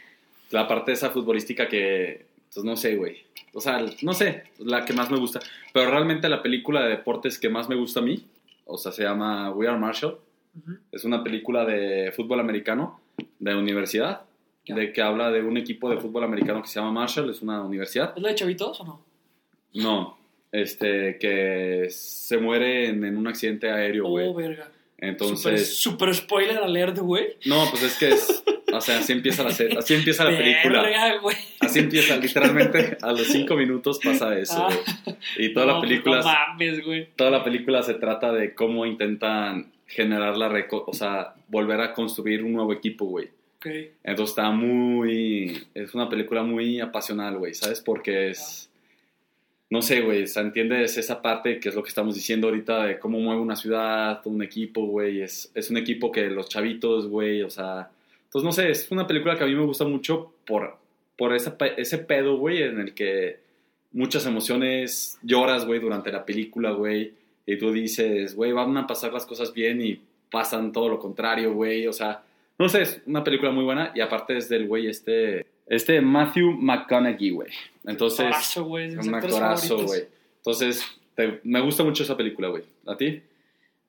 La 0.49 0.67
parte 0.67 0.91
esa 0.91 1.11
futbolística 1.11 1.67
que, 1.67 2.25
pues 2.53 2.63
no 2.65 2.75
sé, 2.75 2.95
güey. 2.95 3.23
O 3.53 3.61
sea, 3.61 3.85
no 4.01 4.13
sé, 4.13 4.45
la 4.57 4.83
que 4.83 4.93
más 4.93 5.11
me 5.11 5.17
gusta. 5.17 5.39
Pero 5.73 5.91
realmente 5.91 6.27
la 6.27 6.41
película 6.41 6.83
de 6.83 6.89
deportes 6.89 7.37
que 7.39 7.49
más 7.49 7.69
me 7.69 7.75
gusta 7.75 7.99
a 7.99 8.03
mí, 8.03 8.25
o 8.65 8.77
sea, 8.77 8.91
se 8.91 9.03
llama 9.03 9.51
We 9.51 9.67
Are 9.67 9.77
Marshall. 9.77 10.17
Ujú. 10.57 10.77
Es 10.91 11.05
una 11.05 11.23
película 11.23 11.65
de 11.65 12.11
fútbol 12.13 12.39
americano, 12.39 12.99
de 13.37 13.55
universidad, 13.55 14.21
de 14.65 14.91
que 14.91 15.01
habla 15.03 15.29
de 15.29 15.43
un 15.43 15.57
equipo 15.57 15.89
de 15.89 15.97
fútbol 15.97 16.23
americano 16.23 16.63
que 16.63 16.67
se 16.67 16.79
llama 16.79 16.91
Marshall, 16.91 17.29
es 17.29 17.43
una 17.43 17.61
universidad. 17.61 18.13
¿Es 18.15 18.23
la 18.23 18.29
de 18.29 18.35
Chavitos 18.35 18.81
o 18.81 18.85
no? 18.85 19.05
No, 19.75 20.17
este, 20.61 21.17
que 21.19 21.87
se 21.89 22.37
muere 22.37 22.87
en, 22.89 23.03
en 23.03 23.17
un 23.17 23.27
accidente 23.27 23.69
aéreo, 23.69 24.07
güey. 24.07 24.27
Oh, 24.27 24.33
verga. 24.33 24.69
Entonces, 24.97 25.75
Super, 25.77 26.13
super 26.13 26.15
spoiler 26.15 26.57
alert, 26.57 26.97
güey. 26.99 27.35
no, 27.45 27.67
pues 27.69 27.83
es 27.83 27.97
que 27.97 28.09
es, 28.09 28.43
o 28.73 28.79
sea, 28.81 28.99
así 28.99 29.11
empieza 29.11 29.43
la, 29.43 29.49
así 29.49 29.93
empieza 29.93 30.23
la 30.23 30.37
película. 30.37 30.81
Verga. 30.83 31.19
Así 31.59 31.79
empieza, 31.79 32.15
literalmente, 32.17 32.97
a 33.01 33.11
los 33.11 33.27
cinco 33.27 33.55
minutos 33.55 33.99
pasa 34.03 34.37
eso, 34.39 34.67
Ah. 34.67 35.13
Y 35.37 35.53
toda 35.53 35.65
la 35.65 35.73
No, 35.73 35.81
película, 35.81 36.19
No 36.19 36.23
mames, 36.23 36.83
güey. 36.85 37.09
toda 37.15 37.29
la 37.29 37.43
película 37.43 37.83
se 37.83 37.95
trata 37.95 38.31
de 38.31 38.53
cómo 38.55 38.85
intentan 38.85 39.71
generar 39.87 40.37
la, 40.37 40.47
o 40.71 40.93
sea, 40.93 41.35
volver 41.49 41.81
a 41.81 41.93
construir 41.93 42.43
un 42.43 42.53
nuevo 42.53 42.71
equipo, 42.73 43.05
güey. 43.05 43.27
Ok. 43.57 43.67
Entonces 44.03 44.29
está 44.31 44.49
muy. 44.51 45.67
Es 45.73 45.93
una 45.93 46.07
película 46.07 46.43
muy 46.43 46.79
apasional, 46.79 47.37
güey, 47.37 47.53
¿sabes? 47.53 47.81
Porque 47.81 48.29
es. 48.29 48.69
No 49.75 49.81
sé, 49.81 49.99
güey, 49.99 50.23
entiendes 50.37 50.97
esa 50.97 51.21
parte 51.21 51.59
que 51.59 51.67
es 51.67 51.75
lo 51.75 51.83
que 51.83 51.89
estamos 51.89 52.15
diciendo 52.15 52.47
ahorita 52.47 52.85
de 52.85 52.97
cómo 52.97 53.19
mueve 53.19 53.41
una 53.41 53.57
ciudad, 53.57 54.21
un 54.23 54.41
equipo, 54.41 54.85
güey. 54.85 55.21
Es, 55.21 55.51
es 55.53 55.69
un 55.69 55.75
equipo 55.75 56.13
que 56.13 56.29
los 56.29 56.47
chavitos, 56.47 57.09
güey, 57.09 57.41
o 57.41 57.49
sea. 57.49 57.89
Entonces, 58.23 58.45
no 58.45 58.53
sé, 58.53 58.71
es 58.71 58.89
una 58.89 59.05
película 59.05 59.37
que 59.37 59.43
a 59.43 59.47
mí 59.47 59.53
me 59.53 59.65
gusta 59.65 59.83
mucho 59.83 60.31
por, 60.47 60.77
por 61.17 61.35
esa 61.35 61.57
ese 61.75 61.97
pedo, 61.97 62.37
güey, 62.37 62.63
en 62.63 62.79
el 62.79 62.93
que 62.93 63.39
muchas 63.91 64.25
emociones 64.25 65.19
lloras, 65.23 65.65
güey, 65.65 65.81
durante 65.81 66.09
la 66.09 66.25
película, 66.25 66.71
güey. 66.71 67.11
Y 67.45 67.57
tú 67.57 67.73
dices, 67.73 68.33
güey, 68.33 68.53
van 68.53 68.77
a 68.77 68.87
pasar 68.87 69.11
las 69.11 69.25
cosas 69.25 69.53
bien 69.53 69.81
y 69.81 69.99
pasan 70.31 70.71
todo 70.71 70.87
lo 70.87 70.99
contrario, 70.99 71.53
güey. 71.53 71.85
O 71.87 71.91
sea, 71.91 72.23
no 72.57 72.69
sé, 72.69 72.83
es 72.83 73.01
una 73.07 73.25
película 73.25 73.51
muy 73.51 73.65
buena 73.65 73.91
y 73.93 73.99
aparte 73.99 74.37
es 74.37 74.47
del 74.47 74.69
güey 74.69 74.87
este, 74.87 75.45
este 75.67 76.01
Matthew 76.01 76.51
McConaughey, 76.51 77.29
güey. 77.31 77.49
Entonces, 77.85 78.25
Actorazo, 78.25 78.63
güey, 78.65 78.95
un 78.95 79.15
actorazo, 79.15 79.83
güey. 79.85 80.01
Entonces, 80.37 80.83
te- 81.15 81.39
me 81.43 81.61
gusta 81.61 81.83
mucho 81.83 82.03
esa 82.03 82.17
película, 82.17 82.49
güey. 82.49 82.63
¿A 82.85 82.95
ti? 82.97 83.21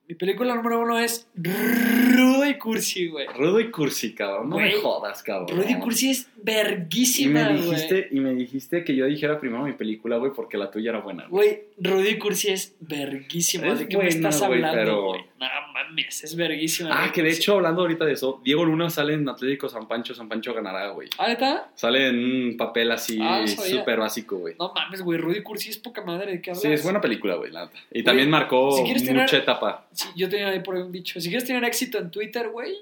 Mi 0.09 0.15
película 0.15 0.55
número 0.55 0.79
uno 0.79 0.97
es 0.97 1.27
Rudo 1.35 2.47
y 2.47 2.57
Cursi, 2.57 3.07
güey. 3.09 3.27
Rudo 3.27 3.59
y 3.59 3.69
Cursi, 3.69 4.13
cabrón. 4.15 4.49
No 4.49 4.55
me 4.55 4.69
Güey, 4.69 4.81
jodas, 4.81 5.21
cabrón. 5.21 5.49
Rudo 5.57 5.69
y 5.69 5.79
Cursi 5.79 6.11
es 6.11 6.29
Y 6.37 6.41
verguísima, 6.43 7.43
me, 7.49 7.57
güey. 7.57 7.69
dijiste, 7.71 8.07
y 8.11 8.19
me 8.21 8.33
dijiste 8.33 8.83
que 8.85 8.95
yo 8.95 9.05
dijera 9.05 9.37
primero 9.37 9.63
mi 9.65 9.73
película, 9.73 10.15
güey, 10.15 10.31
porque 10.33 10.57
la 10.57 10.71
tuya 10.71 10.91
era 10.91 11.01
buena. 11.01 11.27
güey. 11.27 11.63
Güey, 11.77 11.93
Rudy 11.97 12.17
Cursi 12.19 12.49
es 12.51 12.75
verguísima. 12.79 13.75
¿De 13.75 13.87
qué 13.89 13.97
me 13.97 14.07
estás 14.07 14.41
hablando, 14.41 15.03
güey? 15.07 15.25
No 15.39 15.45
mames, 15.71 16.23
es 16.23 16.35
verguísima. 16.35 16.89
Ah, 16.91 17.11
que 17.11 17.21
de 17.21 17.29
hecho, 17.29 17.53
hablando 17.55 17.81
ahorita 17.81 18.05
de 18.05 18.13
eso, 18.13 18.41
Diego 18.43 18.65
Luna 18.65 18.89
sale 18.89 19.13
en 19.13 19.29
Atlético 19.29 19.69
San 19.69 19.87
Pancho, 19.87 20.15
San 20.15 20.27
Pancho 20.27 20.53
ganará, 20.53 20.89
güey. 20.89 21.09
¿Ah, 21.19 21.27
neta? 21.27 21.69
Sale 21.75 22.07
en 22.07 22.17
un 22.49 22.57
papel 22.57 22.91
así 22.91 23.19
Ah, 23.21 23.45
súper 23.45 23.99
básico, 23.99 24.37
güey. 24.37 24.55
No 24.57 24.73
mames, 24.73 25.01
güey, 25.03 25.19
Rudy 25.19 25.43
Cursi 25.43 25.69
es 25.69 25.77
poca 25.77 26.03
madre. 26.03 26.31
¿De 26.31 26.41
qué 26.41 26.49
hablas? 26.49 26.61
Sí, 26.63 26.71
es 26.71 26.83
buena 26.83 26.99
película, 26.99 27.35
güey, 27.35 27.51
la 27.51 27.65
neta. 27.65 27.77
Y 27.91 28.03
también 28.03 28.29
marcó 28.31 28.71
si 28.77 28.81
mucha 28.83 29.05
tener- 29.05 29.35
etapa. 29.35 29.87
Sí, 29.91 30.07
yo 30.15 30.27
tenía 30.27 30.47
ahí 30.49 30.59
por 30.61 30.75
ahí 30.75 30.81
un 30.81 30.91
dicho. 30.91 31.19
Si 31.21 31.29
quieres 31.29 31.45
tener 31.45 31.63
éxito 31.63 31.99
en 31.99 32.09
Twitter, 32.09 32.49
güey, 32.49 32.75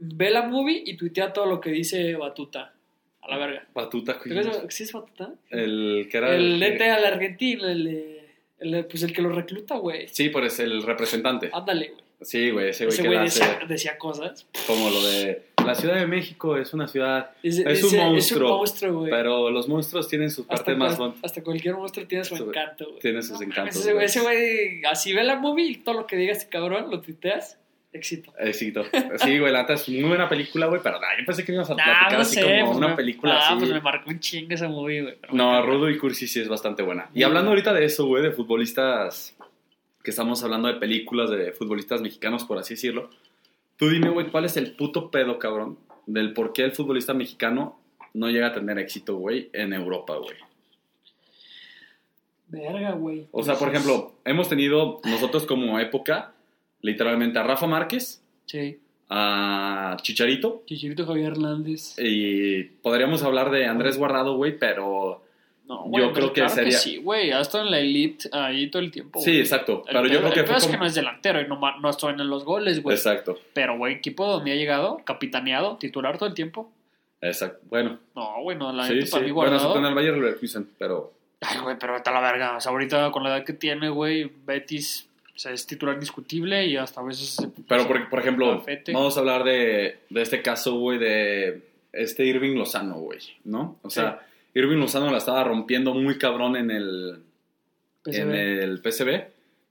ve 0.00 0.30
la 0.30 0.42
movie 0.42 0.82
y 0.84 0.96
tuitea 0.96 1.32
todo 1.32 1.46
lo 1.46 1.60
que 1.60 1.70
dice 1.70 2.16
Batuta. 2.16 2.72
A 3.20 3.28
la 3.30 3.38
verga. 3.38 3.64
Batuta. 3.72 4.18
¿Sí 4.68 4.82
es 4.82 4.92
Batuta? 4.92 5.32
El 5.50 6.08
que 6.10 6.16
era. 6.18 6.34
El 6.34 6.58
que- 6.58 6.70
DT 6.72 6.90
al 6.90 7.04
argentino, 7.04 7.68
el, 7.68 8.18
el, 8.62 8.86
pues 8.86 9.02
el 9.02 9.12
que 9.12 9.22
lo 9.22 9.30
recluta, 9.30 9.76
güey. 9.76 10.08
Sí, 10.08 10.28
pues 10.28 10.58
el 10.60 10.82
representante. 10.82 11.50
Ándale, 11.52 11.88
güey. 11.90 12.02
Sí, 12.22 12.50
güey, 12.50 12.68
ese 12.68 12.84
güey 12.84 12.94
Ese 12.94 13.02
que 13.02 13.08
güey 13.08 13.20
decía, 13.24 13.58
decía 13.68 13.98
cosas. 13.98 14.46
como 14.66 14.90
lo 14.90 15.02
de. 15.04 15.42
La 15.66 15.74
Ciudad 15.74 15.96
de 15.96 16.06
México 16.06 16.56
es 16.56 16.72
una 16.74 16.86
ciudad, 16.88 17.30
Es, 17.42 17.58
Es 17.58 17.64
un 17.64 17.68
ese- 17.70 17.96
Es 17.98 18.04
monstruo, 18.04 18.52
un 18.52 18.58
monstruo, 18.58 18.98
güey. 19.00 19.10
pero 19.10 19.50
los 19.50 19.68
monstruos 19.68 20.08
tienen 20.08 20.30
sus 20.30 20.44
Hasta, 20.48 20.56
partes 20.56 20.76
más. 20.76 20.98
bon- 20.98 21.14
hasta 21.22 21.42
cualquier 21.42 21.74
monstruo 21.76 22.06
tiene 22.06 22.24
su 22.24 22.36
Su- 22.36 22.48
encanto, 22.48 22.86
güey. 22.88 22.98
Tiene 23.00 23.22
sus 23.22 23.38
No 23.40 23.46
encantos. 23.46 23.76
Ese 23.76 23.92
güey, 23.92 24.04
ese 24.06 24.82
así 24.88 25.12
ve 25.12 25.22
la 25.24 25.36
movie 25.36 25.66
y 25.66 25.76
todo 25.76 25.94
lo 25.96 26.06
que 26.06 26.16
diga 26.16 26.32
este 26.32 26.48
cabrón, 26.48 26.90
lo 26.90 27.00
tuiteas, 27.00 27.58
éxito. 27.92 28.32
Éxito. 28.38 28.84
Sí, 29.18 29.38
güey, 29.38 29.52
la 29.52 29.60
neta 29.62 29.74
es 29.74 29.88
muy 29.88 30.02
buena 30.08 30.28
película, 30.28 30.66
güey, 30.66 30.80
pero 30.82 30.98
nah, 31.00 31.08
yo 31.18 31.24
pensé 31.26 31.44
que 31.44 31.52
ibas 31.52 31.70
a 31.70 31.74
Nah, 31.74 31.84
platicar 31.84 32.12
no 32.14 32.18
así 32.20 32.34
sé, 32.36 32.42
como 32.42 32.64
pues 32.66 32.76
una 32.78 32.88
me- 32.88 32.96
película 32.96 33.34
ah, 33.34 33.46
así. 33.48 33.54
pues 33.58 33.70
me 33.70 33.80
marcó 33.80 34.10
un 34.10 34.18
chingo 34.20 34.54
esa 34.54 34.68
movie, 34.68 35.02
güey. 35.02 35.14
No. 35.32 35.62
Rudo 35.64 35.90
y 35.90 35.98
Cursi 35.98 36.26
sí 36.26 36.40
es 36.40 36.48
bastante 36.48 36.82
buena. 36.82 37.08
Y 37.12 37.16
Muy 37.18 37.22
hablando 37.24 37.50
ahorita 37.50 37.72
de 37.74 37.84
eso, 37.84 38.06
güey, 38.06 38.22
de 38.22 38.32
futbolistas, 38.32 39.36
que 40.02 40.10
estamos 40.10 40.42
hablando 40.42 40.68
de 40.68 40.74
películas 40.74 41.30
de 41.30 41.52
futbolistas 41.52 42.00
mexicanos, 42.00 42.44
por 42.44 42.58
así 42.58 42.74
decirlo. 42.74 43.10
Tú 43.76 43.88
dime, 43.88 44.08
güey, 44.10 44.28
¿cuál 44.30 44.44
es 44.46 44.56
el 44.56 44.72
puto 44.74 45.10
pedo, 45.10 45.38
cabrón, 45.38 45.78
del 46.06 46.32
por 46.32 46.52
qué 46.52 46.62
el 46.64 46.72
futbolista 46.72 47.14
mexicano 47.14 47.78
no 48.14 48.28
llega 48.30 48.48
a 48.48 48.52
tener 48.52 48.78
éxito, 48.78 49.16
güey, 49.16 49.48
en 49.52 49.72
Europa, 49.72 50.16
güey? 50.16 50.36
Verga, 52.48 52.92
güey. 52.92 53.28
O 53.32 53.42
sea, 53.42 53.54
por 53.54 53.68
Entonces, 53.68 53.90
ejemplo, 53.90 54.14
hemos 54.24 54.48
tenido 54.48 55.00
nosotros 55.04 55.46
como 55.46 55.78
época, 55.80 56.34
literalmente 56.82 57.38
a 57.38 57.42
Rafa 57.42 57.66
Márquez, 57.66 58.22
Sí, 58.46 58.78
a 59.08 59.96
Chicharito, 60.02 60.62
Chichirito 60.66 61.06
Javier 61.06 61.32
Hernández. 61.32 61.94
y 61.98 62.62
podríamos 62.64 63.22
hablar 63.22 63.50
de 63.50 63.66
Andrés 63.66 63.96
Guardado, 63.98 64.36
güey, 64.36 64.58
pero... 64.58 65.22
No, 65.64 65.84
Yo 65.84 65.90
güey, 65.90 66.02
creo 66.12 66.12
pues 66.12 66.26
que 66.26 66.40
claro 66.40 66.54
sería- 66.54 66.78
sí, 66.78 66.96
güey, 66.96 67.30
ha 67.30 67.40
estado 67.40 67.64
en 67.64 67.70
la 67.70 67.78
elite 67.78 68.28
ahí 68.32 68.68
todo 68.68 68.82
el 68.82 68.90
tiempo. 68.90 69.20
Sí, 69.20 69.30
güey. 69.30 69.40
exacto. 69.40 69.84
El 69.86 69.94
Pero 69.94 70.06
yo 70.08 70.18
creo 70.20 70.32
que 70.32 70.40
el 70.40 70.46
fue 70.46 70.56
es 70.56 70.66
que 70.66 70.76
no 70.76 70.84
es 70.84 70.94
delantero 70.94 71.40
y 71.40 71.46
no, 71.46 71.58
no 71.80 71.88
estoy 71.88 72.12
en 72.14 72.28
los 72.28 72.44
goles, 72.44 72.82
güey. 72.82 72.96
Exacto, 72.96 73.38
Pero, 73.54 73.78
güey, 73.78 73.94
equipo 73.94 74.26
donde 74.26 74.52
ha 74.52 74.56
llegado, 74.56 75.00
capitaneado, 75.04 75.76
titular 75.78 76.18
todo 76.18 76.28
el 76.28 76.34
tiempo. 76.34 76.70
exacto. 77.20 77.60
Bueno, 77.70 77.98
No, 78.16 78.42
güey, 78.42 78.58
no, 78.58 78.72
la 78.72 78.86
sí, 78.88 78.94
neta 78.94 79.06
sí. 79.06 79.12
para 79.12 79.24
mí 79.24 79.30
Bueno, 79.30 79.50
guardado. 79.52 79.68
está 79.68 79.78
en 79.80 79.86
el 79.86 79.94
Bayern 79.94 80.16
Leverkusen, 80.20 80.68
pero... 80.78 81.12
Ay, 81.42 81.58
güey, 81.62 81.76
pero 81.78 81.96
está 81.96 82.10
la 82.10 82.20
verga. 82.20 82.56
O 82.56 82.60
sea, 82.60 82.72
ahorita 82.72 83.10
con 83.12 83.22
la 83.22 83.36
edad 83.36 83.44
que 83.44 83.52
tiene, 83.52 83.88
güey, 83.88 84.30
Betis 84.44 85.08
sea, 85.42 85.52
es 85.52 85.66
titular 85.66 85.94
indiscutible 85.94 86.66
y 86.66 86.76
hasta 86.76 87.00
a 87.00 87.04
veces. 87.04 87.36
Pero, 87.68 87.86
por, 87.86 88.08
por 88.08 88.20
ejemplo, 88.20 88.64
vamos 88.92 89.16
a 89.16 89.20
hablar 89.20 89.44
de, 89.44 89.98
de 90.08 90.22
este 90.22 90.40
caso, 90.40 90.78
güey, 90.78 90.98
de 90.98 91.62
este 91.92 92.24
Irving 92.24 92.56
Lozano, 92.56 92.94
güey, 93.00 93.18
¿no? 93.44 93.78
O 93.82 93.90
sea, 93.90 94.24
Irving 94.54 94.78
Lozano 94.78 95.10
la 95.10 95.18
estaba 95.18 95.42
rompiendo 95.44 95.94
muy 95.94 96.16
cabrón 96.16 96.56
en 96.56 96.70
el, 96.70 97.22
PSV. 98.04 98.20
en 98.20 98.32
el 98.32 98.78
PSV. 98.78 99.24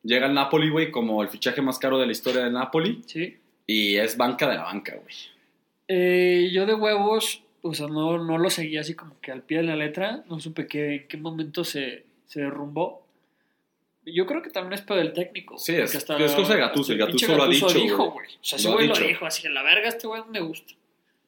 Llega 0.04 0.26
al 0.26 0.34
Napoli, 0.34 0.70
güey, 0.70 0.92
como 0.92 1.24
el 1.24 1.30
fichaje 1.30 1.62
más 1.62 1.80
caro 1.80 1.98
de 2.00 2.06
la 2.06 2.12
historia 2.12 2.44
del 2.44 2.54
Napoli. 2.54 3.02
Sí. 3.06 3.38
Y 3.66 3.96
es 3.96 4.18
banca 4.18 4.50
de 4.50 4.56
la 4.56 4.64
banca, 4.64 4.96
güey. 4.96 5.16
Eh, 5.88 6.50
yo 6.52 6.66
de 6.66 6.74
huevos, 6.74 7.44
o 7.62 7.74
sea, 7.74 7.88
no, 7.88 8.18
no 8.18 8.38
lo 8.38 8.50
seguí 8.50 8.78
así 8.78 8.96
como 8.96 9.20
que 9.22 9.32
al 9.32 9.44
pie 9.44 9.58
de 9.58 9.64
la 9.64 9.76
letra. 9.76 10.24
No 10.28 10.40
supe 10.40 10.68
que, 10.68 10.96
en 10.96 11.08
qué 11.08 11.18
momento 11.18 11.64
se, 11.64 12.04
se 12.26 12.42
derrumbó. 12.42 13.01
Yo 14.06 14.26
creo 14.26 14.42
que 14.42 14.50
también 14.50 14.74
es 14.74 14.82
pedo 14.82 14.98
del 14.98 15.14
técnico. 15.14 15.58
Sí, 15.58 15.74
es- 15.76 16.04
porque 16.06 16.26
es 16.26 16.32
cosa 16.34 16.54
de 16.56 16.60
Gattuso, 16.60 16.94
el 16.94 17.02
hasta 17.02 17.12
pinche 17.12 17.36
lo 17.36 17.44
ha 17.44 17.48
dicho, 17.48 17.68
dijo, 17.70 18.12
güey. 18.12 18.28
O 18.28 18.44
sea, 18.44 18.58
ese 18.58 18.70
güey 18.72 18.88
lo 18.88 18.96
dijo, 18.98 19.26
así, 19.26 19.48
la 19.50 19.62
verga, 19.64 19.90
este 19.90 20.08
güey 20.08 20.22
no 20.22 20.28
me 20.28 20.40
gusta. 20.42 20.74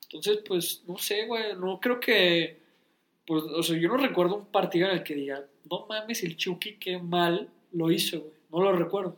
Entonces, 0.05 0.39
pues, 0.47 0.83
no 0.87 0.97
sé, 0.97 1.25
güey, 1.25 1.55
no 1.55 1.79
creo 1.79 1.99
que... 1.99 2.57
Pues, 3.25 3.43
o 3.43 3.63
sea, 3.63 3.77
yo 3.77 3.87
no 3.89 3.97
recuerdo 3.97 4.35
un 4.35 4.45
partido 4.45 4.87
en 4.87 4.93
el 4.97 5.03
que 5.03 5.15
diga, 5.15 5.43
no 5.69 5.85
mames, 5.87 6.23
el 6.23 6.35
Chucky 6.35 6.73
qué 6.75 6.97
mal 6.99 7.47
lo 7.71 7.89
hizo, 7.91 8.19
güey. 8.19 8.33
No 8.51 8.61
lo 8.61 8.73
recuerdo. 8.73 9.17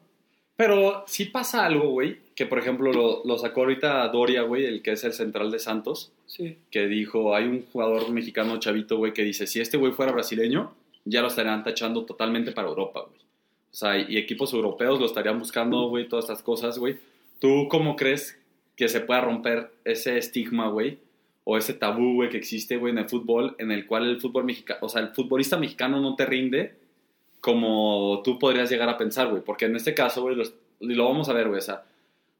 Pero 0.56 1.04
sí 1.08 1.26
pasa 1.26 1.66
algo, 1.66 1.90
güey, 1.90 2.18
que 2.34 2.46
por 2.46 2.60
ejemplo 2.60 2.94
lo, 2.94 3.24
lo 3.26 3.38
sacó 3.38 3.62
ahorita 3.62 4.08
Doria, 4.10 4.44
güey, 4.44 4.64
el 4.66 4.82
que 4.82 4.92
es 4.94 5.04
el 5.04 5.12
central 5.12 5.52
de 5.52 5.60
Santos, 5.60 6.14
Sí. 6.28 6.58
que 6.72 6.88
dijo, 6.88 7.36
hay 7.36 7.44
un 7.46 7.66
jugador 7.74 8.10
mexicano 8.12 8.58
chavito, 8.60 8.96
güey, 8.98 9.12
que 9.12 9.24
dice, 9.24 9.48
si 9.48 9.60
este 9.60 9.76
güey 9.78 9.92
fuera 9.92 10.14
brasileño, 10.14 10.74
ya 11.04 11.22
lo 11.22 11.28
estarían 11.28 11.64
tachando 11.64 12.06
totalmente 12.06 12.52
para 12.54 12.70
Europa, 12.70 13.02
güey. 13.02 13.25
O 13.76 13.78
sea, 13.78 14.00
y 14.00 14.16
equipos 14.18 14.54
europeos 14.54 15.02
lo 15.02 15.06
estarían 15.06 15.38
buscando, 15.38 15.90
güey, 15.90 16.08
todas 16.08 16.24
estas 16.24 16.42
cosas, 16.42 16.80
güey. 16.80 16.96
¿Tú 17.40 17.68
cómo 17.70 17.98
crees 17.98 18.40
que 18.78 18.88
se 18.88 19.02
pueda 19.02 19.20
romper 19.20 19.70
ese 19.84 20.18
estigma, 20.18 20.70
güey? 20.70 21.00
O 21.44 21.58
ese 21.58 21.74
tabú, 21.74 22.14
güey, 22.14 22.30
que 22.30 22.38
existe, 22.38 22.78
güey, 22.78 22.94
en 22.94 23.00
el 23.00 23.10
fútbol, 23.10 23.54
en 23.60 23.74
el 23.74 23.86
cual 23.86 24.10
el 24.10 24.22
fútbol 24.22 24.46
mexicano, 24.46 24.80
o 24.82 24.88
sea, 24.88 25.02
el 25.02 25.10
futbolista 25.10 25.58
mexicano 25.58 26.00
no 26.00 26.16
te 26.16 26.26
rinde 26.26 26.76
como 27.42 28.22
tú 28.24 28.40
podrías 28.40 28.70
llegar 28.70 28.88
a 28.88 28.98
pensar, 28.98 29.28
güey. 29.28 29.44
Porque 29.44 29.66
en 29.66 29.76
este 29.76 29.94
caso, 29.94 30.22
güey, 30.22 30.38
lo 30.80 31.04
vamos 31.04 31.28
a 31.28 31.34
ver, 31.34 31.50
güey, 31.50 31.58
o 31.58 31.62
sea, 31.62 31.84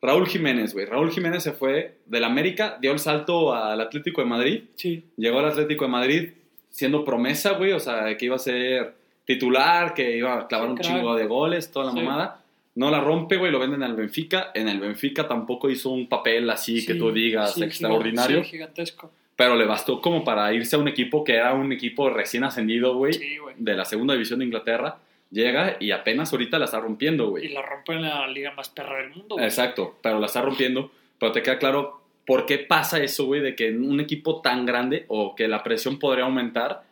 Raúl 0.02 0.28
Jiménez, 0.28 0.74
güey. 0.74 0.86
Raúl 0.86 1.12
Jiménez 1.12 1.44
se 1.44 1.52
fue 1.52 1.98
del 2.06 2.24
América, 2.24 2.78
dio 2.80 2.94
el 2.94 3.00
salto 3.00 3.54
al 3.54 3.82
Atlético 3.82 4.22
de 4.22 4.28
Madrid. 4.28 4.64
Sí. 4.76 5.04
Llegó 5.18 5.40
al 5.40 5.48
Atlético 5.48 5.84
de 5.84 5.92
Madrid 5.92 6.30
siendo 6.70 7.04
promesa, 7.04 7.58
güey. 7.58 7.74
O 7.74 7.80
sea, 7.82 8.16
que 8.16 8.24
iba 8.24 8.38
a 8.38 8.40
ser 8.40 9.04
titular, 9.26 9.94
que 9.94 10.18
iba 10.18 10.40
a 10.40 10.48
clavar 10.48 10.70
un 10.70 10.76
crack. 10.78 10.88
chingo 10.88 11.16
de 11.16 11.26
goles, 11.26 11.72
toda 11.72 11.88
la 11.88 11.92
Sí. 11.92 11.98
mamada. 12.02 12.42
No 12.76 12.92
la 12.92 13.00
rompe, 13.00 13.38
güey, 13.38 13.52
lo 13.52 13.60
venden 13.60 13.84
al 13.84 13.96
Benfica. 13.96 14.52
En 14.54 14.68
el 14.68 14.80
Benfica 14.80 15.28
tampoco 15.28 15.70
hizo 15.70 15.90
un 15.92 16.08
papel 16.08 16.50
así 16.50 16.86
que 16.86 16.96
tú 16.96 17.12
digas 17.12 17.54
sí, 17.54 17.64
extraordinario. 17.64 18.44
Gigantesco. 18.44 19.12
Pero 19.38 19.56
le 19.56 19.66
bastó 19.66 20.02
como 20.02 20.24
para 20.24 20.54
irse 20.54 20.76
a 20.76 20.80
un 20.80 20.88
equipo 20.88 21.24
que 21.24 21.36
era 21.36 21.54
un 21.54 21.72
equipo 21.72 22.10
recién 22.10 22.44
ascendido, 22.44 22.96
güey, 22.96 23.14
de 23.58 23.74
la 23.76 23.86
segunda 23.86 24.14
división 24.14 24.40
de 24.40 24.46
Inglaterra. 24.46 24.98
Llega 25.32 25.78
y 25.80 25.92
apenas 25.92 26.32
ahorita 26.32 26.60
la 26.60 26.66
está 26.66 26.80
rompiendo, 26.80 27.26
Y 27.26 27.30
güey. 27.30 27.48
la 27.50 27.62
rompe 27.62 27.94
en 27.94 28.04
la 28.04 28.28
liga 28.28 28.52
más 28.52 28.70
perra 28.70 28.98
del 28.98 29.10
mundo, 29.10 29.36
güey. 29.36 29.46
Exacto, 29.46 29.98
pero 30.02 30.20
la 30.20 30.26
está 30.28 30.42
rompiendo. 30.42 30.92
Pero 31.18 31.32
te 31.32 31.42
queda 31.42 31.58
claro 31.58 32.02
por 32.26 32.46
qué 32.46 32.58
pasa 32.60 33.02
eso, 33.02 33.26
güey, 33.26 33.42
de 33.42 33.56
que 33.56 33.70
en 33.70 33.90
un 33.90 34.00
equipo 34.00 34.42
tan 34.42 34.66
grande 34.66 35.06
o 35.08 35.34
que 35.36 35.48
la 35.48 35.64
presión 35.64 35.98
podría 36.00 36.26
aumentar, 36.26 36.84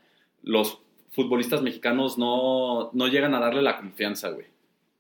los 0.44 0.80
futbolistas 1.14 1.61
mexicanos 1.61 2.18
no, 2.18 2.89
no 2.93 3.07
llegan 3.07 3.36
a 3.36 3.39
darle 3.39 3.61
la 3.61 3.78
confianza, 3.78 4.30
güey. 4.30 4.47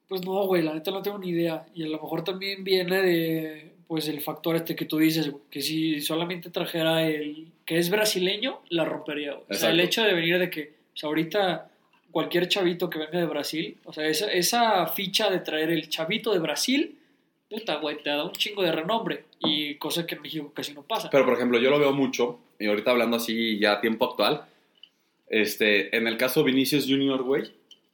Pues 0.07 0.23
no, 0.23 0.45
güey, 0.45 0.61
la 0.61 0.73
neta 0.73 0.91
no 0.91 1.01
tengo 1.01 1.17
ni 1.17 1.29
idea. 1.29 1.65
Y 1.73 1.83
a 1.83 1.87
lo 1.87 1.99
mejor 1.99 2.23
también 2.23 2.63
viene 2.63 3.01
de, 3.01 3.71
pues, 3.87 4.07
el 4.07 4.21
factor 4.21 4.55
este 4.55 4.75
que 4.75 4.85
tú 4.85 4.99
dices, 4.99 5.29
güey, 5.29 5.43
que 5.49 5.61
si 5.61 6.01
solamente 6.01 6.51
trajera 6.51 7.05
el 7.07 7.47
que 7.65 7.79
es 7.79 7.89
brasileño, 7.89 8.61
la 8.69 8.85
rompería, 8.85 9.33
güey. 9.33 9.45
O 9.49 9.53
sea, 9.53 9.71
el 9.71 9.79
hecho 9.79 10.03
de 10.03 10.13
venir 10.13 10.37
de 10.37 10.49
que, 10.49 10.73
o 10.93 10.97
sea, 10.97 11.07
ahorita 11.07 11.69
cualquier 12.11 12.47
chavito 12.47 12.91
que 12.91 12.99
venga 12.99 13.17
de 13.17 13.25
Brasil, 13.25 13.77
o 13.85 13.91
sea, 13.91 14.05
esa, 14.05 14.31
esa 14.31 14.85
ficha 14.85 15.31
de 15.31 15.39
traer 15.39 15.71
el 15.71 15.89
chavito 15.89 16.31
de 16.31 16.39
Brasil, 16.39 16.99
puta, 17.49 17.77
güey, 17.77 18.03
te 18.03 18.11
da 18.11 18.23
un 18.23 18.33
chingo 18.33 18.61
de 18.61 18.71
renombre. 18.71 19.25
Y 19.39 19.75
cosa 19.75 20.05
que 20.05 20.15
en 20.15 20.21
México 20.21 20.51
casi 20.53 20.73
no 20.73 20.83
pasa. 20.83 21.09
Pero, 21.09 21.25
por 21.25 21.33
ejemplo, 21.33 21.59
yo 21.59 21.71
lo 21.71 21.79
veo 21.79 21.91
mucho, 21.91 22.39
y 22.59 22.67
ahorita 22.67 22.91
hablando 22.91 23.17
así 23.17 23.57
ya 23.57 23.73
a 23.73 23.81
tiempo 23.81 24.05
actual, 24.05 24.45
este, 25.41 25.95
en 25.95 26.07
el 26.07 26.17
caso 26.17 26.43
Vinicius 26.43 26.85
Junior, 26.87 27.23
güey, 27.23 27.43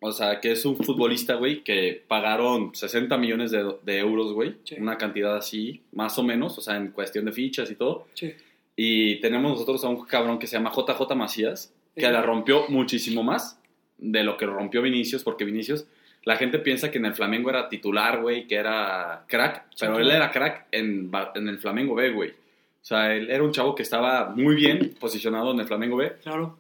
o 0.02 0.12
sea, 0.12 0.40
que 0.40 0.52
es 0.52 0.66
un 0.66 0.78
futbolista, 0.78 1.36
güey, 1.36 1.64
que 1.64 2.04
pagaron 2.08 2.74
60 2.74 3.18
millones 3.18 3.52
de, 3.52 3.76
de 3.84 4.00
euros, 4.00 4.34
güey, 4.34 4.56
Sí. 4.64 4.76
una 4.80 4.98
cantidad 4.98 5.36
así, 5.36 5.82
más 5.92 6.18
o 6.18 6.24
menos, 6.24 6.58
o 6.58 6.62
sea, 6.62 6.78
en 6.78 6.92
cuestión 6.92 7.26
de 7.26 7.32
fichas 7.34 7.70
y 7.72 7.76
todo. 7.76 8.08
Sí. 8.14 8.34
Y 8.76 9.16
tenemos 9.20 9.52
nosotros 9.52 9.84
a 9.84 9.90
un 9.90 10.06
cabrón 10.06 10.40
que 10.40 10.48
se 10.48 10.56
llama 10.58 10.72
JJ 10.74 11.16
Macías, 11.16 11.74
que 11.96 12.06
Sí. 12.06 12.12
la 12.12 12.22
rompió 12.22 12.66
muchísimo 12.70 13.24
más 13.24 13.60
de 13.98 14.24
lo 14.24 14.38
que 14.38 14.46
rompió 14.46 14.82
Vinicius, 14.82 15.24
porque 15.24 15.44
Vinicius, 15.44 15.86
la 16.24 16.38
gente 16.38 16.60
piensa 16.60 16.90
que 16.92 16.98
en 16.98 17.06
el 17.06 17.14
Flamengo 17.16 17.50
era 17.50 17.68
titular, 17.68 18.22
güey, 18.22 18.48
que 18.48 18.56
era 18.56 19.26
crack, 19.28 19.66
Sí, 19.72 19.76
pero 19.82 19.94
claro. 19.96 20.06
él 20.10 20.12
era 20.16 20.32
crack 20.32 20.68
en, 20.72 21.12
en 21.36 21.48
el 21.50 21.58
Flamengo 21.60 21.96
B, 21.96 22.12
güey. 22.12 22.30
O 22.30 22.86
sea, 22.90 23.14
él 23.14 23.30
era 23.30 23.44
un 23.44 23.52
chavo 23.52 23.76
que 23.76 23.84
estaba 23.84 24.30
muy 24.34 24.56
bien 24.56 24.96
posicionado 25.00 25.52
en 25.52 25.60
el 25.60 25.68
Flamengo 25.68 25.98
B, 25.98 26.14
Claro. 26.24 26.58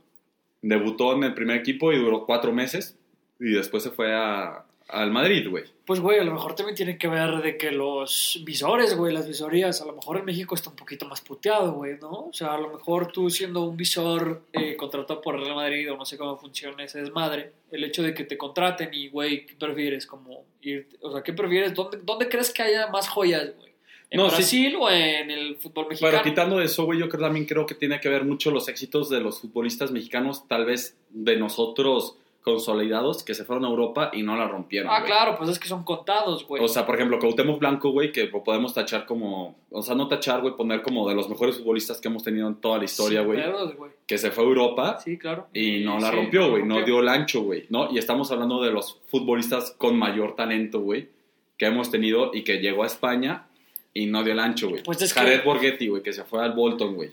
Debutó 0.61 1.13
en 1.13 1.23
el 1.23 1.33
primer 1.33 1.57
equipo 1.57 1.91
y 1.91 1.97
duró 1.97 2.25
cuatro 2.25 2.51
meses, 2.51 2.97
y 3.39 3.51
después 3.51 3.83
se 3.83 3.91
fue 3.91 4.13
a, 4.13 4.65
al 4.89 5.11
Madrid, 5.11 5.47
güey. 5.49 5.63
Pues, 5.85 5.99
güey, 5.99 6.19
a 6.19 6.23
lo 6.23 6.33
mejor 6.33 6.55
también 6.55 6.75
tiene 6.75 6.97
que 6.97 7.07
ver 7.07 7.41
de 7.41 7.57
que 7.57 7.71
los 7.71 8.41
visores, 8.43 8.95
güey, 8.95 9.13
las 9.13 9.27
visorías, 9.27 9.81
a 9.81 9.85
lo 9.85 9.93
mejor 9.93 10.17
en 10.17 10.25
México 10.25 10.55
está 10.55 10.69
un 10.69 10.75
poquito 10.75 11.07
más 11.07 11.21
puteado, 11.21 11.73
güey, 11.73 11.97
¿no? 11.99 12.27
O 12.27 12.33
sea, 12.33 12.53
a 12.53 12.59
lo 12.59 12.69
mejor 12.69 13.11
tú 13.11 13.29
siendo 13.29 13.63
un 13.63 13.77
visor 13.77 14.43
eh, 14.53 14.75
contratado 14.75 15.21
por 15.21 15.39
Real 15.39 15.55
Madrid 15.55 15.91
o 15.91 15.97
no 15.97 16.05
sé 16.05 16.17
cómo 16.17 16.37
funciona 16.37 16.83
ese 16.83 17.01
desmadre, 17.01 17.53
el 17.71 17.83
hecho 17.83 18.03
de 18.03 18.13
que 18.13 18.23
te 18.23 18.37
contraten 18.37 18.89
y, 18.91 19.09
güey, 19.09 19.45
¿qué 19.45 19.55
prefieres? 19.55 20.05
Como 20.05 20.45
ir, 20.61 20.89
o 21.01 21.11
sea, 21.11 21.23
¿qué 21.23 21.33
prefieres? 21.33 21.73
¿Dónde, 21.73 21.99
dónde 22.03 22.29
crees 22.29 22.51
que 22.51 22.63
haya 22.63 22.87
más 22.87 23.07
joyas, 23.07 23.55
güey? 23.55 23.68
¿En 24.11 24.17
No, 24.19 24.29
sí. 24.29 24.35
Brasil 24.37 24.75
o 24.79 24.89
en 24.89 25.29
el 25.29 25.55
fútbol 25.57 25.87
mexicano? 25.89 26.11
Pero 26.11 26.23
quitando 26.23 26.59
eso, 26.61 26.85
güey, 26.85 26.99
yo 26.99 27.07
creo, 27.09 27.21
también 27.23 27.45
creo 27.45 27.65
que 27.65 27.75
tiene 27.75 27.99
que 27.99 28.09
ver 28.09 28.25
mucho 28.25 28.49
los 28.51 28.67
éxitos 28.67 29.09
de 29.09 29.19
los 29.21 29.39
futbolistas 29.41 29.91
mexicanos, 29.91 30.47
tal 30.47 30.65
vez 30.65 30.97
de 31.11 31.37
nosotros 31.37 32.15
consolidados, 32.41 33.23
que 33.23 33.35
se 33.35 33.43
fueron 33.45 33.65
a 33.65 33.67
Europa 33.67 34.09
y 34.13 34.23
no 34.23 34.35
la 34.35 34.47
rompieron. 34.47 34.91
Ah, 34.91 35.03
claro, 35.03 35.35
pues 35.37 35.49
es 35.51 35.59
que 35.59 35.67
son 35.67 35.83
contados, 35.83 36.47
güey. 36.47 36.63
O 36.63 36.67
sea, 36.67 36.85
por 36.85 36.95
ejemplo, 36.95 37.19
Cuauhtémoc 37.19 37.59
Blanco, 37.59 37.91
güey, 37.91 38.11
que 38.11 38.25
lo 38.27 38.43
podemos 38.43 38.73
tachar 38.73 39.05
como, 39.05 39.55
o 39.69 39.81
sea, 39.83 39.93
no 39.93 40.07
tachar, 40.07 40.41
güey, 40.41 40.55
poner 40.55 40.81
como 40.81 41.07
de 41.07 41.15
los 41.15 41.29
mejores 41.29 41.57
futbolistas 41.57 41.99
que 41.99 42.07
hemos 42.07 42.23
tenido 42.23 42.47
en 42.47 42.55
toda 42.55 42.77
la 42.79 42.85
historia, 42.85 43.21
güey, 43.21 43.39
güey. 43.77 43.91
que 44.07 44.17
se 44.17 44.31
fue 44.31 44.43
a 44.45 44.47
Europa 44.47 44.97
Sí, 45.03 45.17
claro. 45.17 45.47
y 45.53 45.81
no 45.83 45.99
la 45.99 46.09
Sí, 46.09 46.15
rompió, 46.15 46.49
güey, 46.49 46.63
no 46.63 46.83
dio 46.83 47.01
el 47.01 47.09
ancho, 47.09 47.41
güey, 47.43 47.65
¿no? 47.69 47.91
Y 47.91 47.97
estamos 47.99 48.31
hablando 48.31 48.63
de 48.63 48.71
los 48.71 48.99
futbolistas 49.07 49.71
con 49.77 49.97
mayor 49.99 50.35
talento, 50.35 50.79
güey, 50.79 51.09
que 51.57 51.65
hemos 51.67 51.91
tenido 51.91 52.31
y 52.33 52.43
que 52.43 52.59
llegó 52.59 52.83
a 52.83 52.87
España 52.87 53.47
y 53.93 54.05
no 54.05 54.23
dio 54.23 54.33
el 54.33 54.39
ancho, 54.39 54.69
güey. 54.69 54.83
Pues 54.83 55.01
es 55.01 55.13
que- 55.13 55.19
Jared 55.19 55.43
Borghetti, 55.43 55.87
güey, 55.87 56.03
que 56.03 56.13
se 56.13 56.23
fue 56.23 56.43
al 56.43 56.53
Bolton, 56.53 56.95
güey. 56.95 57.11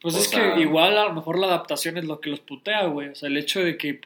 Pues 0.00 0.14
O 0.14 0.18
es 0.18 0.28
sea- 0.28 0.54
que 0.54 0.60
igual 0.62 0.96
a 0.96 1.04
lo 1.04 1.12
mejor 1.14 1.38
la 1.38 1.46
adaptación 1.46 1.98
es 1.98 2.04
lo 2.04 2.20
que 2.20 2.30
los 2.30 2.40
putea, 2.40 2.86
güey. 2.86 3.08
O 3.08 3.14
sea, 3.14 3.28
el 3.28 3.36
hecho 3.36 3.62
de 3.62 3.76
que 3.76 4.00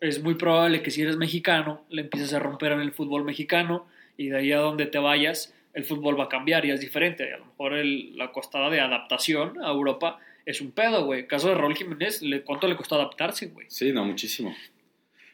es 0.00 0.22
muy 0.22 0.34
probable 0.34 0.82
que 0.82 0.90
si 0.90 1.02
eres 1.02 1.16
mexicano, 1.16 1.84
le 1.90 2.02
empieces 2.02 2.32
a 2.34 2.38
romper 2.38 2.72
en 2.72 2.80
el 2.80 2.92
fútbol 2.92 3.24
mexicano 3.24 3.86
y 4.16 4.28
de 4.28 4.36
ahí 4.38 4.52
a 4.52 4.58
donde 4.58 4.86
te 4.86 4.98
vayas, 4.98 5.54
el 5.74 5.84
fútbol 5.84 6.18
va 6.18 6.24
a 6.24 6.28
cambiar 6.28 6.64
y 6.64 6.70
es 6.70 6.80
diferente. 6.80 7.32
A 7.32 7.38
lo 7.38 7.46
mejor 7.46 7.74
el- 7.74 8.16
la 8.16 8.32
costada 8.32 8.68
de 8.70 8.80
adaptación 8.80 9.62
a 9.62 9.70
Europa 9.70 10.18
es 10.44 10.60
un 10.60 10.72
pedo, 10.72 11.04
güey. 11.04 11.26
Caso 11.28 11.48
de 11.48 11.54
Raúl 11.54 11.76
Jiménez, 11.76 12.20
¿cuánto 12.44 12.66
le 12.66 12.74
costó 12.76 12.96
adaptarse, 12.96 13.46
güey? 13.46 13.66
Sí, 13.70 13.92
no, 13.92 14.04
muchísimo. 14.04 14.54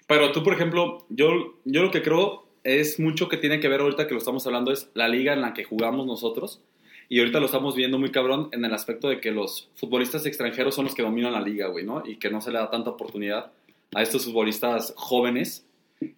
Pero 0.07 0.33
tú, 0.33 0.43
por 0.43 0.53
ejemplo, 0.53 1.07
yo, 1.09 1.55
yo 1.65 1.83
lo 1.83 1.91
que 1.91 2.03
creo 2.03 2.44
es 2.65 2.99
mucho 2.99 3.29
que 3.29 3.37
tiene 3.37 3.61
que 3.61 3.69
ver 3.69 3.81
ahorita 3.81 4.07
que 4.07 4.15
lo 4.15 4.19
estamos 4.19 4.47
hablando 4.47 4.73
es 4.73 4.91
la 4.95 5.07
liga 5.09 5.33
en 5.33 5.43
la 5.43 5.53
que 5.55 5.65
jugamos 5.65 6.07
nosotros. 6.07 6.61
Y 7.11 7.19
ahorita 7.19 7.39
lo 7.39 7.47
estamos 7.47 7.77
viendo 7.77 7.99
muy 7.99 8.11
cabrón 8.11 8.49
en 8.53 8.65
el 8.65 8.73
aspecto 8.73 9.09
de 9.09 9.21
que 9.21 9.31
los 9.31 9.69
futbolistas 9.75 10.25
extranjeros 10.25 10.75
son 10.75 10.87
los 10.87 10.95
que 10.95 11.03
dominan 11.03 11.33
la 11.35 11.41
liga, 11.43 11.69
güey, 11.69 11.85
¿no? 11.85 12.03
Y 12.05 12.17
que 12.17 12.31
no 12.31 12.41
se 12.41 12.51
le 12.51 12.59
da 12.59 12.71
tanta 12.71 12.91
oportunidad 12.91 13.53
a 13.95 14.03
estos 14.03 14.25
futbolistas 14.25 14.95
jóvenes. 14.97 15.67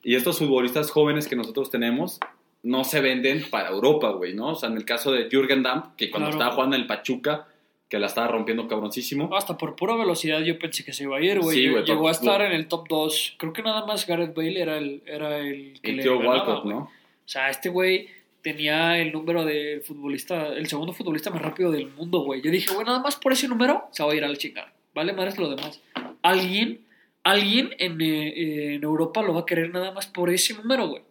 Y 0.03 0.15
estos 0.15 0.39
futbolistas 0.39 0.91
jóvenes 0.91 1.27
que 1.27 1.35
nosotros 1.37 1.71
tenemos 1.71 2.21
no 2.63 2.85
se 2.85 3.01
venden 3.01 3.45
para 3.51 3.71
Europa, 3.71 4.11
güey, 4.11 4.35
¿no? 4.35 4.51
O 4.51 4.55
sea, 4.55 4.69
en 4.69 4.77
el 4.77 4.85
caso 4.85 5.11
de 5.13 5.29
Jürgen 5.29 5.63
Damm, 5.65 5.95
que 5.97 6.11
cuando 6.11 6.29
Claro. 6.31 6.39
estaba 6.39 6.55
jugando 6.55 6.77
en 6.77 6.83
el 6.83 6.89
Pachuca, 6.89 7.49
que 7.89 7.99
la 7.99 8.07
estaba 8.07 8.29
rompiendo 8.29 8.67
cabroncísimo. 8.67 9.35
Hasta 9.35 9.57
por 9.57 9.77
pura 9.77 9.95
velocidad 9.95 10.41
yo 10.41 10.59
pensé 10.59 10.85
que 10.85 10.93
se 10.93 11.05
iba 11.05 11.19
a 11.19 11.21
ir, 11.21 11.41
güey. 11.41 11.57
Sí, 11.57 11.69
güey, 11.69 11.85
Llegó 11.85 12.09
a 12.09 12.13
estar 12.13 12.41
en 12.43 12.53
el 12.53 12.67
top 12.67 12.89
2. 12.89 13.35
Creo 13.39 13.53
que 13.53 13.63
nada 13.63 13.87
más 13.87 14.07
Gareth 14.07 14.35
Bale 14.35 14.61
era 14.61 14.79
el, 14.79 15.03
era 15.07 15.39
el 15.39 15.79
que 15.81 15.93
le 15.93 16.03
Theo 16.03 16.19
ganaba, 16.19 16.45
Walcott. 16.47 16.65
¿no? 16.65 16.79
O 16.79 17.29
sea, 17.29 17.49
este 17.49 17.69
güey 17.69 18.09
tenía 18.43 18.99
el 18.99 19.13
número 19.13 19.45
de 19.45 19.83
futbolista, 19.85 20.49
el 20.49 20.67
segundo 20.67 20.93
futbolista 20.93 21.31
más 21.31 21.43
rápido 21.43 21.71
del 21.71 21.89
mundo, 21.89 22.21
güey. 22.21 22.43
Yo 22.43 22.51
dije, 22.51 22.73
güey, 22.75 22.87
nada 22.87 23.01
más 23.01 23.17
por 23.17 23.33
ese 23.33 23.49
número 23.49 23.85
se 23.93 24.03
va 24.03 24.13
a 24.13 24.17
ir 24.17 24.25
al 24.25 24.39
chingar. 24.39 24.73
Vale, 24.95 25.13
madres 25.13 25.39
lo 25.39 25.49
demás. 25.49 25.81
Alguien, 26.23 26.81
alguien 27.23 27.71
en, 27.79 28.01
eh, 28.01 28.75
en 28.75 28.83
Europa 28.83 29.23
lo 29.23 29.35
va 29.35 29.41
a 29.41 29.47
querer 29.47 29.71
nada 29.71 29.93
más 29.93 30.07
por 30.07 30.31
ese 30.31 30.55
número, 30.55 30.89
güey. 30.89 31.03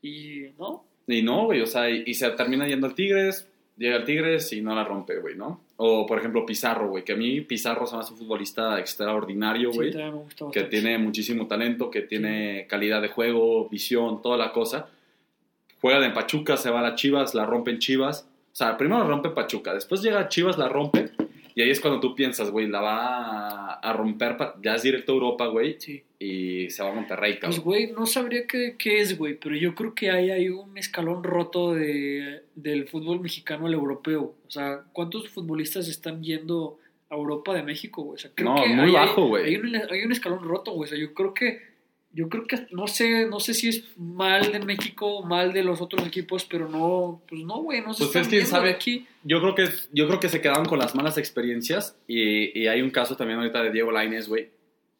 Y, 0.00 0.52
¿no? 0.58 0.84
Y 1.06 1.22
no, 1.22 1.46
güey, 1.46 1.60
o 1.60 1.66
sea, 1.66 1.90
y, 1.90 2.04
y 2.06 2.14
se 2.14 2.30
termina 2.30 2.66
yendo 2.66 2.86
al 2.86 2.94
Tigres, 2.94 3.48
llega 3.82 3.96
al 3.96 4.04
Tigres 4.04 4.52
y 4.52 4.62
no 4.62 4.74
la 4.74 4.84
rompe, 4.84 5.18
güey, 5.18 5.34
¿no? 5.34 5.60
O, 5.76 6.06
por 6.06 6.18
ejemplo, 6.18 6.46
Pizarro, 6.46 6.88
güey, 6.88 7.04
que 7.04 7.14
a 7.14 7.16
mí 7.16 7.40
Pizarro 7.40 7.86
se 7.86 7.96
me 7.96 8.02
hace 8.02 8.12
un 8.12 8.18
futbolista 8.20 8.78
extraordinario, 8.78 9.72
güey, 9.72 9.92
que 10.52 10.62
tiene 10.64 10.96
muchísimo 10.98 11.48
talento, 11.48 11.90
que 11.90 12.02
tiene 12.02 12.66
calidad 12.68 13.02
de 13.02 13.08
juego, 13.08 13.68
visión, 13.68 14.22
toda 14.22 14.36
la 14.36 14.52
cosa. 14.52 14.88
Juega 15.80 16.06
en 16.06 16.12
Pachuca, 16.12 16.56
se 16.56 16.70
va 16.70 16.78
a 16.78 16.82
las 16.82 16.94
Chivas, 16.94 17.34
la 17.34 17.44
rompe 17.44 17.72
en 17.72 17.80
Chivas. 17.80 18.28
O 18.52 18.54
sea, 18.54 18.76
primero 18.76 19.00
la 19.00 19.08
rompe 19.08 19.30
Pachuca, 19.30 19.74
después 19.74 20.00
llega 20.00 20.20
a 20.20 20.28
Chivas, 20.28 20.58
la 20.58 20.68
rompe, 20.68 21.10
y 21.54 21.62
ahí 21.62 21.70
es 21.70 21.80
cuando 21.80 21.98
tú 21.98 22.14
piensas, 22.14 22.50
güey, 22.50 22.68
la 22.68 22.80
va 22.80 23.72
a, 23.74 23.92
romper, 23.92 24.36
ya 24.62 24.74
es 24.76 24.82
directo 24.82 25.12
a 25.12 25.14
Europa, 25.16 25.46
güey, 25.46 25.76
Sí. 25.80 26.04
Y 26.24 26.70
se 26.70 26.82
va 26.84 26.90
a 26.90 26.94
Monterrey, 26.94 27.32
Pues, 27.40 27.40
cabrón. 27.56 27.64
güey, 27.64 27.90
no 27.92 28.06
sabría 28.06 28.46
qué, 28.46 28.76
qué 28.78 29.00
es, 29.00 29.18
güey, 29.18 29.34
pero 29.38 29.56
yo 29.56 29.74
creo 29.74 29.94
que 29.94 30.10
hay, 30.10 30.30
hay 30.30 30.48
un 30.50 30.78
escalón 30.78 31.24
roto 31.24 31.74
de, 31.74 32.42
del 32.54 32.86
fútbol 32.86 33.20
mexicano 33.20 33.66
al 33.66 33.74
europeo. 33.74 34.34
O 34.46 34.50
sea, 34.50 34.84
¿cuántos 34.92 35.28
futbolistas 35.28 35.88
están 35.88 36.22
yendo 36.22 36.78
a 37.10 37.16
Europa 37.16 37.54
de 37.54 37.62
México, 37.64 38.02
güey? 38.02 38.14
O 38.14 38.18
sea, 38.18 38.30
creo 38.34 38.54
No, 38.54 38.62
que 38.62 38.68
muy 38.68 38.86
hay, 38.86 38.92
bajo, 38.92 39.26
güey. 39.26 39.46
Hay, 39.46 39.56
un, 39.56 39.74
hay 39.74 40.02
un 40.04 40.12
escalón 40.12 40.44
roto, 40.44 40.70
güey. 40.72 40.86
O 40.86 40.90
sea, 40.90 40.98
yo 40.98 41.12
creo 41.12 41.34
que, 41.34 41.60
yo 42.12 42.28
creo 42.28 42.46
que, 42.46 42.66
no 42.70 42.86
sé, 42.86 43.26
no 43.26 43.40
sé 43.40 43.52
si 43.54 43.68
es 43.70 43.84
mal 43.96 44.52
de 44.52 44.60
México, 44.60 45.24
mal 45.24 45.52
de 45.52 45.64
los 45.64 45.80
otros 45.80 46.06
equipos, 46.06 46.44
pero 46.44 46.68
no, 46.68 47.20
pues 47.28 47.42
no, 47.42 47.62
güey, 47.62 47.80
no 47.80 47.94
se 47.94 48.04
Pues 48.06 48.28
quién 48.28 48.46
sabe. 48.46 48.70
aquí. 48.70 49.06
Yo 49.24 49.40
creo 49.40 49.54
que 49.56 49.64
yo 49.92 50.06
creo 50.06 50.20
que 50.20 50.28
se 50.28 50.40
quedaron 50.40 50.66
con 50.66 50.78
las 50.78 50.94
malas 50.94 51.18
experiencias 51.18 51.96
y, 52.06 52.56
y 52.60 52.66
hay 52.68 52.80
un 52.82 52.90
caso 52.90 53.16
también 53.16 53.38
ahorita 53.40 53.62
de 53.62 53.72
Diego 53.72 53.90
Lainez, 53.90 54.28
güey, 54.28 54.50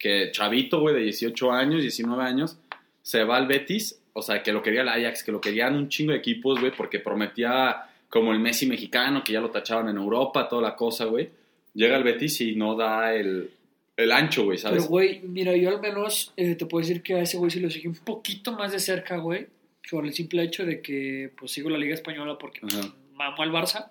que 0.03 0.33
chavito, 0.33 0.81
güey, 0.81 0.97
de 0.97 1.03
18 1.03 1.53
años, 1.53 1.81
19 1.81 2.25
años, 2.25 2.59
se 3.03 3.23
va 3.23 3.37
al 3.37 3.47
Betis, 3.47 4.03
o 4.13 4.21
sea, 4.21 4.43
que 4.43 4.53
lo 4.53 4.61
quería 4.61 4.83
el 4.83 4.89
Ajax, 4.89 5.23
que 5.23 5.31
lo 5.31 5.41
querían 5.41 5.77
un 5.77 5.89
chingo 5.89 6.11
de 6.11 6.19
equipos, 6.19 6.59
güey, 6.59 6.73
porque 6.77 6.99
prometía 6.99 7.85
como 8.09 8.33
el 8.33 8.41
Messi 8.41 8.67
mexicano, 8.67 9.23
que 9.23 9.33
ya 9.33 9.41
lo 9.41 9.51
tachaban 9.51 9.89
en 9.89 9.97
Europa, 9.97 10.49
toda 10.49 10.61
la 10.61 10.75
cosa, 10.75 11.05
güey. 11.05 11.31
Llega 11.75 11.95
al 11.95 12.03
Betis 12.03 12.41
y 12.41 12.57
no 12.57 12.75
da 12.75 13.15
el, 13.15 13.49
el 13.97 14.11
ancho, 14.11 14.45
güey, 14.45 14.59
¿sabes? 14.59 14.81
Pero, 14.81 14.91
güey, 14.91 15.21
mira, 15.21 15.57
yo 15.57 15.71
al 15.71 15.81
menos 15.81 16.33
eh, 16.37 16.57
te 16.57 16.67
puedo 16.67 16.85
decir 16.85 17.01
que 17.01 17.15
a 17.15 17.23
ese 17.23 17.37
güey 17.37 17.53
sí 17.53 17.61
lo 17.61 17.71
seguí 17.71 17.87
un 17.87 17.95
poquito 17.95 18.51
más 18.53 18.73
de 18.73 18.81
cerca, 18.81 19.19
güey. 19.19 19.47
por 19.89 20.05
el 20.05 20.13
simple 20.13 20.43
hecho 20.43 20.67
de 20.67 20.83
que 20.83 21.31
pues 21.39 21.53
sigo 21.53 21.71
la 21.71 21.79
Liga 21.79 21.95
Española 21.95 22.37
porque 22.39 22.61
pues, 22.61 22.75
mamó 23.15 23.41
al 23.41 23.53
Barça. 23.53 23.87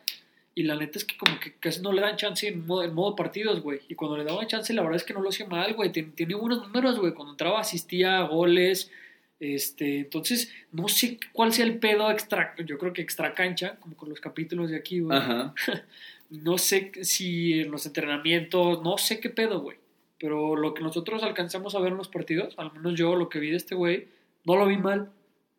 Y 0.53 0.63
la 0.63 0.75
neta 0.75 0.99
es 0.99 1.05
que 1.05 1.15
como 1.17 1.39
que 1.39 1.53
casi 1.53 1.81
no 1.81 1.91
le 1.93 2.01
dan 2.01 2.17
chance 2.17 2.47
en 2.47 2.65
modo, 2.67 2.83
en 2.83 2.93
modo 2.93 3.15
partidos, 3.15 3.61
güey. 3.61 3.79
Y 3.87 3.95
cuando 3.95 4.17
le 4.17 4.23
daban 4.25 4.47
chance, 4.47 4.73
la 4.73 4.81
verdad 4.81 4.97
es 4.97 5.03
que 5.03 5.13
no 5.13 5.21
lo 5.21 5.29
hacía 5.29 5.47
mal, 5.47 5.73
güey. 5.75 5.91
Tien- 5.91 6.13
Tiene 6.13 6.35
buenos 6.35 6.61
números, 6.67 6.99
güey. 6.99 7.13
Cuando 7.13 7.33
entraba 7.33 7.59
asistía 7.61 8.17
a 8.19 8.27
goles. 8.27 8.91
Este, 9.39 9.99
entonces, 9.99 10.53
no 10.71 10.87
sé 10.87 11.17
cuál 11.33 11.51
sea 11.51 11.65
el 11.65 11.79
pedo 11.79 12.11
extra, 12.11 12.53
yo 12.63 12.77
creo 12.77 12.93
que 12.93 13.01
extra 13.01 13.33
cancha, 13.33 13.77
como 13.79 13.95
con 13.97 14.07
los 14.09 14.19
capítulos 14.19 14.69
de 14.69 14.77
aquí, 14.77 14.99
güey. 14.99 15.17
Ajá. 15.17 15.53
No 16.29 16.57
sé 16.57 16.91
si 17.03 17.59
en 17.59 17.71
los 17.71 17.85
entrenamientos, 17.85 18.81
no 18.83 18.97
sé 18.97 19.19
qué 19.19 19.29
pedo, 19.29 19.59
güey. 19.59 19.75
Pero 20.17 20.55
lo 20.55 20.73
que 20.73 20.81
nosotros 20.81 21.23
alcanzamos 21.23 21.75
a 21.75 21.79
ver 21.79 21.91
en 21.91 21.97
los 21.97 22.07
partidos, 22.07 22.53
al 22.57 22.71
menos 22.71 22.93
yo 22.97 23.17
lo 23.17 23.27
que 23.27 23.39
vi 23.39 23.49
de 23.49 23.57
este 23.57 23.75
güey, 23.75 24.07
no 24.45 24.55
lo 24.55 24.65
vi 24.65 24.77
mal. 24.77 25.09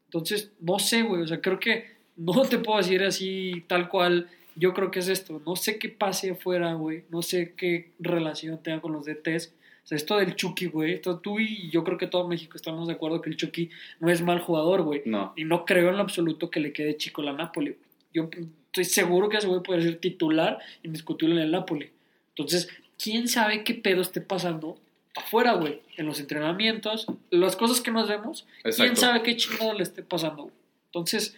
Entonces, 0.07 0.51
no 0.61 0.79
sé, 0.79 1.03
güey. 1.03 1.21
O 1.21 1.27
sea, 1.27 1.43
creo 1.43 1.61
que 1.61 1.91
no 2.17 2.43
te 2.49 2.57
puedo 2.57 2.79
decir 2.79 3.03
así 3.03 3.65
tal 3.67 3.91
cual. 3.91 4.31
Yo 4.57 4.75
creo 4.75 4.91
que 4.91 4.99
es 4.99 5.09
esto. 5.09 5.41
No 5.47 5.57
sé 5.57 5.79
qué 5.79 5.89
pase 5.89 6.31
afuera, 6.31 6.75
güey. 6.75 7.05
No 7.11 7.23
sé 7.23 7.55
qué 7.57 7.93
relación 7.99 8.63
tenga 8.63 8.81
con 8.81 8.93
los 8.93 9.07
DTs. 9.07 9.53
O 9.85 9.87
sea, 9.87 9.97
esto 9.97 10.17
del 10.17 10.37
Chucky, 10.37 10.67
güey. 10.67 10.95
Esto 10.95 11.19
tú 11.19 11.41
y 11.41 11.71
yo 11.71 11.83
creo 11.83 11.99
que 11.99 12.07
todo 12.07 12.29
México 12.29 12.57
estamos 12.57 12.87
de 12.87 12.95
acuerdo 12.95 13.21
que 13.21 13.31
el 13.31 13.37
Chucky 13.37 13.71
no 14.01 14.11
es 14.11 14.23
mal 14.23 14.41
jugador, 14.41 14.83
güey. 14.83 15.03
No. 15.07 15.33
Y 15.37 15.45
no 15.45 15.65
creo 15.65 15.91
en 15.91 15.97
lo 15.97 16.03
absoluto 16.03 16.51
que 16.51 16.61
le 16.61 16.73
quede 16.73 16.97
chico 16.97 17.23
la 17.23 17.33
Napoli. 17.33 17.77
Yo 18.13 18.29
estoy 18.67 18.85
seguro 18.85 19.29
que 19.29 19.39
ese 19.39 19.49
güey 19.49 19.63
puede 19.63 19.83
ser 19.83 19.97
titular 19.97 20.59
indiscutible 20.83 21.35
en 21.37 21.43
el 21.43 21.51
Napoli. 21.51 21.91
Entonces, 22.31 22.69
¿quién 23.03 23.29
sabe 23.29 23.65
qué 23.65 23.75
pedo 23.75 24.03
esté 24.03 24.21
pasando 24.21 24.79
afuera, 25.17 25.55
güey? 25.55 25.81
En 25.97 26.07
los 26.07 26.21
entrenamientos, 26.21 27.07
las 27.31 27.57
cosas 27.57 27.81
que 27.81 27.91
nos 27.91 28.09
vemos. 28.09 28.47
¿Quién 28.63 28.73
Exacto. 28.73 28.97
sabe 28.97 29.23
qué 29.23 29.37
chingado 29.37 29.75
le 29.75 29.83
esté 29.83 30.03
pasando, 30.03 30.45
güey? 30.45 30.55
Entonces, 30.87 31.37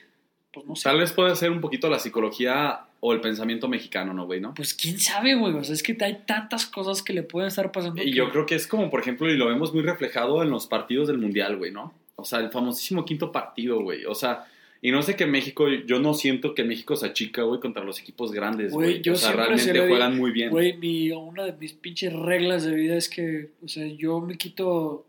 pues 0.52 0.66
no 0.66 0.76
sé. 0.76 0.84
Tal 0.84 0.98
vez 0.98 1.12
puede 1.12 1.34
ser 1.34 1.50
un 1.50 1.60
poquito 1.60 1.88
la 1.88 1.98
psicología 1.98 2.80
o 3.06 3.12
el 3.12 3.20
pensamiento 3.20 3.68
mexicano, 3.68 4.14
¿no, 4.14 4.24
güey? 4.24 4.40
¿No? 4.40 4.54
Pues 4.54 4.72
quién 4.72 4.98
sabe, 4.98 5.34
güey. 5.34 5.52
O 5.52 5.62
sea, 5.62 5.74
es 5.74 5.82
que 5.82 5.94
hay 6.00 6.20
tantas 6.24 6.64
cosas 6.64 7.02
que 7.02 7.12
le 7.12 7.22
pueden 7.22 7.48
estar 7.48 7.70
pasando. 7.70 8.00
Y 8.00 8.06
que- 8.06 8.12
yo 8.16 8.30
creo 8.30 8.46
que 8.46 8.54
es 8.54 8.66
como, 8.66 8.88
por 8.88 8.98
ejemplo, 8.98 9.30
y 9.30 9.36
lo 9.36 9.46
vemos 9.46 9.74
muy 9.74 9.82
reflejado 9.82 10.42
en 10.42 10.48
los 10.48 10.66
partidos 10.66 11.08
del 11.08 11.18
Mundial, 11.18 11.58
güey, 11.58 11.70
¿no? 11.70 11.92
O 12.16 12.24
sea, 12.24 12.38
el 12.38 12.50
famosísimo 12.50 13.04
quinto 13.04 13.30
partido, 13.30 13.82
güey. 13.82 14.06
O 14.06 14.14
sea, 14.14 14.46
y 14.80 14.90
no 14.90 15.02
sé 15.02 15.16
que 15.16 15.26
México, 15.26 15.68
yo 15.68 16.00
no 16.00 16.14
siento 16.14 16.54
que 16.54 16.64
México 16.64 16.96
se 16.96 17.04
achica, 17.04 17.42
güey, 17.42 17.60
contra 17.60 17.84
los 17.84 18.00
equipos 18.00 18.32
grandes, 18.32 18.72
Güey, 18.72 19.06
O 19.06 19.16
sea, 19.16 19.32
se 19.32 19.36
realmente 19.36 19.86
juegan 19.86 20.16
muy 20.16 20.30
bien. 20.30 20.48
Güey, 20.48 20.78
mi, 20.78 21.10
una 21.10 21.44
de 21.44 21.52
mis 21.52 21.74
pinches 21.74 22.10
reglas 22.10 22.64
de 22.64 22.74
vida 22.74 22.96
es 22.96 23.10
que, 23.10 23.50
o 23.62 23.68
sea, 23.68 23.86
yo 23.86 24.22
me 24.22 24.38
quito, 24.38 25.04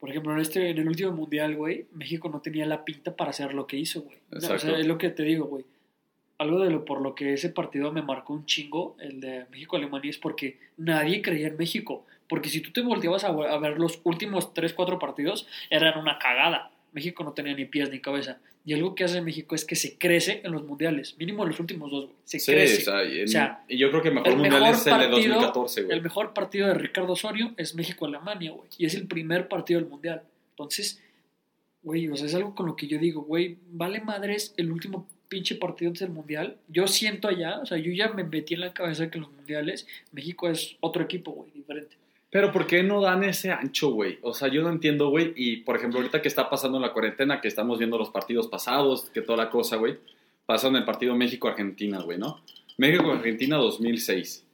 por 0.00 0.10
ejemplo, 0.10 0.32
en 0.32 0.40
este, 0.40 0.70
en 0.70 0.78
el 0.78 0.88
último 0.88 1.12
mundial, 1.12 1.54
güey, 1.54 1.86
México 1.92 2.28
no 2.28 2.40
tenía 2.40 2.66
la 2.66 2.84
pinta 2.84 3.14
para 3.14 3.30
hacer 3.30 3.54
lo 3.54 3.68
que 3.68 3.76
hizo, 3.76 4.00
güey. 4.02 4.18
O 4.32 4.40
sea, 4.40 4.56
es 4.56 4.84
lo 4.88 4.98
que 4.98 5.10
te 5.10 5.22
digo, 5.22 5.44
güey. 5.44 5.64
Algo 6.38 6.60
de 6.60 6.70
lo 6.70 6.84
por 6.84 7.00
lo 7.00 7.14
que 7.14 7.32
ese 7.32 7.48
partido 7.48 7.92
me 7.92 8.02
marcó 8.02 8.34
un 8.34 8.44
chingo, 8.44 8.96
el 9.00 9.20
de 9.20 9.46
México-Alemania, 9.50 10.10
es 10.10 10.18
porque 10.18 10.58
nadie 10.76 11.22
creía 11.22 11.48
en 11.48 11.56
México. 11.56 12.04
Porque 12.28 12.48
si 12.50 12.60
tú 12.60 12.72
te 12.72 12.82
volteabas 12.82 13.24
a, 13.24 13.28
a 13.28 13.58
ver 13.58 13.78
los 13.78 14.00
últimos 14.04 14.52
3, 14.52 14.72
4 14.74 14.98
partidos, 14.98 15.46
eran 15.70 15.98
una 15.98 16.18
cagada. 16.18 16.70
México 16.92 17.24
no 17.24 17.32
tenía 17.32 17.54
ni 17.54 17.64
pies 17.64 17.90
ni 17.90 18.00
cabeza. 18.00 18.38
Y 18.64 18.74
algo 18.74 18.94
que 18.96 19.04
hace 19.04 19.20
México 19.20 19.54
es 19.54 19.64
que 19.64 19.76
se 19.76 19.96
crece 19.96 20.40
en 20.42 20.50
los 20.52 20.64
mundiales, 20.64 21.16
mínimo 21.18 21.44
en 21.44 21.50
los 21.50 21.60
últimos 21.60 21.90
dos, 21.90 22.06
güey. 22.06 22.16
Se 22.24 22.40
Sí, 22.40 22.52
crece. 22.52 22.82
o 22.82 22.84
sea, 22.84 23.04
y, 23.04 23.18
en- 23.20 23.24
O 23.24 23.28
sea, 23.28 23.64
y 23.68 23.78
yo 23.78 23.90
creo 23.90 24.02
que 24.02 24.08
el 24.08 24.14
mejor 24.14 24.28
el 24.28 24.34
mundial 24.38 24.60
mejor 24.60 24.74
es 24.74 24.86
el 24.86 24.92
de 24.92 24.98
partido- 24.98 25.34
2014, 25.34 25.82
güey. 25.84 25.96
El 25.96 26.02
mejor 26.02 26.34
partido 26.34 26.66
de 26.68 26.74
Ricardo 26.74 27.12
Osorio 27.12 27.54
es 27.56 27.74
México-Alemania, 27.76 28.50
güey. 28.50 28.68
Y 28.76 28.86
es 28.86 28.94
el 28.94 29.06
primer 29.06 29.46
partido 29.48 29.78
del 29.80 29.88
Mundial. 29.88 30.22
Entonces, 30.50 31.00
güey, 31.82 32.08
o 32.08 32.16
sea, 32.16 32.26
es 32.26 32.34
algo 32.34 32.54
con 32.56 32.66
lo 32.66 32.74
que 32.76 32.88
yo 32.88 32.98
digo, 32.98 33.22
güey, 33.22 33.56
vale 33.70 34.00
madres 34.00 34.52
el 34.56 34.72
último 34.72 35.06
pinche 35.28 35.56
partido 35.56 35.92
del 35.92 36.10
Mundial. 36.10 36.56
Yo 36.68 36.86
siento 36.86 37.28
allá, 37.28 37.60
o 37.60 37.66
sea, 37.66 37.78
yo 37.78 37.92
ya 37.92 38.08
me 38.08 38.24
metí 38.24 38.54
en 38.54 38.60
la 38.60 38.72
cabeza 38.72 39.10
que 39.10 39.18
los 39.18 39.30
Mundiales 39.32 39.86
México 40.12 40.48
es 40.48 40.76
otro 40.80 41.02
equipo, 41.02 41.32
güey, 41.32 41.50
diferente. 41.52 41.96
Pero 42.30 42.52
¿por 42.52 42.66
qué 42.66 42.82
no 42.82 43.00
dan 43.00 43.24
ese 43.24 43.50
ancho, 43.50 43.90
güey? 43.90 44.18
O 44.22 44.34
sea, 44.34 44.48
yo 44.48 44.62
no 44.62 44.70
entiendo, 44.70 45.08
güey. 45.08 45.32
Y, 45.36 45.58
por 45.58 45.76
ejemplo, 45.76 46.00
ahorita 46.00 46.20
que 46.20 46.28
está 46.28 46.50
pasando 46.50 46.78
la 46.78 46.92
cuarentena, 46.92 47.40
que 47.40 47.48
estamos 47.48 47.78
viendo 47.78 47.96
los 47.96 48.10
partidos 48.10 48.48
pasados, 48.48 49.08
que 49.10 49.22
toda 49.22 49.44
la 49.44 49.50
cosa, 49.50 49.76
güey. 49.76 49.96
Pasó 50.44 50.68
en 50.68 50.76
el 50.76 50.84
partido 50.84 51.14
México-Argentina, 51.14 52.00
güey, 52.00 52.18
¿no? 52.18 52.42
México-Argentina 52.76 53.56
2006. 53.56 54.44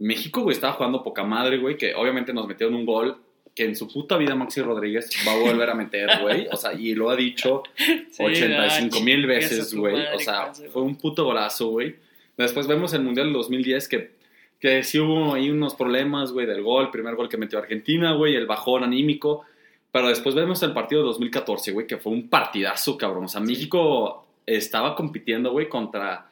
México, 0.00 0.42
güey, 0.42 0.54
estaba 0.54 0.74
jugando 0.74 1.02
poca 1.02 1.24
madre, 1.24 1.58
güey, 1.58 1.76
que 1.76 1.94
obviamente 1.94 2.32
nos 2.32 2.46
metieron 2.46 2.74
un 2.74 2.86
gol 2.86 3.16
que 3.54 3.64
en 3.64 3.76
su 3.76 3.88
puta 3.88 4.16
vida 4.16 4.34
Maxi 4.34 4.62
Rodríguez 4.62 5.10
va 5.26 5.32
a 5.32 5.36
volver 5.36 5.70
a 5.70 5.74
meter, 5.74 6.08
güey. 6.22 6.46
O 6.50 6.56
sea, 6.56 6.72
y 6.72 6.94
lo 6.94 7.10
ha 7.10 7.16
dicho 7.16 7.62
85 8.18 9.00
mil 9.00 9.26
veces, 9.26 9.74
güey. 9.74 9.96
O 10.14 10.18
sea, 10.18 10.52
fue 10.72 10.82
un 10.82 10.96
puto 10.96 11.24
golazo, 11.24 11.68
güey. 11.68 11.96
Después 12.36 12.66
vemos 12.66 12.94
el 12.94 13.02
Mundial 13.02 13.26
del 13.26 13.34
2010 13.34 13.88
que, 13.88 14.12
que 14.58 14.82
sí 14.82 14.98
hubo 14.98 15.34
ahí 15.34 15.50
unos 15.50 15.74
problemas, 15.74 16.32
güey, 16.32 16.46
del 16.46 16.62
gol, 16.62 16.90
primer 16.90 17.14
gol 17.16 17.28
que 17.28 17.36
metió 17.36 17.58
Argentina, 17.58 18.12
güey, 18.12 18.34
el 18.34 18.46
bajón 18.46 18.84
anímico. 18.84 19.44
Pero 19.92 20.08
después 20.08 20.34
vemos 20.34 20.62
el 20.62 20.72
partido 20.72 21.02
de 21.02 21.08
2014, 21.08 21.72
güey, 21.72 21.86
que 21.86 21.98
fue 21.98 22.12
un 22.12 22.28
partidazo, 22.28 22.96
cabrón. 22.96 23.24
O 23.24 23.28
sea, 23.28 23.40
México 23.40 24.26
estaba 24.46 24.94
compitiendo, 24.94 25.50
güey, 25.50 25.68
contra, 25.68 26.29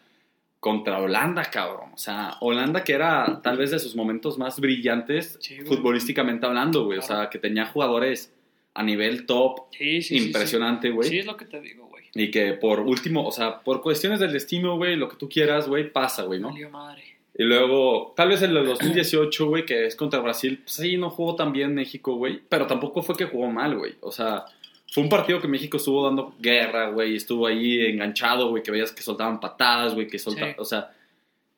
contra 0.60 0.98
Holanda, 0.98 1.44
cabrón. 1.44 1.90
O 1.94 1.98
sea, 1.98 2.36
Holanda 2.40 2.84
que 2.84 2.92
era 2.92 3.40
tal 3.42 3.56
vez 3.56 3.70
de 3.70 3.78
sus 3.78 3.94
momentos 3.94 4.38
más 4.38 4.60
brillantes 4.60 5.38
Sí, 5.40 5.60
futbolísticamente 5.60 6.46
hablando, 6.46 6.84
güey. 6.84 6.98
O 6.98 7.02
sea, 7.02 7.30
que 7.30 7.38
tenía 7.38 7.66
jugadores 7.66 8.34
a 8.74 8.82
nivel 8.82 9.26
top, 9.26 9.66
Sí, 9.72 10.02
sí, 10.02 10.16
impresionante, 10.16 10.90
güey. 10.90 11.08
Sí, 11.08 11.18
es 11.18 11.26
lo 11.26 11.36
que 11.36 11.44
te 11.44 11.60
digo, 11.60 11.86
güey. 11.86 12.04
Y 12.14 12.30
que 12.30 12.52
por 12.54 12.80
último, 12.80 13.26
o 13.26 13.32
sea, 13.32 13.60
por 13.60 13.82
cuestiones 13.82 14.20
del 14.20 14.32
destino, 14.32 14.76
güey, 14.76 14.96
lo 14.96 15.08
que 15.08 15.16
tú 15.16 15.28
quieras, 15.28 15.68
güey, 15.68 15.92
pasa, 15.92 16.22
güey, 16.24 16.40
¿no? 16.40 16.52
Madre. 16.70 17.02
Y 17.36 17.44
luego, 17.44 18.14
tal 18.16 18.30
vez 18.30 18.42
el 18.42 18.52
de 18.52 18.64
2018, 18.64 19.46
güey, 19.46 19.64
que 19.64 19.86
es 19.86 19.94
contra 19.94 20.18
Brasil, 20.18 20.58
pues 20.58 20.72
sí, 20.72 20.96
no 20.96 21.08
jugó 21.08 21.36
tan 21.36 21.52
bien 21.52 21.72
México, 21.72 22.16
güey, 22.16 22.40
pero 22.48 22.66
tampoco 22.66 23.02
fue 23.02 23.14
que 23.16 23.26
jugó 23.26 23.48
mal, 23.48 23.76
güey. 23.78 23.94
O 24.00 24.10
sea, 24.10 24.44
fue 24.90 25.02
un 25.02 25.08
partido 25.08 25.40
que 25.40 25.48
México 25.48 25.76
estuvo 25.76 26.04
dando 26.04 26.34
guerra, 26.40 26.90
güey, 26.90 27.16
estuvo 27.16 27.46
ahí 27.46 27.86
enganchado, 27.86 28.48
güey, 28.50 28.62
que 28.62 28.70
veías 28.70 28.92
que 28.92 29.02
soltaban 29.02 29.38
patadas, 29.40 29.94
güey, 29.94 30.06
que 30.06 30.18
soltaban, 30.18 30.50
Sí. 30.54 30.56
o 30.58 30.64
sea, 30.64 30.90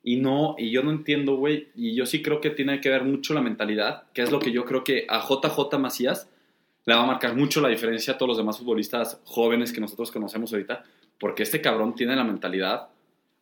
y 0.03 0.16
no, 0.16 0.57
y 0.59 0.70
yo 0.70 0.83
no 0.83 0.91
entiendo, 0.91 1.37
güey, 1.37 1.68
y 1.74 1.95
yo 1.95 2.07
sí 2.07 2.22
creo 2.22 2.41
que 2.41 2.51
tiene 2.51 2.81
que 2.81 2.89
ver 2.89 3.05
mucho 3.05 3.35
la 3.35 3.41
mentalidad, 3.43 4.05
que 4.14 4.22
es 4.22 4.31
lo 4.33 4.41
que 4.41 4.51
yo 4.51 4.64
creo 4.64 4.83
que 4.83 5.07
a 5.09 5.20
JJ 5.20 5.78
Macías 5.78 6.28
le 6.87 6.95
va 6.95 7.03
a 7.03 7.07
marcar 7.07 7.37
mucho 7.37 7.61
la 7.61 7.68
diferencia 7.68 8.14
a 8.14 8.18
todos 8.18 8.28
los 8.31 8.39
demás 8.39 8.59
futbolistas 8.59 9.20
jóvenes 9.24 9.72
que 9.72 9.81
nosotros 9.81 10.11
conocemos 10.11 10.53
ahorita, 10.53 10.85
porque 11.18 11.43
este 11.43 11.61
cabrón 11.61 11.95
tiene 11.95 12.16
la 12.16 12.24
mentalidad 12.24 12.89